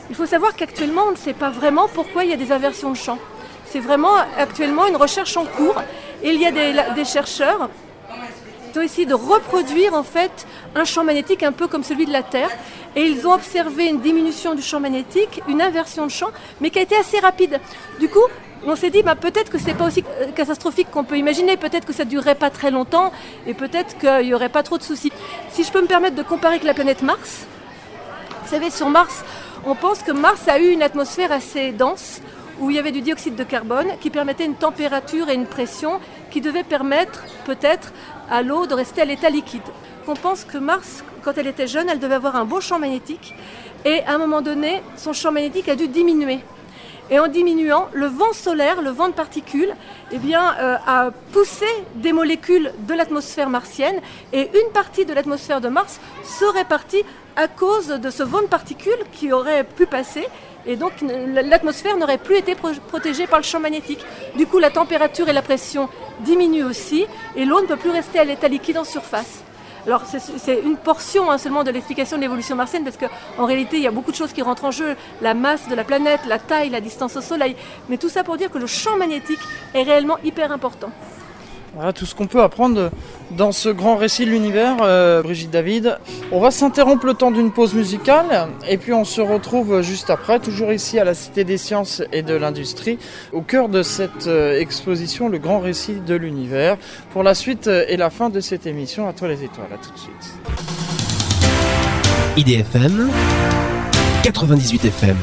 Il 0.09 0.15
faut 0.15 0.25
savoir 0.25 0.55
qu'actuellement, 0.55 1.03
on 1.07 1.11
ne 1.11 1.17
sait 1.17 1.33
pas 1.33 1.49
vraiment 1.49 1.87
pourquoi 1.87 2.23
il 2.23 2.29
y 2.29 2.33
a 2.33 2.37
des 2.37 2.51
inversions 2.51 2.91
de 2.91 2.97
champ. 2.97 3.19
C'est 3.65 3.79
vraiment 3.79 4.15
actuellement 4.37 4.87
une 4.87 4.95
recherche 4.95 5.35
en 5.35 5.45
cours. 5.45 5.81
Et 6.23 6.29
il 6.29 6.41
y 6.41 6.45
a 6.45 6.51
des, 6.51 7.05
chercheurs 7.05 7.69
qui 8.71 8.79
ont 8.79 8.81
essayé 8.81 9.05
de 9.05 9.13
reproduire 9.13 9.93
en 9.93 10.03
fait 10.03 10.47
un 10.75 10.85
champ 10.85 11.03
magnétique 11.03 11.43
un 11.43 11.51
peu 11.51 11.67
comme 11.67 11.83
celui 11.83 12.05
de 12.05 12.13
la 12.13 12.23
Terre. 12.23 12.49
Et 12.95 13.01
ils 13.01 13.27
ont 13.27 13.33
observé 13.33 13.87
une 13.87 13.99
diminution 13.99 14.55
du 14.55 14.61
champ 14.61 14.79
magnétique, 14.79 15.41
une 15.47 15.61
inversion 15.61 16.05
de 16.05 16.11
champ, 16.11 16.29
mais 16.61 16.69
qui 16.69 16.79
a 16.79 16.81
été 16.81 16.95
assez 16.95 17.19
rapide. 17.19 17.59
Du 17.99 18.07
coup, 18.07 18.23
on 18.65 18.75
s'est 18.75 18.89
dit 18.89 19.03
bah, 19.03 19.15
peut-être 19.15 19.51
que 19.51 19.59
ce 19.59 19.65
n'est 19.65 19.73
pas 19.73 19.85
aussi 19.85 20.03
catastrophique 20.35 20.89
qu'on 20.89 21.03
peut 21.03 21.17
imaginer, 21.17 21.57
peut-être 21.57 21.85
que 21.85 21.93
ça 21.93 22.05
ne 22.05 22.09
durerait 22.09 22.35
pas 22.35 22.49
très 22.49 22.71
longtemps 22.71 23.11
et 23.45 23.53
peut-être 23.53 23.97
qu'il 23.97 24.27
n'y 24.27 24.33
aurait 24.33 24.49
pas 24.49 24.63
trop 24.63 24.77
de 24.77 24.83
soucis. 24.83 25.11
Si 25.51 25.63
je 25.63 25.71
peux 25.71 25.81
me 25.81 25.87
permettre 25.87 26.15
de 26.15 26.23
comparer 26.23 26.55
avec 26.55 26.63
la 26.63 26.73
planète 26.73 27.03
Mars, 27.03 27.45
vous 28.43 28.49
savez, 28.49 28.69
sur 28.69 28.89
Mars, 28.89 29.23
on 29.67 29.75
pense 29.75 30.01
que 30.01 30.13
Mars 30.13 30.47
a 30.47 30.59
eu 30.59 30.69
une 30.69 30.81
atmosphère 30.81 31.33
assez 31.33 31.73
dense 31.73 32.21
où 32.61 32.69
il 32.69 32.77
y 32.77 32.79
avait 32.79 32.93
du 32.93 33.01
dioxyde 33.01 33.35
de 33.35 33.43
carbone 33.43 33.87
qui 33.99 34.09
permettait 34.09 34.45
une 34.45 34.55
température 34.55 35.27
et 35.29 35.33
une 35.33 35.45
pression 35.45 35.99
qui 36.31 36.39
devaient 36.39 36.63
permettre 36.63 37.25
peut-être 37.45 37.91
à 38.29 38.41
l'eau 38.43 38.65
de 38.65 38.73
rester 38.73 39.01
à 39.01 39.05
l'état 39.05 39.29
liquide. 39.29 39.61
On 40.07 40.13
pense 40.13 40.45
que 40.45 40.57
Mars, 40.57 41.03
quand 41.21 41.37
elle 41.37 41.47
était 41.47 41.67
jeune, 41.67 41.89
elle 41.89 41.99
devait 41.99 42.15
avoir 42.15 42.37
un 42.37 42.45
beau 42.45 42.61
champ 42.61 42.79
magnétique 42.79 43.35
et 43.83 44.03
à 44.03 44.13
un 44.13 44.17
moment 44.17 44.41
donné, 44.41 44.81
son 44.95 45.11
champ 45.11 45.33
magnétique 45.33 45.67
a 45.67 45.75
dû 45.75 45.89
diminuer. 45.89 46.39
Et 47.09 47.19
en 47.19 47.27
diminuant, 47.27 47.89
le 47.93 48.07
vent 48.07 48.31
solaire, 48.31 48.81
le 48.81 48.89
vent 48.89 49.09
de 49.09 49.13
particules, 49.13 49.73
eh 50.11 50.17
bien, 50.17 50.55
euh, 50.59 50.77
a 50.87 51.11
poussé 51.33 51.65
des 51.95 52.13
molécules 52.13 52.71
de 52.87 52.93
l'atmosphère 52.93 53.49
martienne 53.49 53.99
et 54.31 54.49
une 54.49 54.71
partie 54.73 55.05
de 55.05 55.13
l'atmosphère 55.13 55.59
de 55.59 55.67
Mars 55.67 55.99
serait 56.23 56.65
partie 56.65 57.03
à 57.37 57.47
cause 57.47 57.87
de 57.87 58.09
ce 58.09 58.23
vent 58.23 58.41
de 58.41 58.47
particules 58.47 58.99
qui 59.13 59.31
aurait 59.31 59.63
pu 59.63 59.85
passer 59.85 60.27
et 60.65 60.75
donc 60.75 60.91
l'atmosphère 61.01 61.95
n'aurait 61.95 62.17
plus 62.17 62.35
été 62.35 62.55
protégée 62.55 63.27
par 63.27 63.39
le 63.39 63.45
champ 63.45 63.59
magnétique. 63.59 64.03
Du 64.35 64.47
coup, 64.47 64.57
la 64.57 64.71
température 64.71 65.29
et 65.29 65.33
la 65.33 65.43
pression 65.43 65.87
diminuent 66.21 66.65
aussi 66.65 67.05
et 67.35 67.45
l'eau 67.45 67.61
ne 67.61 67.67
peut 67.67 67.77
plus 67.77 67.91
rester 67.91 68.19
à 68.19 68.25
l'état 68.25 68.47
liquide 68.49 68.79
en 68.79 68.83
surface. 68.83 69.43
Alors 69.85 70.01
c'est 70.05 70.59
une 70.65 70.75
portion 70.75 71.31
hein, 71.31 71.37
seulement 71.37 71.63
de 71.63 71.71
l'explication 71.71 72.17
de 72.17 72.21
l'évolution 72.21 72.57
martienne 72.57 72.83
parce 72.83 72.97
qu'en 72.97 73.45
réalité 73.45 73.77
il 73.77 73.83
y 73.83 73.87
a 73.87 73.91
beaucoup 73.91 74.11
de 74.11 74.17
choses 74.17 74.33
qui 74.33 74.41
rentrent 74.41 74.65
en 74.65 74.71
jeu, 74.71 74.97
la 75.21 75.33
masse 75.33 75.69
de 75.69 75.75
la 75.75 75.85
planète, 75.85 76.21
la 76.27 76.39
taille, 76.39 76.69
la 76.69 76.81
distance 76.81 77.15
au 77.15 77.21
Soleil, 77.21 77.55
mais 77.87 77.97
tout 77.97 78.09
ça 78.09 78.25
pour 78.25 78.35
dire 78.35 78.51
que 78.51 78.57
le 78.57 78.67
champ 78.67 78.97
magnétique 78.97 79.39
est 79.73 79.83
réellement 79.83 80.17
hyper 80.25 80.51
important. 80.51 80.91
Voilà 81.77 81.93
tout 81.93 82.07
ce 82.07 82.15
qu'on 82.15 82.25
peut 82.25 82.41
apprendre 82.41 82.89
dans 83.29 83.51
ce 83.51 83.69
grand 83.69 83.97
récit 83.97 84.25
de 84.25 84.31
l'univers, 84.31 84.77
euh, 84.81 85.21
Brigitte 85.21 85.51
David. 85.51 85.99
On 86.31 86.39
va 86.39 86.49
s'interrompre 86.49 87.05
le 87.05 87.13
temps 87.13 87.29
d'une 87.29 87.51
pause 87.51 87.75
musicale 87.75 88.47
et 88.67 88.77
puis 88.77 88.93
on 88.93 89.05
se 89.05 89.21
retrouve 89.21 89.83
juste 89.83 90.09
après, 90.09 90.39
toujours 90.39 90.73
ici 90.73 90.97
à 90.97 91.03
la 91.03 91.13
Cité 91.13 91.43
des 91.43 91.57
Sciences 91.57 92.01
et 92.11 92.23
de 92.23 92.33
l'Industrie, 92.33 92.97
au 93.31 93.41
cœur 93.41 93.69
de 93.69 93.83
cette 93.83 94.25
euh, 94.25 94.59
exposition, 94.59 95.29
le 95.29 95.37
grand 95.37 95.59
récit 95.59 96.01
de 96.03 96.15
l'univers, 96.15 96.77
pour 97.11 97.21
la 97.21 97.35
suite 97.35 97.67
euh, 97.67 97.85
et 97.87 97.95
la 97.95 98.09
fin 98.09 98.31
de 98.31 98.39
cette 98.39 98.65
émission. 98.65 99.07
À 99.07 99.13
toi 99.13 99.27
les 99.27 99.43
étoiles, 99.43 99.69
à 99.71 99.77
tout 99.77 99.93
de 99.93 99.99
suite. 99.99 100.33
IDFM 102.37 103.11
98 104.23 104.85
FM 104.85 105.17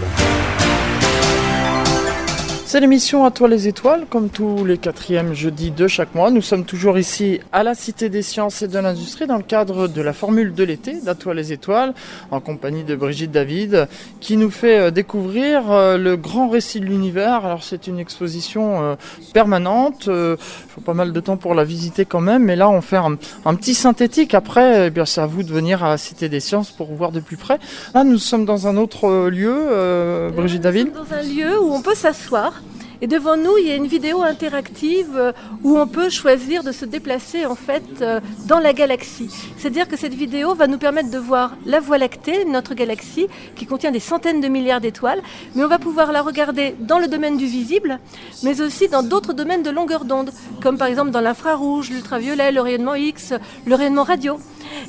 c'est 2.74 2.80
l'émission 2.80 3.24
À 3.24 3.30
toi 3.30 3.46
les 3.46 3.68
étoiles, 3.68 4.04
comme 4.10 4.30
tous 4.30 4.64
les 4.64 4.78
quatrièmes 4.78 5.32
jeudis 5.32 5.70
de 5.70 5.86
chaque 5.86 6.12
mois. 6.16 6.32
Nous 6.32 6.42
sommes 6.42 6.64
toujours 6.64 6.98
ici 6.98 7.38
à 7.52 7.62
la 7.62 7.76
Cité 7.76 8.08
des 8.08 8.22
Sciences 8.22 8.62
et 8.62 8.66
de 8.66 8.76
l'Industrie 8.76 9.28
dans 9.28 9.36
le 9.36 9.44
cadre 9.44 9.86
de 9.86 10.02
la 10.02 10.12
formule 10.12 10.54
de 10.54 10.64
l'été 10.64 10.94
d'À 11.00 11.14
toi 11.14 11.34
les 11.34 11.52
étoiles, 11.52 11.94
en 12.32 12.40
compagnie 12.40 12.82
de 12.82 12.96
Brigitte 12.96 13.30
David, 13.30 13.86
qui 14.18 14.36
nous 14.36 14.50
fait 14.50 14.76
euh, 14.80 14.90
découvrir 14.90 15.70
euh, 15.70 15.96
le 15.98 16.16
grand 16.16 16.48
récit 16.48 16.80
de 16.80 16.86
l'univers. 16.86 17.46
Alors 17.46 17.62
c'est 17.62 17.86
une 17.86 18.00
exposition 18.00 18.82
euh, 18.82 18.96
permanente, 19.32 20.08
il 20.08 20.36
faut 20.66 20.80
pas 20.80 20.94
mal 20.94 21.12
de 21.12 21.20
temps 21.20 21.36
pour 21.36 21.54
la 21.54 21.62
visiter 21.62 22.04
quand 22.04 22.20
même, 22.20 22.42
mais 22.42 22.56
là 22.56 22.68
on 22.68 22.80
fait 22.80 22.96
un, 22.96 23.14
petit 23.54 23.74
synthétique. 23.74 24.34
Après, 24.34 24.88
eh 24.88 24.90
bien 24.90 25.04
c'est 25.04 25.20
à 25.20 25.26
vous 25.26 25.44
de 25.44 25.52
venir 25.52 25.84
à 25.84 25.90
la 25.90 25.96
Cité 25.96 26.28
des 26.28 26.40
Sciences 26.40 26.72
pour 26.72 26.92
voir 26.92 27.12
de 27.12 27.20
plus 27.20 27.36
près. 27.36 27.60
Là 27.94 28.02
nous 28.02 28.18
sommes 28.18 28.44
dans 28.44 28.66
un 28.66 28.76
autre 28.76 29.28
lieu, 29.28 30.32
Brigitte 30.34 30.62
David. 30.62 30.88
Dans 30.92 31.14
un 31.14 31.22
lieu 31.22 31.62
où 31.62 31.72
on 31.72 31.80
peut 31.80 31.94
s'asseoir 31.94 32.63
Et 33.00 33.06
devant 33.06 33.36
nous, 33.36 33.56
il 33.58 33.66
y 33.66 33.72
a 33.72 33.76
une 33.76 33.86
vidéo 33.86 34.22
interactive 34.22 35.16
euh, 35.16 35.32
où 35.62 35.78
on 35.78 35.86
peut 35.86 36.10
choisir 36.10 36.62
de 36.62 36.72
se 36.72 36.84
déplacer 36.84 37.46
en 37.46 37.54
fait 37.54 37.82
euh, 38.00 38.20
dans 38.46 38.58
la 38.58 38.72
galaxie. 38.72 39.30
C'est-à-dire 39.56 39.88
que 39.88 39.96
cette 39.96 40.14
vidéo 40.14 40.54
va 40.54 40.66
nous 40.66 40.78
permettre 40.78 41.10
de 41.10 41.18
voir 41.18 41.56
la 41.66 41.80
Voie 41.80 41.98
lactée, 41.98 42.44
notre 42.44 42.74
galaxie, 42.74 43.26
qui 43.56 43.66
contient 43.66 43.90
des 43.90 44.00
centaines 44.00 44.40
de 44.40 44.48
milliards 44.48 44.80
d'étoiles, 44.80 45.22
mais 45.54 45.64
on 45.64 45.68
va 45.68 45.78
pouvoir 45.78 46.12
la 46.12 46.22
regarder 46.22 46.74
dans 46.78 46.98
le 46.98 47.08
domaine 47.08 47.36
du 47.36 47.46
visible, 47.46 47.98
mais 48.42 48.60
aussi 48.60 48.88
dans 48.88 49.02
d'autres 49.02 49.32
domaines 49.32 49.62
de 49.62 49.70
longueur 49.70 50.04
d'onde, 50.04 50.30
comme 50.62 50.78
par 50.78 50.88
exemple 50.88 51.10
dans 51.10 51.20
l'infrarouge, 51.20 51.90
l'ultraviolet, 51.90 52.52
le 52.52 52.60
rayonnement 52.60 52.94
X, 52.94 53.34
le 53.66 53.74
rayonnement 53.74 54.04
radio. 54.04 54.38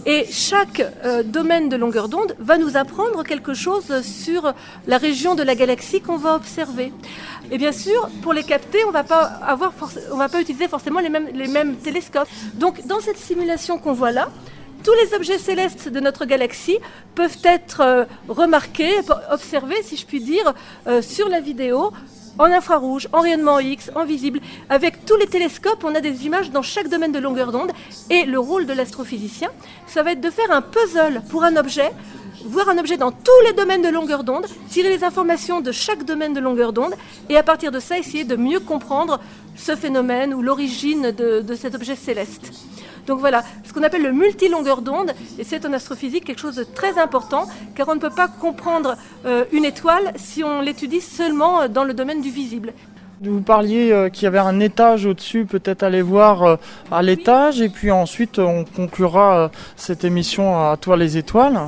Et 0.05 0.25
chaque 0.31 0.81
euh, 1.03 1.23
domaine 1.23 1.69
de 1.69 1.75
longueur 1.75 2.09
d'onde 2.09 2.35
va 2.39 2.57
nous 2.57 2.77
apprendre 2.77 3.23
quelque 3.23 3.53
chose 3.53 4.01
sur 4.01 4.53
la 4.87 4.97
région 4.97 5.35
de 5.35 5.43
la 5.43 5.55
galaxie 5.55 6.01
qu'on 6.01 6.17
va 6.17 6.35
observer. 6.35 6.93
Et 7.51 7.57
bien 7.57 7.71
sûr, 7.71 8.09
pour 8.21 8.33
les 8.33 8.43
capter, 8.43 8.83
on 8.83 8.89
ne 8.89 10.17
va 10.17 10.29
pas 10.29 10.41
utiliser 10.41 10.67
forcément 10.67 10.99
les 10.99 11.09
mêmes, 11.09 11.29
les 11.33 11.47
mêmes 11.47 11.75
télescopes. 11.77 12.27
Donc, 12.55 12.85
dans 12.87 12.99
cette 12.99 13.17
simulation 13.17 13.77
qu'on 13.77 13.93
voit 13.93 14.11
là, 14.11 14.29
tous 14.85 14.93
les 15.03 15.15
objets 15.15 15.39
célestes 15.39 15.89
de 15.89 15.99
notre 15.99 16.25
galaxie 16.25 16.77
peuvent 17.15 17.39
être 17.43 17.81
euh, 17.81 18.05
remarqués, 18.27 18.93
observés, 19.31 19.81
si 19.81 19.97
je 19.97 20.05
puis 20.05 20.21
dire, 20.21 20.53
euh, 20.85 21.01
sur 21.01 21.27
la 21.27 21.39
vidéo 21.39 21.91
en 22.37 22.45
infrarouge, 22.45 23.07
en 23.13 23.21
rayonnement 23.21 23.59
X, 23.59 23.91
en 23.95 24.05
visible. 24.05 24.39
Avec 24.69 25.05
tous 25.05 25.15
les 25.15 25.27
télescopes, 25.27 25.83
on 25.83 25.95
a 25.95 26.01
des 26.01 26.25
images 26.25 26.51
dans 26.51 26.61
chaque 26.61 26.89
domaine 26.89 27.11
de 27.11 27.19
longueur 27.19 27.51
d'onde. 27.51 27.71
Et 28.09 28.25
le 28.25 28.39
rôle 28.39 28.65
de 28.65 28.73
l'astrophysicien, 28.73 29.49
ça 29.87 30.03
va 30.03 30.11
être 30.11 30.21
de 30.21 30.29
faire 30.29 30.51
un 30.51 30.61
puzzle 30.61 31.21
pour 31.29 31.43
un 31.43 31.55
objet, 31.55 31.91
voir 32.45 32.69
un 32.69 32.77
objet 32.77 32.97
dans 32.97 33.11
tous 33.11 33.41
les 33.45 33.53
domaines 33.53 33.81
de 33.81 33.89
longueur 33.89 34.23
d'onde, 34.23 34.45
tirer 34.69 34.89
les 34.89 35.03
informations 35.03 35.61
de 35.61 35.71
chaque 35.71 36.03
domaine 36.03 36.33
de 36.33 36.39
longueur 36.39 36.73
d'onde, 36.73 36.95
et 37.29 37.37
à 37.37 37.43
partir 37.43 37.71
de 37.71 37.79
ça, 37.79 37.97
essayer 37.97 38.23
de 38.23 38.35
mieux 38.35 38.59
comprendre 38.59 39.19
ce 39.55 39.75
phénomène 39.75 40.33
ou 40.33 40.41
l'origine 40.41 41.11
de, 41.11 41.41
de 41.41 41.55
cet 41.55 41.75
objet 41.75 41.95
céleste. 41.95 42.51
Donc 43.07 43.19
voilà, 43.19 43.43
ce 43.63 43.73
qu'on 43.73 43.83
appelle 43.83 44.01
le 44.01 44.11
multilongueur 44.11 44.81
d'onde, 44.81 45.11
et 45.37 45.43
c'est 45.43 45.65
en 45.65 45.73
astrophysique 45.73 46.25
quelque 46.25 46.41
chose 46.41 46.55
de 46.55 46.63
très 46.63 46.97
important, 46.97 47.47
car 47.75 47.87
on 47.89 47.95
ne 47.95 47.99
peut 47.99 48.09
pas 48.09 48.27
comprendre 48.27 48.95
euh, 49.25 49.45
une 49.51 49.65
étoile 49.65 50.11
si 50.15 50.43
on 50.43 50.61
l'étudie 50.61 51.01
seulement 51.01 51.61
euh, 51.61 51.67
dans 51.67 51.83
le 51.83 51.93
domaine 51.93 52.21
du 52.21 52.31
visible. 52.31 52.73
Vous 53.21 53.41
parliez 53.41 53.91
euh, 53.91 54.09
qu'il 54.09 54.23
y 54.23 54.27
avait 54.27 54.39
un 54.39 54.59
étage 54.59 55.05
au-dessus, 55.05 55.45
peut-être 55.45 55.83
aller 55.83 56.01
voir 56.01 56.57
à 56.91 57.01
l'étage, 57.01 57.61
et 57.61 57.69
puis 57.69 57.91
ensuite 57.91 58.39
on 58.39 58.65
conclura 58.65 59.51
cette 59.75 60.03
émission 60.03 60.57
à 60.57 60.75
Toi 60.77 60.97
les 60.97 61.17
étoiles. 61.17 61.59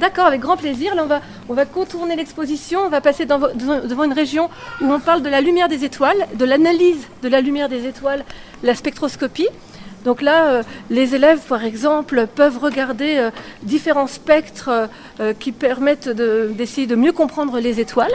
D'accord, 0.00 0.26
avec 0.26 0.40
grand 0.40 0.56
plaisir. 0.56 0.94
Là, 0.94 1.02
on 1.04 1.06
va, 1.06 1.20
on 1.48 1.54
va 1.54 1.66
contourner 1.66 2.16
l'exposition. 2.16 2.80
On 2.80 2.88
va 2.88 3.00
passer 3.00 3.26
devant 3.26 4.04
une 4.04 4.12
région 4.12 4.48
où 4.80 4.90
on 4.90 5.00
parle 5.00 5.22
de 5.22 5.28
la 5.28 5.40
lumière 5.40 5.68
des 5.68 5.84
étoiles, 5.84 6.26
de 6.34 6.44
l'analyse 6.44 7.06
de 7.22 7.28
la 7.28 7.40
lumière 7.40 7.68
des 7.68 7.86
étoiles, 7.86 8.24
la 8.62 8.74
spectroscopie. 8.74 9.48
Donc 10.04 10.20
là, 10.20 10.48
euh, 10.48 10.62
les 10.90 11.14
élèves, 11.14 11.40
par 11.48 11.64
exemple, 11.64 12.26
peuvent 12.34 12.58
regarder 12.58 13.18
euh, 13.18 13.30
différents 13.62 14.06
spectres 14.06 14.88
euh, 15.20 15.32
qui 15.34 15.52
permettent 15.52 16.08
d'essayer 16.08 16.86
de, 16.86 16.96
mieux 16.96 17.12
comprendre 17.12 17.58
les 17.60 17.80
étoiles. 17.80 18.12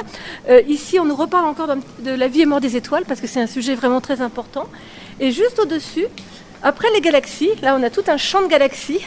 ici, 0.67 0.99
on 0.99 1.05
nous 1.05 1.15
reparle 1.15 1.45
encore 1.45 1.67
de 1.67 2.11
la 2.11 2.27
vie 2.27 2.41
et 2.41 2.45
mort 2.45 2.61
des 2.61 2.75
étoiles 2.75 3.05
parce 3.05 3.21
que 3.21 3.27
c'est 3.27 3.41
un 3.41 3.47
sujet 3.47 3.75
vraiment 3.75 4.01
très 4.01 4.21
important. 4.21 4.67
Et 5.19 5.31
juste 5.31 5.59
au-dessus, 5.59 6.05
après 6.63 6.87
les 6.93 7.01
galaxies, 7.01 7.51
là 7.61 7.75
on 7.77 7.83
a 7.83 7.89
tout 7.89 8.03
un 8.07 8.17
champ 8.17 8.41
de 8.41 8.47
galaxies. 8.47 9.01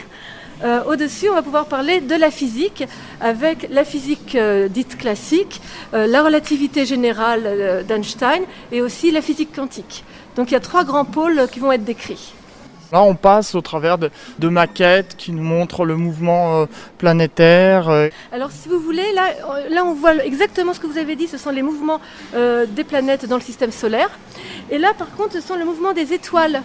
Au-dessus, 0.85 1.27
on 1.29 1.33
va 1.33 1.41
pouvoir 1.41 1.65
parler 1.65 2.01
de 2.01 2.15
la 2.15 2.29
physique 2.29 2.83
avec 3.19 3.67
la 3.71 3.83
physique 3.83 4.37
dite 4.69 4.97
classique, 4.97 5.59
la 5.93 6.21
relativité 6.21 6.85
générale 6.85 7.83
d'Einstein 7.87 8.43
et 8.71 8.81
aussi 8.81 9.09
la 9.09 9.21
physique 9.21 9.55
quantique. 9.55 10.03
Donc 10.35 10.51
il 10.51 10.53
y 10.53 10.57
a 10.57 10.61
trois 10.61 10.83
grands 10.83 11.05
pôles 11.05 11.47
qui 11.51 11.59
vont 11.59 11.71
être 11.71 11.83
décrits. 11.83 12.33
Là, 12.91 13.01
on 13.03 13.15
passe 13.15 13.55
au 13.55 13.61
travers 13.61 13.97
de, 13.97 14.09
maquettes 14.49 15.15
qui 15.17 15.31
nous 15.31 15.43
montrent 15.43 15.85
le 15.85 15.95
mouvement 15.95 16.61
euh, 16.61 16.65
planétaire. 16.97 17.87
Euh. 17.87 18.09
Alors, 18.33 18.51
si 18.51 18.67
vous 18.67 18.79
voulez, 18.79 19.13
là, 19.13 19.29
euh, 19.29 19.69
là, 19.69 19.85
on 19.85 19.93
voit 19.93 20.15
exactement 20.25 20.73
ce 20.73 20.79
que 20.79 20.87
vous 20.87 20.97
avez 20.97 21.15
dit. 21.15 21.27
Ce 21.27 21.37
sont 21.37 21.51
les 21.51 21.61
mouvements 21.61 22.01
des 22.33 22.83
planètes 22.83 23.25
dans 23.25 23.37
le 23.37 23.41
système 23.41 23.71
solaire. 23.71 24.09
Et 24.69 24.77
là, 24.77 24.93
par 24.97 25.11
contre, 25.15 25.33
ce 25.33 25.41
sont 25.41 25.55
les 25.55 25.63
mouvements 25.63 25.93
des 25.93 26.13
étoiles 26.13 26.61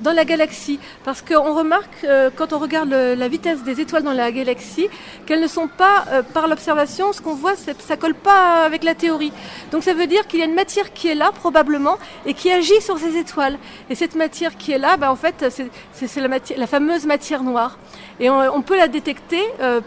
dans 0.00 0.12
la 0.12 0.24
galaxie. 0.24 0.78
Parce 1.04 1.22
qu'on 1.22 1.54
remarque, 1.54 2.04
euh, 2.04 2.30
quand 2.34 2.52
on 2.52 2.58
regarde 2.58 2.90
la 2.90 3.28
vitesse 3.28 3.62
des 3.62 3.80
étoiles 3.80 4.02
dans 4.02 4.12
la 4.12 4.30
galaxie, 4.32 4.88
qu'elles 5.26 5.40
ne 5.40 5.46
sont 5.46 5.68
pas, 5.68 6.04
euh, 6.10 6.22
par 6.22 6.48
l'observation, 6.48 7.12
ce 7.12 7.20
qu'on 7.20 7.34
voit, 7.34 7.54
ça 7.56 7.96
colle 7.96 8.14
pas 8.14 8.64
avec 8.64 8.84
la 8.84 8.94
théorie. 8.94 9.32
Donc 9.70 9.82
ça 9.82 9.94
veut 9.94 10.06
dire 10.06 10.26
qu'il 10.26 10.40
y 10.40 10.42
a 10.42 10.46
une 10.46 10.54
matière 10.54 10.92
qui 10.92 11.08
est 11.08 11.14
là, 11.14 11.30
probablement, 11.32 11.98
et 12.24 12.34
qui 12.34 12.50
agit 12.50 12.80
sur 12.80 12.98
ces 12.98 13.16
étoiles. 13.16 13.58
Et 13.90 13.94
cette 13.94 14.14
matière 14.14 14.56
qui 14.56 14.72
est 14.72 14.78
là, 14.78 14.96
bah, 14.96 15.10
en 15.10 15.16
fait, 15.16 15.46
c'est 15.92 16.56
la, 16.56 16.66
fameuse 16.66 17.06
matière 17.06 17.42
noire. 17.42 17.78
Et 18.18 18.30
on, 18.30 18.62
peut 18.62 18.76
la 18.76 18.88
détecter 18.88 19.42
euh, 19.60 19.80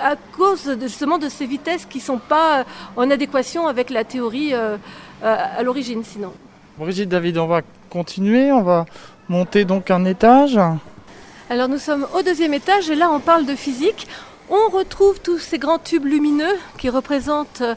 à 0.00 0.14
cause 0.36 0.78
justement 0.80 1.18
de 1.18 1.28
ces 1.28 1.46
vitesses 1.46 1.84
qui 1.84 1.98
ne 1.98 2.02
sont 2.02 2.18
pas 2.18 2.64
en 2.96 3.10
adéquation 3.10 3.66
avec 3.66 3.90
la 3.90 4.04
théorie 4.04 4.54
à 4.54 5.62
l'origine, 5.62 6.02
sinon. 6.04 6.32
Brigitte 6.78 7.10
David, 7.10 7.36
on 7.38 7.46
va 7.46 7.60
continuer, 7.90 8.50
on 8.50 8.62
va 8.62 8.86
monter 9.28 9.64
donc 9.64 9.90
un 9.90 10.04
étage. 10.04 10.58
Alors 11.50 11.68
nous 11.68 11.78
sommes 11.78 12.06
au 12.14 12.22
deuxième 12.22 12.54
étage 12.54 12.90
et 12.90 12.94
là 12.94 13.10
on 13.10 13.20
parle 13.20 13.46
de 13.46 13.54
physique. 13.54 14.06
On 14.50 14.68
retrouve 14.68 15.20
tous 15.20 15.38
ces 15.38 15.58
grands 15.58 15.78
tubes 15.78 16.04
lumineux 16.04 16.58
qui 16.76 16.90
représentent 16.90 17.62
euh, 17.62 17.74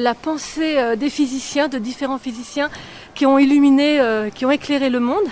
la 0.00 0.14
pensée 0.14 0.78
euh, 0.78 0.96
des 0.96 1.10
physiciens, 1.10 1.68
de 1.68 1.78
différents 1.78 2.18
physiciens 2.18 2.70
qui 3.14 3.26
ont 3.26 3.38
illuminé, 3.38 4.00
euh, 4.00 4.30
qui 4.30 4.46
ont 4.46 4.50
éclairé 4.50 4.90
le 4.90 5.00
monde. 5.00 5.24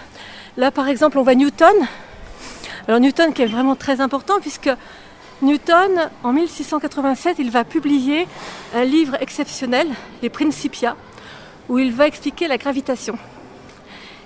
Là 0.56 0.70
par 0.70 0.88
exemple 0.88 1.18
on 1.18 1.22
voit 1.22 1.34
Newton. 1.34 1.74
Alors 2.88 3.00
Newton 3.00 3.32
qui 3.32 3.42
est 3.42 3.46
vraiment 3.46 3.76
très 3.76 4.00
important 4.00 4.40
puisque 4.40 4.70
Newton 5.40 6.10
en 6.22 6.32
1687 6.32 7.36
il 7.38 7.50
va 7.50 7.64
publier 7.64 8.26
un 8.74 8.84
livre 8.84 9.16
exceptionnel, 9.20 9.88
les 10.22 10.30
Principia, 10.30 10.96
où 11.68 11.78
il 11.78 11.92
va 11.92 12.06
expliquer 12.06 12.48
la 12.48 12.58
gravitation. 12.58 13.18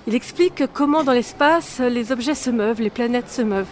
Il 0.08 0.14
explique 0.14 0.62
comment 0.72 1.02
dans 1.02 1.12
l'espace 1.12 1.80
les 1.80 2.12
objets 2.12 2.36
se 2.36 2.50
meuvent, 2.50 2.80
les 2.80 2.90
planètes 2.90 3.28
se 3.28 3.42
meuvent. 3.42 3.66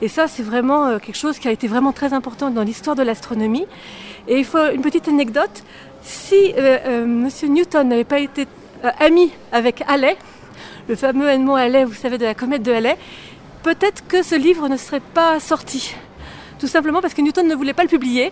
Et 0.00 0.06
ça, 0.06 0.28
c'est 0.28 0.44
vraiment 0.44 0.86
euh, 0.86 0.98
quelque 0.98 1.16
chose 1.16 1.40
qui 1.40 1.48
a 1.48 1.50
été 1.50 1.66
vraiment 1.66 1.92
très 1.92 2.12
important 2.12 2.50
dans 2.50 2.62
l'histoire 2.62 2.94
de 2.94 3.02
l'astronomie. 3.02 3.66
Et 4.28 4.38
il 4.38 4.44
faut 4.44 4.70
une 4.72 4.80
petite 4.80 5.08
anecdote. 5.08 5.64
Si 6.02 6.54
euh, 6.56 6.78
euh, 6.86 7.06
Monsieur 7.06 7.48
Newton 7.48 7.88
n'avait 7.88 8.04
pas 8.04 8.20
été 8.20 8.46
ami 9.00 9.32
avec 9.50 9.82
Halley, 9.88 10.16
le 10.88 10.94
fameux 10.94 11.28
Edmond 11.28 11.56
Halley, 11.56 11.84
vous 11.84 11.94
savez, 11.94 12.16
de 12.16 12.24
la 12.24 12.34
comète 12.34 12.62
de 12.62 12.72
Halley, 12.72 12.96
peut-être 13.64 14.06
que 14.06 14.22
ce 14.22 14.36
livre 14.36 14.68
ne 14.68 14.76
serait 14.76 15.00
pas 15.00 15.40
sorti. 15.40 15.94
Tout 16.60 16.68
simplement 16.68 17.00
parce 17.00 17.14
que 17.14 17.22
Newton 17.22 17.48
ne 17.48 17.54
voulait 17.56 17.74
pas 17.74 17.82
le 17.82 17.88
publier. 17.88 18.30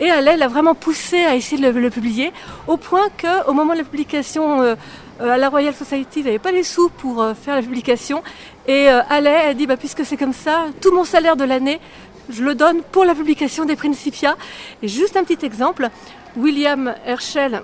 Et 0.00 0.10
Halley 0.10 0.36
l'a 0.36 0.48
vraiment 0.48 0.74
poussé 0.74 1.24
à 1.24 1.36
essayer 1.36 1.60
de 1.60 1.78
le, 1.78 1.90
publier, 1.90 2.32
au 2.66 2.76
point 2.76 3.06
qu'au 3.20 3.52
moment 3.52 3.74
de 3.74 3.78
la 3.78 3.84
publication 3.84 4.60
euh, 4.60 4.74
à 5.20 5.36
la 5.36 5.48
Royal 5.48 5.74
Society, 5.74 6.20
ils 6.20 6.24
n'avaient 6.24 6.38
pas 6.38 6.52
les 6.52 6.62
sous 6.62 6.88
pour 6.88 7.22
euh, 7.22 7.34
faire 7.34 7.54
la 7.56 7.62
publication. 7.62 8.22
Et 8.66 8.88
euh, 8.88 9.00
Allais 9.08 9.36
a 9.36 9.54
dit, 9.54 9.66
bah, 9.66 9.76
puisque 9.76 10.04
c'est 10.04 10.16
comme 10.16 10.32
ça, 10.32 10.66
tout 10.80 10.92
mon 10.92 11.04
salaire 11.04 11.36
de 11.36 11.44
l'année, 11.44 11.80
je 12.28 12.42
le 12.42 12.54
donne 12.54 12.82
pour 12.82 13.04
la 13.04 13.14
publication 13.14 13.64
des 13.64 13.76
Principia. 13.76 14.36
Et 14.82 14.88
juste 14.88 15.16
un 15.16 15.24
petit 15.24 15.44
exemple, 15.44 15.88
William 16.36 16.94
Herschel 17.06 17.62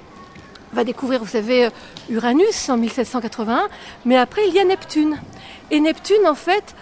va 0.73 0.85
découvrir, 0.85 1.21
vous 1.21 1.31
savez, 1.31 1.69
Uranus 2.09 2.69
en 2.69 2.77
1781, 2.77 3.69
mais 4.05 4.17
après 4.17 4.47
il 4.47 4.55
y 4.55 4.61
a 4.61 4.65
Neptune. 4.65 5.19
Et 5.73 5.81
Neptune, 5.81 6.29
en 6.29 6.35
fait, 6.35 6.77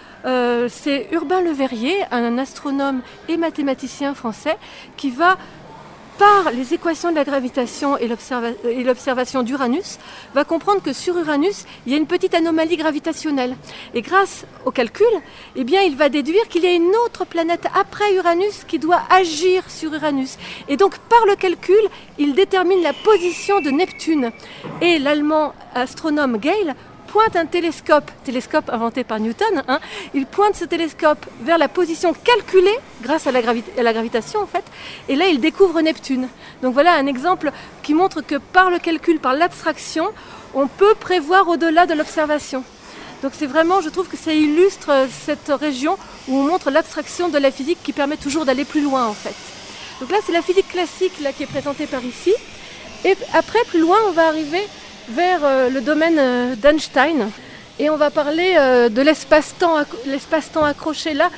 c'est 0.69 1.07
Urbain 1.11 1.41
Le 1.41 1.51
Verrier, 1.51 1.95
un 2.11 2.37
astronome 2.37 3.01
et 3.27 3.37
mathématicien 3.37 4.13
français, 4.13 4.57
qui 4.97 5.09
va 5.09 5.37
par 6.19 6.51
les 6.51 6.73
équations 6.73 7.11
de 7.11 7.15
la 7.15 7.23
gravitation 7.23 7.97
et 7.97 8.07
l'observation 8.83 9.41
d'Uranus, 9.41 9.99
va 10.35 10.43
comprendre 10.43 10.81
que 10.81 10.91
sur 10.91 11.17
Uranus, 11.17 11.65
il 11.85 11.93
y 11.93 11.95
a 11.95 11.97
une 11.97 12.07
petite 12.07 12.35
anomalie 12.35 12.75
gravitationnelle. 12.75 13.55
Et 13.93 14.01
grâce 14.01 14.45
au 14.65 14.71
calcul, 14.71 15.07
eh 15.55 15.61
il 15.61 15.95
va 15.95 16.09
déduire 16.09 16.47
qu'il 16.49 16.63
y 16.63 16.67
a 16.67 16.73
une 16.73 16.91
autre 17.05 17.25
planète 17.25 17.67
après 17.73 18.13
Uranus 18.15 18.65
qui 18.67 18.79
doit 18.79 19.01
agir 19.09 19.63
sur 19.69 19.93
Uranus. 19.93 20.37
Et 20.67 20.75
donc, 20.75 20.97
par 20.97 21.25
le 21.25 21.35
calcul, 21.37 21.81
il 22.17 22.33
détermine 22.33 22.83
la 22.83 22.93
position 22.93 23.61
de 23.61 23.69
Neptune. 23.69 24.31
Et 24.81 24.99
l'allemand 24.99 25.53
astronome 25.73 26.37
Gale 26.37 26.75
pointe 27.11 27.35
un 27.35 27.45
télescope, 27.45 28.11
télescope 28.23 28.69
inventé 28.69 29.03
par 29.03 29.19
Newton, 29.19 29.63
hein, 29.67 29.79
il 30.13 30.25
pointe 30.27 30.55
ce 30.55 30.65
télescope 30.65 31.25
vers 31.41 31.57
la 31.57 31.67
position 31.67 32.13
calculée 32.13 32.77
grâce 33.01 33.25
à 33.25 33.31
la, 33.31 33.41
la, 33.41 33.93
gravitation 33.93 34.39
en 34.41 34.45
fait, 34.45 34.63
et 35.07 35.15
là 35.15 35.27
il 35.27 35.39
découvre 35.39 35.81
Neptune. 35.81 36.27
Donc 36.61 36.73
voilà 36.73 36.93
un 36.93 37.07
exemple 37.07 37.51
qui 37.81 37.95
montre 37.95 38.21
que 38.21 38.35
par 38.35 38.69
le 38.69 38.77
calcul, 38.77 39.19
par 39.19 39.33
l'abstraction, 39.33 40.07
on 40.53 40.67
peut 40.67 40.93
prévoir 40.99 41.47
au-delà 41.47 41.87
de 41.87 41.95
l'observation. 41.95 42.63
Donc 43.23 43.31
c'est 43.35 43.47
vraiment, 43.47 43.81
je 43.81 43.89
trouve 43.89 44.07
que 44.07 44.17
ça 44.17 44.31
illustre 44.31 45.07
cette 45.25 45.49
région 45.49 45.97
où 46.27 46.37
on 46.37 46.43
montre 46.43 46.69
l'abstraction 46.69 47.29
de 47.29 47.37
la 47.39 47.49
physique 47.49 47.79
qui 47.83 47.91
permet 47.91 48.17
toujours 48.17 48.45
d'aller 48.45 48.65
plus 48.65 48.81
loin 48.81 49.07
en 49.07 49.13
fait. 49.13 49.35
Donc 49.99 50.11
là 50.11 50.19
c'est 50.25 50.31
la 50.31 50.43
physique 50.43 50.69
classique 50.69 51.13
qui 51.35 51.43
est 51.43 51.47
présentée 51.47 51.87
par 51.87 52.03
ici. 52.03 52.33
Et 53.05 53.15
après, 53.33 53.59
plus 53.69 53.79
loin, 53.79 53.97
on 54.09 54.11
va 54.11 54.27
arriver 54.27 54.61
vers 55.11 55.69
le 55.69 55.81
domaine 55.81 56.55
d'Einstein. 56.55 57.29
Et 57.79 57.89
on 57.89 57.97
va 57.97 58.09
parler 58.09 58.55
de 58.89 59.01
l'espace-temps, 59.01 59.77
l'espace-temps 60.05 60.63
accroché 60.63 61.13
là. 61.13 61.29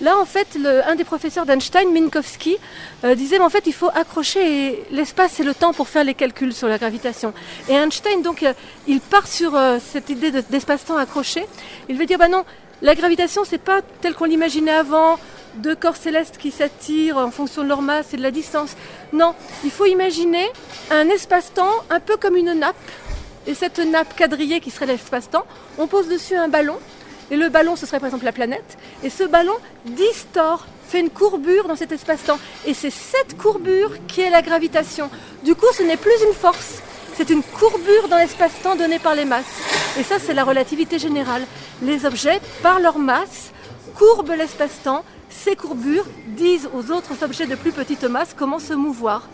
Là, 0.00 0.16
en 0.16 0.24
fait, 0.24 0.46
un 0.86 0.94
des 0.94 1.02
professeurs 1.02 1.44
d'Einstein, 1.44 1.90
Minkowski, 1.90 2.56
euh, 3.04 3.16
disait, 3.16 3.38
mais 3.38 3.44
en 3.44 3.50
fait, 3.50 3.66
il 3.66 3.72
faut 3.72 3.90
accrocher 3.92 4.84
l'espace 4.92 5.40
et 5.40 5.42
le 5.42 5.54
temps 5.54 5.72
pour 5.72 5.88
faire 5.88 6.04
les 6.04 6.14
calculs 6.14 6.52
sur 6.52 6.68
la 6.68 6.78
gravitation. 6.78 7.32
Et 7.68 7.72
Einstein, 7.74 8.22
donc, 8.22 8.44
euh, 8.44 8.52
il 8.86 9.00
part 9.00 9.26
sur 9.26 9.56
euh, 9.56 9.78
cette 9.84 10.08
idée 10.08 10.30
d'espace-temps 10.30 10.96
accroché. 10.96 11.46
Il 11.88 11.98
veut 11.98 12.06
dire, 12.06 12.18
bah 12.18 12.28
non, 12.28 12.44
la 12.80 12.94
gravitation, 12.94 13.42
c'est 13.44 13.58
pas 13.58 13.80
tel 14.00 14.14
qu'on 14.14 14.26
l'imaginait 14.26 14.70
avant, 14.70 15.18
deux 15.56 15.74
corps 15.74 15.96
célestes 15.96 16.38
qui 16.38 16.52
s'attirent 16.52 17.16
en 17.16 17.32
fonction 17.32 17.64
de 17.64 17.68
leur 17.68 17.82
masse 17.82 18.14
et 18.14 18.16
de 18.16 18.22
la 18.22 18.30
distance. 18.30 18.76
Non, 19.12 19.34
il 19.64 19.70
faut 19.72 19.86
imaginer 19.86 20.46
un 20.92 21.08
espace-temps 21.08 21.72
un 21.90 21.98
peu 21.98 22.16
comme 22.16 22.36
une 22.36 22.52
nappe. 22.52 22.76
Et 23.46 23.54
cette 23.54 23.78
nappe 23.78 24.16
quadrillée 24.16 24.60
qui 24.60 24.70
serait 24.70 24.86
l'espace-temps, 24.86 25.46
on 25.78 25.86
pose 25.86 26.08
dessus 26.08 26.36
un 26.36 26.48
ballon 26.48 26.76
et 27.30 27.36
le 27.36 27.48
ballon, 27.48 27.76
ce 27.76 27.86
serait 27.86 28.00
par 28.00 28.08
exemple 28.08 28.24
la 28.24 28.32
planète. 28.32 28.78
Et 29.02 29.10
ce 29.10 29.24
ballon 29.24 29.54
distord, 29.84 30.66
fait 30.88 31.00
une 31.00 31.10
courbure 31.10 31.68
dans 31.68 31.76
cet 31.76 31.92
espace-temps. 31.92 32.38
Et 32.66 32.74
c'est 32.74 32.90
cette 32.90 33.36
courbure 33.36 33.92
qui 34.06 34.22
est 34.22 34.30
la 34.30 34.42
gravitation. 34.42 35.10
Du 35.44 35.54
coup, 35.54 35.66
ce 35.76 35.82
n'est 35.82 35.98
plus 35.98 36.14
une 36.26 36.32
force, 36.32 36.82
c'est 37.14 37.30
une 37.30 37.42
courbure 37.42 38.08
dans 38.08 38.16
l'espace-temps 38.16 38.76
donnée 38.76 38.98
par 38.98 39.14
les 39.14 39.24
masses. 39.24 39.44
Et 39.98 40.02
ça, 40.02 40.16
c'est 40.18 40.34
la 40.34 40.44
relativité 40.44 40.98
générale. 40.98 41.42
Les 41.82 42.06
objets, 42.06 42.40
par 42.62 42.80
leur 42.80 42.98
masse, 42.98 43.52
courbent 43.96 44.34
l'espace-temps. 44.36 45.04
Ces 45.28 45.56
courbures 45.56 46.06
disent 46.28 46.68
aux 46.72 46.90
autres 46.90 47.22
objets 47.22 47.46
de 47.46 47.54
plus 47.54 47.72
petite 47.72 48.04
masse 48.04 48.34
comment 48.36 48.58
se 48.58 48.72
mouvoir. 48.72 49.28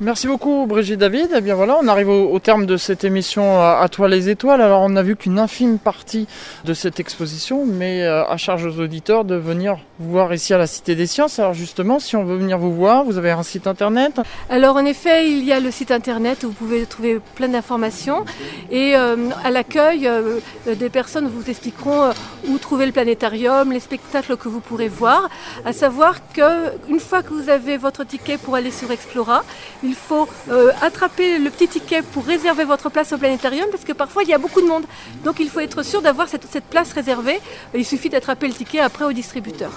Merci 0.00 0.26
beaucoup 0.26 0.66
Brigitte 0.66 0.98
David. 0.98 1.30
Et 1.32 1.36
eh 1.38 1.40
bien 1.40 1.54
voilà, 1.54 1.76
on 1.80 1.86
arrive 1.86 2.08
au, 2.08 2.38
terme 2.38 2.66
de 2.66 2.76
cette 2.76 3.04
émission 3.04 3.60
à, 3.60 3.86
toi 3.90 4.08
les 4.08 4.30
étoiles. 4.30 4.60
Alors 4.60 4.80
on 4.82 4.88
n'a 4.88 5.02
vu 5.02 5.16
qu'une 5.16 5.38
infime 5.38 5.78
partie 5.78 6.26
de 6.64 6.74
cette 6.74 6.98
exposition, 6.98 7.66
mais 7.66 8.02
euh, 8.02 8.24
à 8.24 8.36
charge 8.36 8.64
aux 8.64 8.80
auditeurs 8.80 9.24
de 9.24 9.36
venir 9.36 9.78
vous 9.98 10.10
voir 10.10 10.32
ici 10.34 10.54
à 10.54 10.58
la 10.58 10.66
Cité 10.66 10.94
des 10.94 11.06
Sciences. 11.06 11.38
Alors 11.38 11.54
justement, 11.54 11.98
si 12.00 12.16
on 12.16 12.24
veut 12.24 12.36
venir 12.36 12.58
vous 12.58 12.74
voir, 12.74 13.04
vous 13.04 13.18
avez 13.18 13.30
un 13.30 13.42
site 13.42 13.66
internet 13.66 14.20
Alors 14.48 14.76
en 14.76 14.84
effet, 14.84 15.30
il 15.30 15.44
y 15.44 15.52
a 15.52 15.60
le 15.60 15.70
site 15.70 15.90
internet 15.90 16.42
où 16.42 16.48
vous 16.48 16.54
pouvez 16.54 16.84
trouver 16.86 17.20
plein 17.34 17.48
d'informations 17.48 18.24
et 18.70 18.96
euh, 18.96 19.28
à 19.44 19.50
l'accueil, 19.50 20.08
euh, 20.08 20.38
des 20.66 20.88
personnes 20.88 21.28
vous 21.28 21.48
expliqueront 21.48 22.10
où 22.48 22.58
trouver 22.58 22.86
le 22.86 22.92
planétarium, 22.92 23.70
les 23.70 23.80
spectacles 23.80 24.36
que 24.36 24.48
vous 24.48 24.60
pourrez 24.60 24.88
voir. 24.88 25.28
À 25.64 25.72
savoir 25.72 26.16
qu'une 26.32 26.98
fois 26.98 27.22
que 27.22 27.32
vous 27.32 27.50
avez 27.50 27.76
votre 27.76 28.04
ticket 28.04 28.38
pour 28.38 28.54
aller 28.56 28.70
sur 28.70 28.90
Explora, 28.90 29.44
il 29.82 29.94
faut 29.94 30.28
euh, 30.50 30.70
attraper 30.80 31.38
le 31.38 31.50
petit 31.50 31.68
ticket 31.68 32.02
pour 32.02 32.24
réserver 32.24 32.64
votre 32.64 32.90
place 32.90 33.12
au 33.12 33.18
planétarium 33.18 33.68
parce 33.70 33.84
que 33.84 33.92
parfois 33.92 34.22
il 34.22 34.28
y 34.28 34.34
a 34.34 34.38
beaucoup 34.38 34.60
de 34.60 34.66
monde. 34.66 34.84
Donc 35.24 35.40
il 35.40 35.48
faut 35.50 35.60
être 35.60 35.82
sûr 35.82 36.02
d'avoir 36.02 36.28
cette, 36.28 36.46
place 36.70 36.92
réservée. 36.92 37.40
Il 37.74 37.84
suffit 37.84 38.08
d'attraper 38.08 38.46
le 38.46 38.54
ticket 38.54 38.80
après 38.80 39.04
au 39.04 39.12
distributeur. 39.12 39.72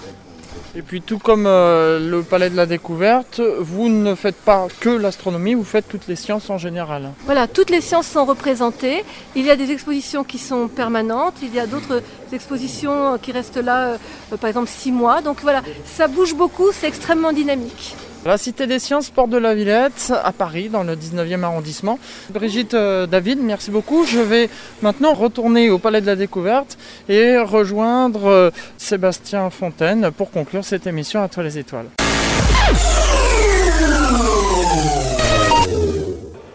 Et 0.77 0.81
puis 0.81 1.01
tout 1.01 1.19
comme 1.19 1.45
euh, 1.47 1.99
le 1.99 2.21
Palais 2.21 2.49
de 2.49 2.55
la 2.57 2.65
Découverte, 2.65 3.41
vous 3.59 3.87
ne 3.87 4.13
faites 4.13 4.35
pas 4.35 4.67
que 4.81 4.89
l'astronomie, 4.89 5.53
vous 5.53 5.63
faites 5.63 5.87
toutes 5.87 6.07
les 6.07 6.17
sciences 6.17 6.49
en 6.49 6.57
général. 6.57 7.11
Voilà, 7.23 7.47
toutes 7.47 7.69
les 7.69 7.79
sciences 7.79 8.07
sont 8.07 8.25
représentées. 8.25 9.05
Il 9.35 9.45
y 9.45 9.51
a 9.51 9.55
des 9.55 9.71
expositions 9.71 10.25
qui 10.25 10.37
sont 10.37 10.67
permanentes, 10.67 11.35
il 11.41 11.53
y 11.53 11.59
a 11.59 11.65
d'autres 11.65 12.03
expositions 12.33 13.17
qui 13.21 13.31
restent 13.31 13.55
là, 13.55 13.97
euh, 14.33 14.37
par 14.37 14.49
exemple 14.49 14.69
six 14.69 14.91
mois. 14.91 15.21
Donc 15.21 15.39
voilà, 15.41 15.61
ça 15.85 16.09
bouge 16.09 16.35
beaucoup, 16.35 16.71
c'est 16.73 16.87
extrêmement 16.87 17.31
dynamique. 17.31 17.95
La 18.25 18.39
Cité 18.39 18.65
des 18.65 18.79
Sciences, 18.79 19.11
Porte 19.11 19.29
de 19.29 19.37
la 19.37 19.53
Villette, 19.53 20.11
à 20.23 20.31
Paris, 20.31 20.69
dans 20.69 20.81
le 20.81 20.95
19e 20.95 21.43
arrondissement. 21.43 21.99
Brigitte 22.31 22.73
euh, 22.73 23.05
David, 23.05 23.37
merci 23.39 23.69
beaucoup. 23.69 24.03
Je 24.03 24.19
vais 24.19 24.49
maintenant 24.81 25.13
retourner 25.13 25.69
au 25.69 25.77
Palais 25.77 26.01
de 26.01 26.07
la 26.07 26.15
Découverte 26.15 26.75
et 27.07 27.37
rejoindre 27.37 28.25
euh, 28.25 28.49
Sébastien 28.79 29.51
Fontaine 29.51 30.09
pour 30.09 30.31
conclure 30.31 30.65
cette 30.65 30.87
émission 30.87 31.21
à 31.21 31.27
toi 31.27 31.43
les 31.43 31.59
étoiles. 31.59 31.85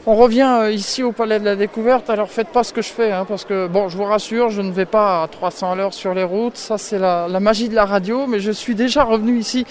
On 0.06 0.16
revient 0.16 0.60
euh, 0.62 0.72
ici 0.72 1.02
au 1.02 1.12
Palais 1.12 1.38
de 1.38 1.44
la 1.44 1.56
Découverte, 1.56 2.08
alors 2.08 2.30
faites 2.30 2.48
pas 2.48 2.64
ce 2.64 2.72
que 2.72 2.80
je 2.80 2.88
fais, 2.88 3.12
hein, 3.12 3.26
parce 3.28 3.44
que, 3.44 3.66
bon, 3.66 3.90
je 3.90 3.98
vous 3.98 4.04
rassure, 4.04 4.48
je 4.48 4.62
ne 4.62 4.72
vais 4.72 4.86
pas 4.86 5.22
à 5.22 5.28
300 5.28 5.72
à 5.72 5.74
l'heure 5.74 5.92
sur 5.92 6.14
les 6.14 6.24
routes, 6.24 6.56
ça 6.56 6.78
c'est 6.78 6.98
la, 6.98 7.28
magie 7.38 7.68
de 7.68 7.74
la 7.74 7.84
radio, 7.84 8.26
mais 8.26 8.40
je 8.40 8.50
suis 8.50 8.74
déjà 8.74 9.04
revenu 9.04 9.38
ici 9.38 9.66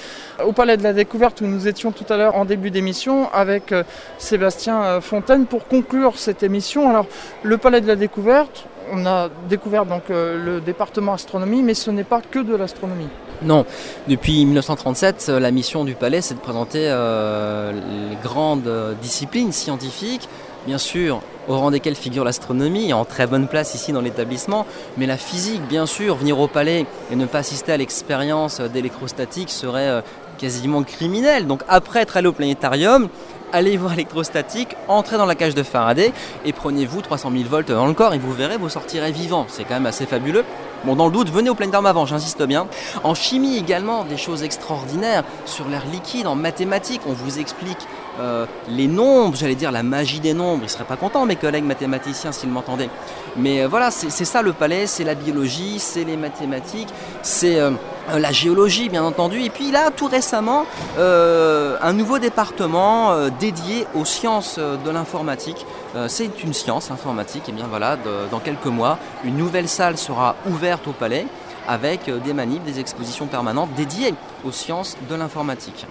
au 0.45 0.51
Palais 0.51 0.77
de 0.77 0.83
la 0.83 0.93
Découverte 0.93 1.41
où 1.41 1.47
nous 1.47 1.67
étions 1.67 1.91
tout 1.91 2.05
à 2.13 2.17
l'heure 2.17 2.35
en 2.35 2.45
début 2.45 2.69
d'émission 2.69 3.27
avec 3.33 3.71
euh, 3.71 3.83
Sébastien 4.19 4.83
euh, 4.83 5.01
Fontaine 5.01 5.47
pour 5.47 5.67
conclure 5.67 6.19
cette 6.19 6.43
émission. 6.43 6.87
Alors, 6.87 7.07
le 7.41 7.57
Palais 7.57 7.81
de 7.81 7.87
la 7.87 7.95
Découverte, 7.95 8.65
on 8.91 9.07
a 9.07 9.29
découvert 9.49 9.85
donc 9.85 10.03
le 10.09 10.61
département 10.61 11.13
astronomie, 11.13 11.61
mais 11.61 11.75
ce 11.75 11.89
n'est 11.91 12.03
pas 12.03 12.21
que 12.21 12.39
de 12.39 12.55
l'astronomie. 12.55 13.09
Non, 13.41 13.65
depuis 14.09 14.43
1937, 14.43 15.27
euh, 15.29 15.39
la 15.39 15.51
mission 15.51 15.85
du 15.85 15.95
palais, 15.95 16.19
c'est 16.19 16.33
de 16.33 16.39
présenter 16.39 16.87
euh, 16.89 17.71
les 17.71 18.17
grandes 18.17 18.67
euh, 18.67 18.93
disciplines 19.01 19.53
scientifiques, 19.53 20.27
bien 20.67 20.77
sûr, 20.77 21.21
au 21.47 21.57
rang 21.57 21.71
desquelles 21.71 21.95
figure 21.95 22.25
l'astronomie, 22.25 22.91
en 22.91 23.05
très 23.05 23.27
bonne 23.27 23.47
place 23.47 23.75
ici 23.75 23.93
dans 23.93 24.01
l'établissement, 24.01 24.65
mais 24.97 25.05
la 25.05 25.15
physique, 25.15 25.61
bien 25.69 25.85
sûr, 25.85 26.15
venir 26.15 26.37
au 26.37 26.49
palais 26.49 26.85
et 27.11 27.15
ne 27.15 27.25
pas 27.25 27.39
assister 27.39 27.71
à 27.71 27.77
l'expérience 27.77 28.59
d'électrostatique 28.59 29.49
serait 29.49 30.03
quasiment 30.37 30.83
criminel. 30.83 31.47
Donc 31.47 31.63
après 31.69 32.01
être 32.01 32.17
allé 32.17 32.27
au 32.27 32.33
planétarium, 32.33 33.07
allez 33.53 33.77
voir 33.77 33.91
l'électrostatique, 33.91 34.75
entrez 34.89 35.17
dans 35.17 35.25
la 35.25 35.35
cage 35.35 35.55
de 35.55 35.63
Faraday 35.63 36.11
et 36.45 36.53
prenez-vous 36.53 37.01
300 37.01 37.31
000 37.31 37.43
volts 37.45 37.71
dans 37.71 37.87
le 37.87 37.93
corps 37.93 38.13
et 38.13 38.19
vous 38.19 38.33
verrez, 38.33 38.57
vous 38.57 38.69
sortirez 38.69 39.11
vivant. 39.11 39.45
C'est 39.47 39.63
quand 39.63 39.75
même 39.75 39.85
assez 39.85 40.05
fabuleux. 40.05 40.43
Bon, 40.85 40.95
dans 40.95 41.07
le 41.07 41.11
doute, 41.11 41.29
venez 41.29 41.49
au 41.49 41.55
planétarium 41.55 41.85
avant, 41.85 42.05
j'insiste 42.05 42.41
bien. 42.43 42.67
En 43.03 43.13
chimie 43.13 43.57
également, 43.57 44.05
des 44.05 44.17
choses 44.17 44.43
extraordinaires 44.43 45.23
sur 45.45 45.67
l'air 45.67 45.83
liquide, 45.91 46.25
en 46.25 46.35
mathématiques, 46.35 47.01
on 47.05 47.13
vous 47.13 47.39
explique 47.39 47.79
euh, 48.19 48.45
les 48.69 48.87
nombres, 48.87 49.35
j'allais 49.35 49.55
dire 49.55 49.71
la 49.71 49.83
magie 49.83 50.19
des 50.19 50.33
nombres. 50.33 50.63
Ils 50.63 50.69
seraient 50.69 50.85
pas 50.85 50.95
contents, 50.95 51.25
mes 51.25 51.35
collègues 51.35 51.65
mathématiciens, 51.65 52.31
s'ils 52.31 52.49
m'entendaient. 52.49 52.89
Mais 53.35 53.61
euh, 53.61 53.67
voilà, 53.67 53.91
c'est 53.91 54.25
ça 54.25 54.41
le 54.41 54.53
palais, 54.53 54.87
c'est 54.87 55.03
la 55.03 55.15
biologie, 55.15 55.79
c'est 55.79 56.05
les 56.05 56.17
mathématiques, 56.17 56.89
c'est 57.23 57.59
euh, 57.59 57.71
la 58.17 58.31
géologie, 58.31 58.89
bien 58.89 59.03
entendu. 59.03 59.41
Et 59.41 59.49
puis 59.49 59.71
là, 59.71 59.91
tout 59.91 60.07
récemment, 60.07 60.65
un 60.97 61.93
nouveau 61.93 62.19
département 62.19 63.29
dédié 63.39 63.85
aux 63.95 64.05
sciences 64.05 64.57
de 64.59 64.89
l'informatique. 64.89 65.65
c'est 66.07 66.43
une 66.43 66.53
science 66.53 66.91
informatique. 66.91 67.49
Et 67.49 67.51
bien 67.51 67.67
voilà, 67.69 67.97
dans 68.31 68.39
quelques 68.39 68.65
mois, 68.65 68.97
une 69.23 69.37
nouvelle 69.37 69.67
salle 69.67 69.97
sera 69.97 70.35
ouverte 70.49 70.87
au 70.87 70.91
palais 70.91 71.27
avec 71.67 72.09
des 72.25 72.33
manips, 72.33 72.63
des 72.63 72.79
expositions 72.79 73.27
permanentes 73.27 73.69
dédiées 73.75 74.13
aux 74.43 74.51
sciences 74.51 74.97
de 75.09 75.15
l'informatique. 75.15 75.85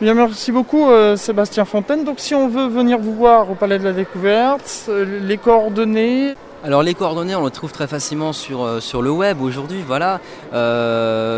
Bien, 0.00 0.14
merci 0.14 0.52
beaucoup 0.52 0.88
euh, 0.88 1.16
Sébastien 1.16 1.64
Fontaine. 1.64 2.04
Donc 2.04 2.20
si 2.20 2.32
on 2.32 2.46
veut 2.46 2.68
venir 2.68 3.00
vous 3.00 3.14
voir 3.14 3.50
au 3.50 3.56
Palais 3.56 3.80
de 3.80 3.84
la 3.84 3.92
Découverte, 3.92 4.86
euh, 4.88 5.20
les 5.24 5.38
coordonnées 5.38 6.34
alors 6.64 6.82
les 6.82 6.94
coordonnées, 6.94 7.34
on 7.36 7.44
les 7.44 7.50
trouve 7.50 7.72
très 7.72 7.86
facilement 7.86 8.32
sur, 8.32 8.64
euh, 8.64 8.80
sur 8.80 9.00
le 9.00 9.10
web 9.10 9.40
aujourd'hui, 9.40 9.82
voilà. 9.86 10.20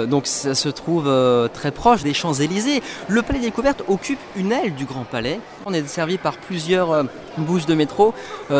donc 0.07 0.27
ça 0.27 0.55
se 0.55 0.69
trouve 0.69 1.11
très 1.53 1.71
proche 1.71 2.03
des 2.03 2.15
Champs-Élysées. 2.15 2.83
Le 3.09 3.23
Palais 3.23 3.41
des 3.41 3.47
Découvertes 3.47 3.83
occupe 3.89 4.21
une 4.37 4.53
aile 4.53 4.75
du 4.75 4.85
Grand 4.85 5.05
Palais. 5.05 5.41
On 5.67 5.73
est 5.73 5.87
servi 5.87 6.19
par 6.19 6.37
plusieurs 6.37 7.05
bouches 7.39 7.67
de 7.67 7.75
métro. 7.75 8.15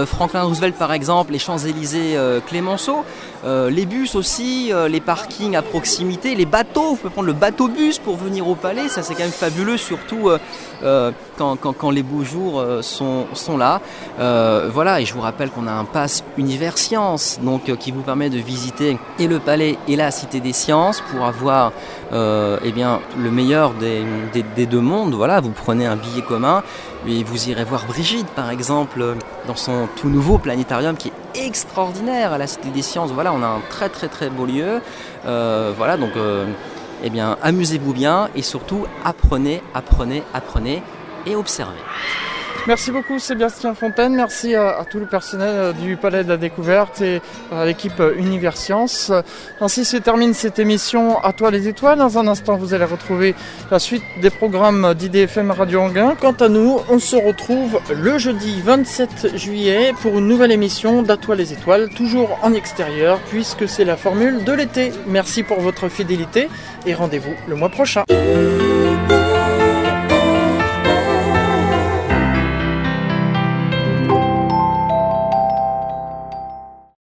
Franklin 0.07 0.43
Roosevelt 0.43 0.77
par 0.77 0.93
exemple, 0.93 1.33
les 1.33 1.39
Champs-Élysées 1.39 2.17
Clémenceau. 2.47 3.05
Euh, 3.45 3.71
les 3.71 3.87
bus 3.87 4.17
aussi, 4.17 4.71
euh, 4.71 4.87
les 4.89 5.01
parkings 5.01 5.57
à 5.57 5.63
proximité, 5.63 6.35
les 6.35 6.45
bateaux, 6.45 6.91
vous 6.91 6.97
pouvez 6.97 7.11
prendre 7.11 7.27
le 7.27 7.33
bateau-bus 7.33 7.99
pour 7.99 8.17
venir 8.17 8.47
au 8.47 8.55
palais, 8.55 8.89
ça 8.89 9.03
c'est 9.03 9.15
quand 9.15 9.23
même 9.23 9.31
fabuleux, 9.31 9.79
surtout 9.79 10.31
euh, 10.83 11.11
quand, 11.39 11.91
les 11.91 12.03
beaux 12.03 12.23
jours 12.23 12.63
sont, 12.83 13.27
sont, 13.33 13.57
là. 13.57 13.81
voilà, 14.19 15.01
et 15.01 15.07
je 15.07 15.15
vous 15.15 15.23
rappelle 15.23 15.51
qu'on 15.51 15.67
a 15.67 15.73
un 15.73 15.87
pass 15.87 16.23
univers 16.37 16.77
science, 16.77 17.39
donc 17.43 17.75
qui 17.77 17.93
vous 17.93 18.03
permet 18.03 18.29
de 18.29 18.39
visiter 18.39 18.99
et 19.19 19.27
le 19.27 19.39
palais 19.39 19.79
et 19.89 19.97
la 19.97 20.11
cité 20.11 20.41
des 20.41 20.53
sciences 20.53 21.03
pour 21.11 21.25
avoir 21.25 21.73
eh 22.13 22.73
bien, 22.73 23.01
le 23.19 23.31
meilleur 23.31 23.73
des, 23.75 24.05
des, 24.33 24.67
deux 24.67 24.81
mondes. 24.81 25.15
Voilà, 25.15 25.41
vous 25.41 25.51
prenez 25.51 25.87
un 25.87 25.97
billet 25.97 26.23
commun 26.23 26.63
et 27.07 27.23
vous 27.25 27.49
irez 27.49 27.65
voir 27.65 27.87
Brigitte 27.87 28.27
par 28.29 28.51
exemple 28.51 29.17
dans 29.47 29.57
son 29.57 29.89
tout 29.97 30.09
nouveau 30.09 30.39
planétarium 30.39 30.97
qui 30.97 31.09
est 31.09 31.47
extraordinaire 31.47 32.33
à 32.33 32.39
la 32.39 32.47
Cité 32.47 32.71
des 32.71 32.83
Sciences. 32.83 33.13
Voilà, 33.13 33.33
on 33.33 33.43
a 33.43 33.47
un 33.47 33.61
très 33.71 33.89
très 33.89 34.09
très 34.09 34.31
beau 34.31 34.47
lieu. 34.47 34.81
Euh, 35.27 35.73
voilà, 35.77 35.97
donc 35.97 36.17
euh, 36.17 36.47
eh 37.03 37.11
bien, 37.11 37.37
amusez-vous 37.43 37.93
bien 37.93 38.29
et 38.35 38.43
surtout 38.43 38.87
apprenez, 39.05 39.63
apprenez, 39.75 40.23
apprenez 40.35 40.83
et 41.27 41.37
observez. 41.37 41.79
Merci 42.67 42.93
beaucoup 42.93 43.19
Sébastien 43.19 43.75
Fontaine, 43.75 44.15
merci 44.15 44.55
à, 44.55 44.85
tout 44.89 44.99
le 44.99 45.07
personnel 45.07 45.49
euh, 45.49 45.73
du 45.73 45.97
Palais 45.97 46.25
de 46.25 46.29
la 46.29 46.37
Découverte 46.37 47.01
et 47.01 47.23
à 47.51 47.65
l'équipe 47.65 48.03
Universcience. 48.17 49.11
Ainsi 49.61 49.85
se 49.85 49.97
termine 49.97 50.35
cette 50.35 50.59
émission 50.59 51.19
À 51.25 51.33
toi 51.33 51.51
les 51.51 51.69
étoiles. 51.69 51.99
Dans 51.99 52.19
un 52.19 52.29
instant, 52.29 52.57
vous 52.57 52.75
allez 52.75 52.85
retrouver 52.85 53.35
la 53.71 53.79
suite 53.79 54.05
des 54.21 54.31
programmes 54.31 54.95
d'IDFM 54.95 55.51
Radio 55.51 55.81
Anguin. 55.81 56.15
Quant 56.21 56.33
à 56.33 56.49
nous, 56.49 56.79
on 56.91 56.99
se 56.99 57.17
retrouve 57.17 57.81
le 57.95 58.19
jeudi 58.19 58.61
27 58.61 59.37
juillet 59.37 59.95
pour 60.03 60.19
une 60.19 60.29
nouvelle 60.29 60.53
émission 60.53 61.03
d'À 61.03 61.17
toi 61.17 61.37
les 61.37 61.55
étoiles, 61.55 61.89
toujours 61.97 62.39
en 62.43 62.53
extérieur 62.53 63.21
puisque 63.31 63.69
c'est 63.69 63.85
la 63.85 63.97
formule 63.97 64.45
de 64.45 64.53
l'été. 64.53 64.93
Merci 65.07 65.43
pour 65.43 65.61
votre 65.61 65.89
fidélité 65.89 66.49
et 66.87 66.95
rendez-vous 66.95 67.35
le 67.49 67.57
mois 67.57 67.71
prochain. 67.71 68.05